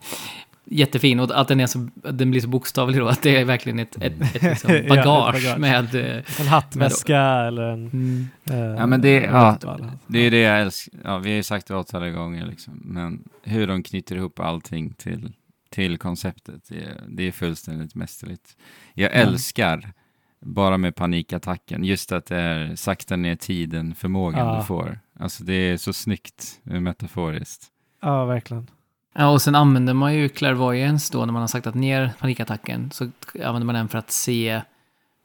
[0.73, 1.21] jättefin.
[1.21, 3.97] Och att den, är så, den blir så bokstavlig då, att det är verkligen ett,
[4.03, 5.59] ett, ett, liksom Ja, ett bagage, bagage.
[5.59, 5.95] med...
[5.95, 7.87] Eh, En hattväska eller en...
[7.91, 9.59] mm, eh, Ja, men det- ja.
[10.07, 10.99] Det är det jag älskar.
[11.05, 12.81] Ja, vi har ju sagt det åtaliga gånger, liksom.
[12.85, 15.33] men hur de knyter ihop allting till,
[15.71, 18.57] till konceptet, det är, det är fullständigt mästerligt.
[18.95, 19.15] Jag Ja.
[19.15, 19.93] älskar,
[20.41, 24.57] bara med panikattacken, just att det är sakta ner tiden, förmågan Ja.
[24.59, 24.99] du får.
[25.21, 27.67] Alltså det är så snyggt metaforiskt.
[28.03, 28.67] Ja, verkligen.
[29.13, 32.91] Ja, och sen använder man ju clairvoyance då när man har saktat ner panikattacken.
[32.91, 34.63] Så använder man den för att se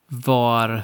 [0.07, 0.83] var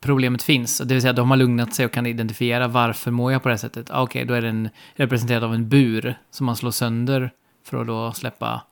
[0.00, 0.78] problemet finns.
[0.78, 3.52] Det vill säga, då har lugnat sig och kan identifiera varför mår jag på det
[3.52, 3.90] här sättet.
[3.90, 7.30] Ah, Okej, då är den representerad av en bur som man slår sönder
[7.64, 8.62] för att då släppa,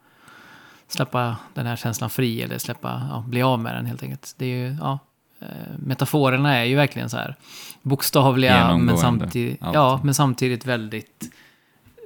[0.89, 4.35] släppa den här känslan fri eller släppa, ja, bli av med den helt enkelt.
[4.39, 4.99] Det är ju, ja,
[5.41, 5.47] eh,
[5.79, 7.35] metaforerna är ju verkligen så här
[7.83, 11.31] bokstavliga, men samtidigt, ja, men samtidigt väldigt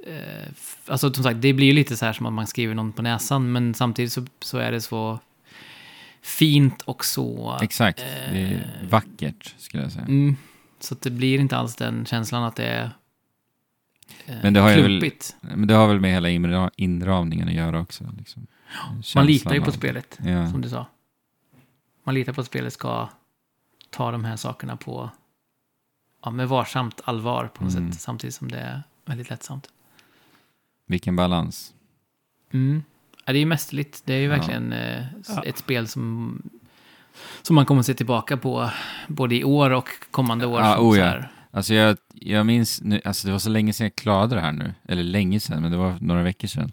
[0.05, 0.47] eh,
[0.87, 3.01] Alltså som sagt, det blir ju lite så här som att man skriver någon på
[3.01, 5.19] näsan, men samtidigt så, så är det så
[6.21, 7.57] fint och så...
[7.61, 7.97] Exakt,
[8.31, 8.89] det är Eh.
[8.89, 10.05] vackert skulle jag säga.
[10.05, 10.35] Mm,
[10.79, 12.83] så det blir inte alls den känslan att det är
[14.25, 15.35] eh, Men det har ju väl- klumpigt.
[15.41, 18.03] Men det har väl med hela inra- inramningen att göra också.
[18.17, 18.47] Liksom.
[19.15, 20.51] Man litar ju på av- spelet, Ja.
[20.51, 20.85] som du sa.
[22.03, 23.09] Man litar på att spelet ska
[23.89, 25.09] ta de här sakerna på
[26.23, 27.91] ja, med varsamt allvar på något Mm.
[27.91, 29.69] sätt, samtidigt som det är väldigt lättsamt.
[30.85, 31.73] Vilken balans.
[32.53, 32.83] Mm.
[33.25, 34.01] Ja, det är ju mästerligt.
[34.05, 34.29] Det är ju Ja.
[34.29, 35.43] verkligen eh, Ja.
[35.43, 36.41] ett spel som,
[37.41, 38.69] som man kommer att se tillbaka på
[39.07, 40.61] både i år och kommande år.
[40.61, 41.05] Ja, som oh så ja.
[41.05, 41.31] här.
[41.51, 44.51] Alltså jag, jag minns, nu, alltså det var så länge sedan jag klarade det här
[44.51, 44.73] nu.
[44.87, 46.71] Eller länge sedan, men det var några veckor sedan.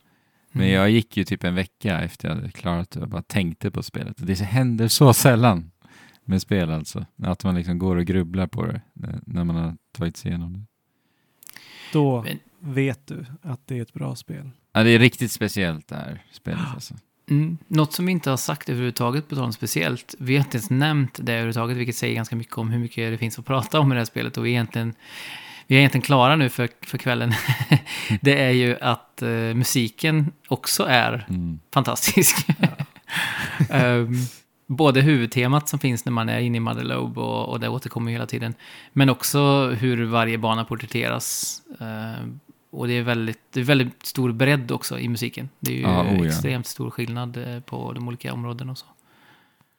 [0.53, 0.75] Men Mm.
[0.75, 3.83] jag gick ju typ en vecka efter jag hade klarat det och bara tänkte på
[3.83, 4.15] spelet.
[4.19, 5.71] Det händer så sällan
[6.25, 7.07] med spel alltså.
[7.23, 10.53] Att man liksom går och grubblar på det när, när man har tagit sig igenom
[10.53, 10.61] det.
[11.93, 14.51] Då Men- vet du att det är ett bra spel.
[14.73, 16.95] Ja, det är riktigt speciellt det här spelet alltså.
[17.31, 17.59] Mm.
[17.69, 20.71] Något som vi inte har sagt överhuvudtaget, på tal om speciellt, vi har inte ens
[20.71, 23.93] nämnt det överhuvudtaget, vilket säger ganska mycket om hur mycket det finns att prata om
[23.93, 24.37] i det här spelet.
[24.37, 24.95] Och vi är egentligen,
[25.67, 27.33] vi är egentligen klara nu för, för kvällen.
[28.21, 31.59] det är ju att eh, musiken också är Mm.
[31.75, 32.47] fantastisk.
[33.71, 34.15] Ehm,
[34.67, 38.13] både huvudtemat som finns när man är inne i Mother Lobe och, och det återkommer
[38.13, 38.55] hela tiden.
[38.93, 41.59] Men också hur varje bana porträtteras.
[41.81, 42.41] Ehm,
[42.73, 45.49] och det är, väldigt, det är väldigt stor bredd också i musiken.
[45.61, 46.27] Det är ju Ja, oh ja.
[46.27, 48.87] extremt stor skillnad eh, på de olika områdena och så.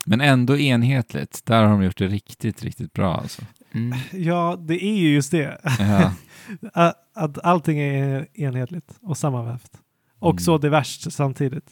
[0.06, 1.46] Men ändå enhetligt.
[1.46, 3.42] Där har de gjort det riktigt, riktigt bra alltså.
[3.72, 4.00] Mm.
[4.12, 5.58] Ja, det är ju just det.
[5.80, 6.14] Ja,
[6.74, 9.72] Att, att allting är enhetligt och sammanvävt.
[10.20, 10.40] Och Mm.
[10.40, 11.70] så diverst samtidigt.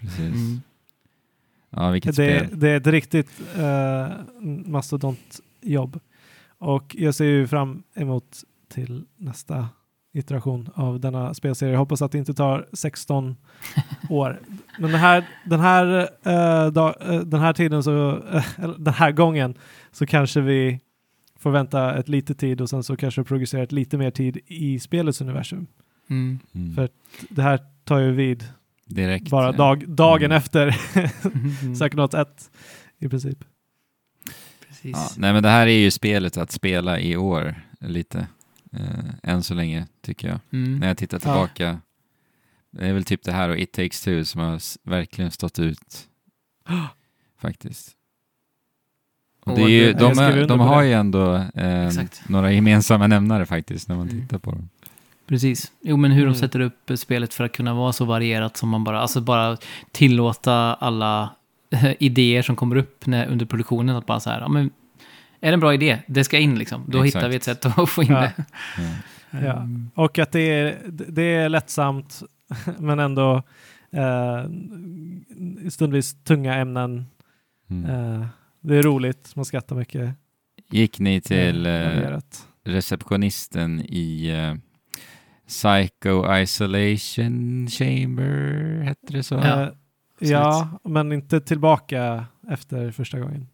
[0.00, 0.18] precis.
[0.18, 0.60] Mm.
[1.70, 2.60] Ja, vilket Det, spel.
[2.60, 4.08] det är ett riktigt uh,
[4.66, 6.00] mastodontjobb.
[6.58, 9.68] Och jag ser ju fram emot till nästa
[10.14, 11.72] iteration av denna spelserie.
[11.72, 13.36] Jag hoppas att det inte tar 16
[14.10, 14.40] år.
[14.78, 18.44] Men den här, den här, eh, dag, eh, den här tiden, så, eh,
[18.78, 19.54] den här gången,
[19.92, 20.80] så kanske vi
[21.38, 25.20] får vänta ett lite tid och sen så kanske progresserat lite mer tid i spelets
[25.20, 25.66] universum.
[26.10, 26.38] Mm.
[26.54, 26.74] Mm.
[26.74, 26.88] För-
[27.30, 28.44] Det här tar ju vid
[28.86, 29.30] Direkt.
[29.30, 30.36] bara dag, dagen Mm.
[30.36, 30.76] efter
[31.62, 31.74] Mm.
[31.74, 32.50] Psychonaut 1
[32.98, 33.38] i princip.
[34.68, 34.92] Precis.
[34.96, 38.26] Ja, nej, men det här är ju spelet att spela i år lite.
[38.76, 40.38] Eh, än så länge, tycker jag.
[40.52, 40.78] Mm.
[40.78, 41.80] När jag tittar tillbaka.
[42.70, 46.08] Det är väl typ det här och It takes two som har verkligen stått ut.
[47.40, 47.92] Faktiskt.
[49.44, 51.92] Och det är ju, de, är, de har ju ändå eh,
[52.28, 54.20] några gemensamma nämnare faktiskt när man Mm.
[54.22, 54.68] tittar på dem.
[55.26, 55.72] Precis.
[55.80, 56.32] Jo, men hur Mm.
[56.32, 59.56] de sätter upp spelet för att kunna vara så varierat som man bara, alltså bara
[59.92, 61.30] tillåta alla
[61.98, 64.70] idéer som kommer upp när, under produktionen att bara så här, ja men,
[65.40, 65.98] är det en bra idé?
[66.06, 66.84] Det ska in liksom.
[66.88, 67.16] Då Exakt.
[67.16, 68.20] hittar vi ett sätt att få in Ja.
[68.20, 68.32] det.
[69.30, 69.38] Ja.
[69.44, 69.52] Ja.
[69.56, 69.90] Mm.
[69.94, 72.22] Och att det är, det är lättsamt
[72.78, 73.42] men ändå
[73.92, 74.44] eh,
[75.70, 77.06] stundvis tunga ämnen.
[77.70, 77.90] Mm.
[77.90, 78.26] Eh,
[78.60, 80.10] det är roligt, man skrattar mycket.
[80.70, 82.18] Gick ni till Eh,
[82.64, 84.54] receptionisten i eh,
[85.48, 89.34] Psycho Isolation Chamber, hette det så?
[89.34, 89.62] Ja.
[89.62, 89.68] Eh,
[90.18, 93.48] ja, men inte tillbaka efter första gången.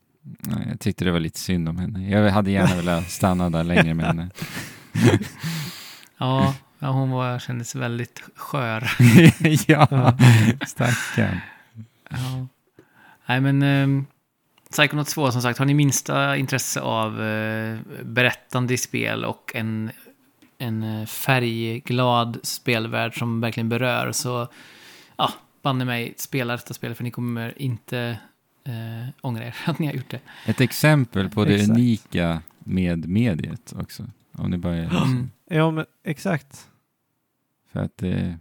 [0.69, 2.11] Jag tyckte det var lite synd om henne.
[2.11, 4.31] Jag hade gärna velat stanna där längre med henne.
[6.19, 8.91] Ja, hon var, kändes väldigt skör.
[9.69, 10.17] ja, Ja.
[10.67, 11.41] stackarn.
[12.11, 12.47] Ja.
[13.27, 14.07] Nej, men um,
[14.71, 19.91] Psychonauts 2, som sagt, har ni minsta intresse av eh, berättande i spel och en,
[20.59, 24.13] en eh, färgglad spelvärld som verkligen berör.
[24.13, 24.49] Så
[25.17, 25.33] ja,
[25.63, 28.19] banne mig, spela detta spel för ni kommer inte
[28.65, 30.21] eh, ångra er att ni har gjort det.
[30.47, 31.71] Ett exempel på det Exakt.
[31.71, 34.11] unika med mediet också.
[34.33, 35.31] Om ni bara Mm.
[35.51, 36.69] Ja, men exakt.
[37.73, 38.39] För att det...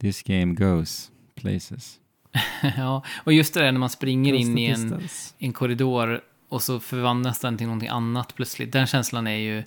[0.00, 1.98] This game goes places.
[2.76, 5.08] ja, och just det där när man springer Just in i en,
[5.38, 8.72] en korridor och så förvandlas den till någonting annat plötsligt.
[8.72, 9.64] Den känslan är ju...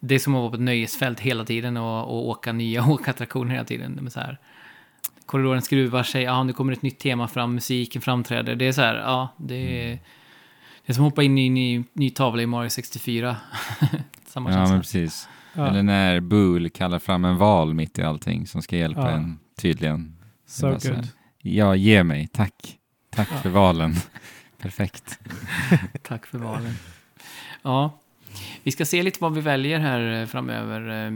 [0.00, 3.52] Det är som att vara på ett nöjesfält hela tiden och, och åka nya åkattraktioner
[3.52, 3.96] hela tiden.
[3.96, 4.38] Det är så här,
[5.26, 8.54] korridoren skruvar sig, ja nu kommer ett nytt tema fram, musiken framträder.
[8.56, 9.98] Det är så här, ja, det är...
[10.86, 13.36] Det är som att hoppa in i en ny, ny tavla i Mario 64.
[14.26, 14.72] Samma Ja, känsla.
[14.74, 15.28] men precis.
[15.54, 19.10] Ja, Eller när Bool kallar fram en val mitt i allting som ska hjälpa Ja.
[19.10, 20.16] en tydligen.
[20.46, 20.94] so var så här.
[20.94, 21.08] good.
[21.38, 22.26] Ja, ge mig.
[22.32, 22.78] Tack.
[23.10, 23.36] Tack Ja.
[23.36, 23.94] för valen.
[24.62, 25.18] Perfekt.
[26.02, 26.74] Tack för valen.
[27.62, 27.98] Ja,
[28.62, 31.06] vi ska se lite vad vi väljer här eh, framöver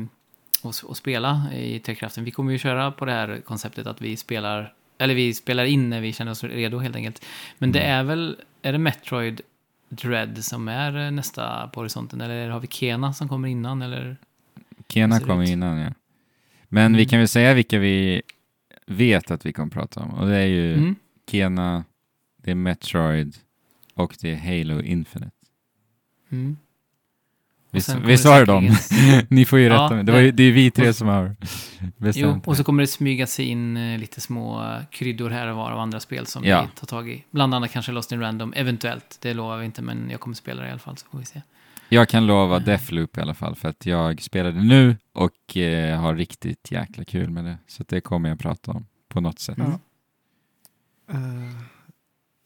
[0.67, 2.25] och, och spela i Trekraften.
[2.25, 5.91] Vi kommer ju köra på det här konceptet att vi spelar, eller vi spelar in
[5.91, 7.25] när vi känner oss redo helt enkelt.
[7.59, 7.99] Men det Mm.
[7.99, 9.41] är väl, är det Metroid
[9.89, 12.21] Dread som är eh, nästa på horisonten?
[12.21, 13.83] Eller har vi Kena som kommer innan?
[13.83, 14.17] Eller?
[14.89, 15.91] Kena kommer innan, ja.
[16.69, 17.09] Men vi Mm.
[17.09, 18.23] kan väl säga vilka vi
[18.87, 20.11] vet att vi kommer prata om.
[20.11, 20.97] Och det är ju Mm.
[21.31, 21.85] Kena,
[22.37, 23.37] det är Metroid
[23.95, 25.31] och det är Halo Infinite.
[26.31, 26.57] Mm.
[27.77, 28.71] Visst, visst det var det dem?
[29.31, 30.05] Ni får ju Ja, rätta mig.
[30.05, 31.37] Det, var ju, det är vi tre som har
[31.81, 32.65] Jo, bestämt och så det.
[32.65, 36.01] kommer det smyga sig in eh, lite små eh, kryddor här och var av andra
[36.01, 36.63] spel som Ja.
[36.63, 37.25] vi tar tag i.
[37.31, 39.19] Bland annat kanske Lost in Random, eventuellt.
[39.23, 41.25] Det lovar vi inte, men jag kommer spela det i alla fall, så får vi
[41.25, 41.43] se.
[41.89, 46.15] Jag kan lova Deathloop i alla fall, för att jag spelade nu och eh, har
[46.15, 47.59] riktigt jäkla kul med det.
[47.69, 49.59] Så det kommer jag prata om på något sätt.
[49.59, 49.71] Mm.
[51.11, 51.17] Eh,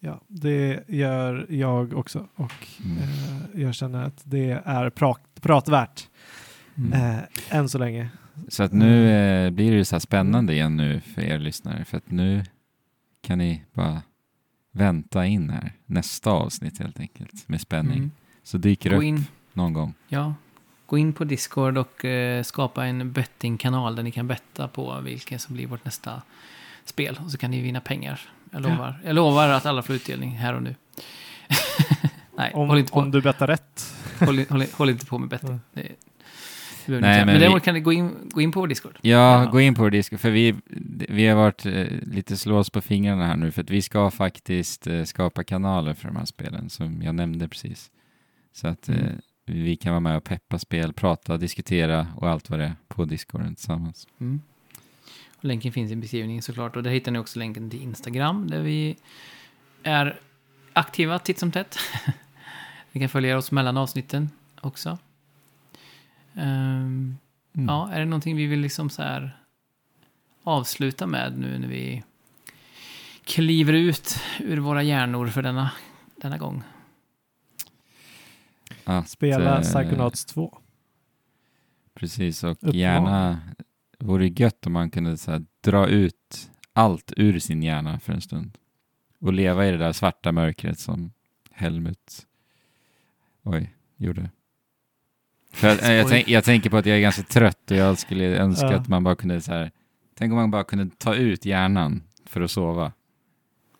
[0.01, 2.29] ja, det gör jag också.
[2.35, 2.53] Och
[2.85, 2.99] Mm.
[2.99, 6.09] eh, jag känner att det är prat, pratvärt
[6.77, 6.93] Mm.
[6.93, 7.19] eh,
[7.57, 8.09] än så länge.
[8.49, 11.97] Så att nu eh, blir det så här spännande igen nu för er lyssnare, för
[11.97, 12.45] att nu
[13.23, 14.03] kan ni bara
[14.73, 17.97] vänta in här nästa avsnitt helt enkelt med spänning.
[17.99, 18.11] Mm.
[18.43, 19.95] Så dyker det upp in, någon gång.
[20.09, 20.35] ja,
[20.87, 25.39] gå in på Discord och eh, skapa en bettingkanal där ni kan betta på vilken
[25.39, 26.23] som blir vårt nästa
[26.85, 27.19] spel.
[27.25, 28.21] Och så kan ni vinna pengar.
[28.51, 28.69] Jag Ja.
[28.69, 30.75] lovar, jag lovar att alla får utdelning här och nu.
[32.37, 33.95] Nej, Om, håll, inte på, om du bettar rätt.
[34.21, 35.49] håll, håll, håll inte på med betting.
[35.51, 35.61] Mm.
[36.87, 38.99] Det, Nej, men men däremot vi- kan ni gå in, gå in på vår Discord.
[39.03, 39.51] Ja, Ja.
[39.51, 40.55] gå in på vår Discord, för vi,
[41.09, 44.87] vi har varit eh, lite slås på fingrarna här nu, för att vi ska faktiskt
[44.87, 47.91] eh, skapa kanaler för de här spelen, som jag nämnde precis.
[48.53, 49.21] Så att eh, Mm.
[49.65, 53.05] vi kan vara med och peppa spel, prata, diskutera och allt vad det är på
[53.05, 54.07] Discorden tillsammans.
[54.21, 54.41] Mm.
[55.41, 56.77] Länken finns i beskrivningen såklart.
[56.77, 58.97] Och där hittar ni också länken till Instagram där vi
[59.83, 60.21] är
[60.73, 61.79] aktiva titt som tätt.
[62.93, 64.31] ni kan följa oss mellan avsnitten
[64.61, 64.99] också.
[66.35, 67.17] Ehm,
[67.55, 67.67] Mm.
[67.69, 69.39] Ja, är det någonting vi vill liksom så här
[70.43, 72.05] avsluta med nu när vi
[73.25, 75.71] kliver ut ur våra hjärnor för denna,
[76.17, 76.62] denna gång?
[78.85, 80.59] Att, Spela eh, Psychonauts 2.
[81.95, 82.81] Precis, och Uppmaning.
[82.81, 83.41] gärna
[84.01, 88.21] vore gött om man kunde så här, dra ut allt ur sin hjärna för en
[88.21, 88.59] stund.
[89.21, 91.13] Och leva i det där svarta mörkret som
[91.51, 92.27] Helmut
[93.43, 94.31] oj, gjorde.
[95.53, 96.11] För eh, jag, Skoj.
[96.19, 98.77] tänk, jag tänker på att jag är ganska trött och jag skulle önska Ja.
[98.77, 99.71] att man bara kunde så här,
[100.15, 102.93] tänk om man bara kunde ta ut hjärnan för att sova.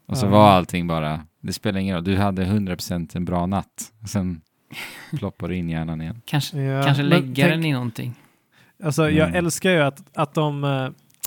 [0.07, 0.31] Och så Ja.
[0.31, 3.93] var allting bara, det spelar ingen roll, du hade 100% en bra natt.
[4.03, 4.41] Och sen
[5.19, 6.23] ploppar du in hjärnan igen.
[6.25, 8.15] Kanske, Ja, kanske lägga tänk- den i någonting.
[8.85, 9.45] Alltså, jag Mm.
[9.45, 10.65] älskar ju att, att de,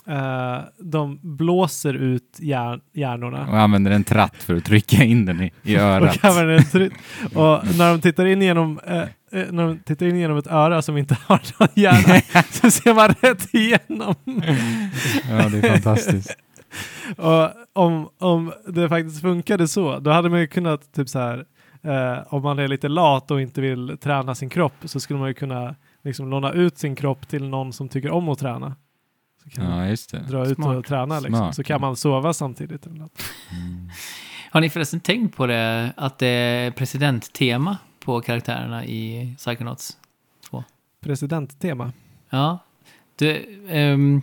[0.06, 3.46] eh, de blåser ut hjär, hjärnorna.
[3.48, 6.16] Och använder en tratt för att trycka in den i, i örat.
[6.24, 6.30] Och,
[7.58, 9.02] och när de tittar in genom eh,
[9.50, 12.20] när de tittar in genom ett öra som inte har någon hjärna
[12.50, 14.14] så ser man rätt igenom.
[15.30, 16.36] ja, det är fantastiskt.
[17.16, 21.44] Och om, om det faktiskt funkade så, då hade man ju kunnat typ så här,
[21.82, 25.28] eh, om man är lite lat och inte vill träna sin kropp så skulle man
[25.28, 25.74] ju kunna
[26.04, 28.76] liksom låna ut sin kropp till någon som tycker om att träna.
[29.44, 30.18] Så kan man Ja, just det.
[30.18, 30.76] dra ut Smart.
[30.76, 31.34] och träna liksom.
[31.36, 31.54] Smart.
[31.54, 32.86] Så kan man sova samtidigt.
[32.86, 33.22] Eller något.
[33.52, 33.90] Mm.
[34.50, 39.96] Har ni förresten tänkt på det, att det är presidenttema på karaktärerna i Psychonauts?
[41.00, 41.92] Presidenttema.
[42.30, 42.58] Ja.
[43.16, 44.22] Det, ehm,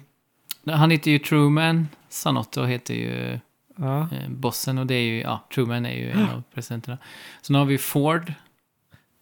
[0.66, 3.40] han heter ju Truman, Sanotto heter ju
[3.76, 4.00] Ja.
[4.02, 6.98] eh, bossen och det är ju, ja, Truman är ju en av presidenterna.
[7.42, 8.34] Sen har vi Ford,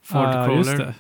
[0.04, 0.26] Ford
[0.58, 0.94] just Crawler.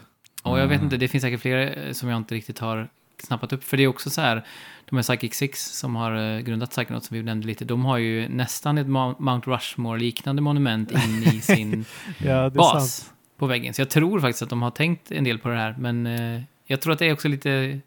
[0.50, 0.54] Det.
[0.54, 0.84] Och jag vet Ah.
[0.84, 2.90] inte, det finns säkert flera eh, som jag inte riktigt har
[3.24, 3.64] snappat upp.
[3.64, 4.46] För det är också så här,
[4.90, 7.98] de här Psychic Six som har eh, grundat Psychonauts som vi nämnde lite, de har
[7.98, 8.88] ju nästan ett
[9.20, 11.86] Mount Rushmore-liknande monument in i sin
[12.18, 12.54] Ja, det är sant.
[12.54, 13.74] bas på väggen.
[13.74, 16.42] Så jag tror faktiskt att de har tänkt en del på det här, men eh,
[16.66, 17.80] Jag tror att det är också lite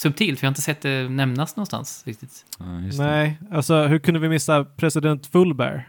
[0.00, 2.44] subtilt, för jag har inte sett det nämnas någonstans riktigt.
[2.58, 3.04] Ja, just det.
[3.04, 5.88] Nej, alltså hur kunde vi missa president Fullbear?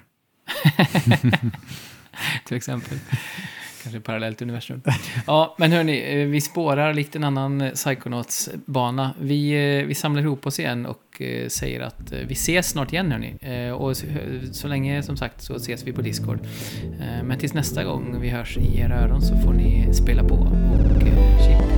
[2.45, 2.97] till exempel.
[3.83, 4.81] Kanske parallellt universum.
[5.27, 9.13] Ja, men hörni, eh, vi spårar likt en annan eh, Psychonauts-bana.
[9.19, 13.71] Vi, eh, vi samlar ihop oss igen och säger att vi ses snart igen hörni.
[13.71, 14.05] Och så,
[14.51, 16.39] så länge som sagt så ses vi på Discord.
[17.23, 21.01] Men tills nästa gång vi hörs i era öron så får ni spela på och
[21.45, 21.72] chip.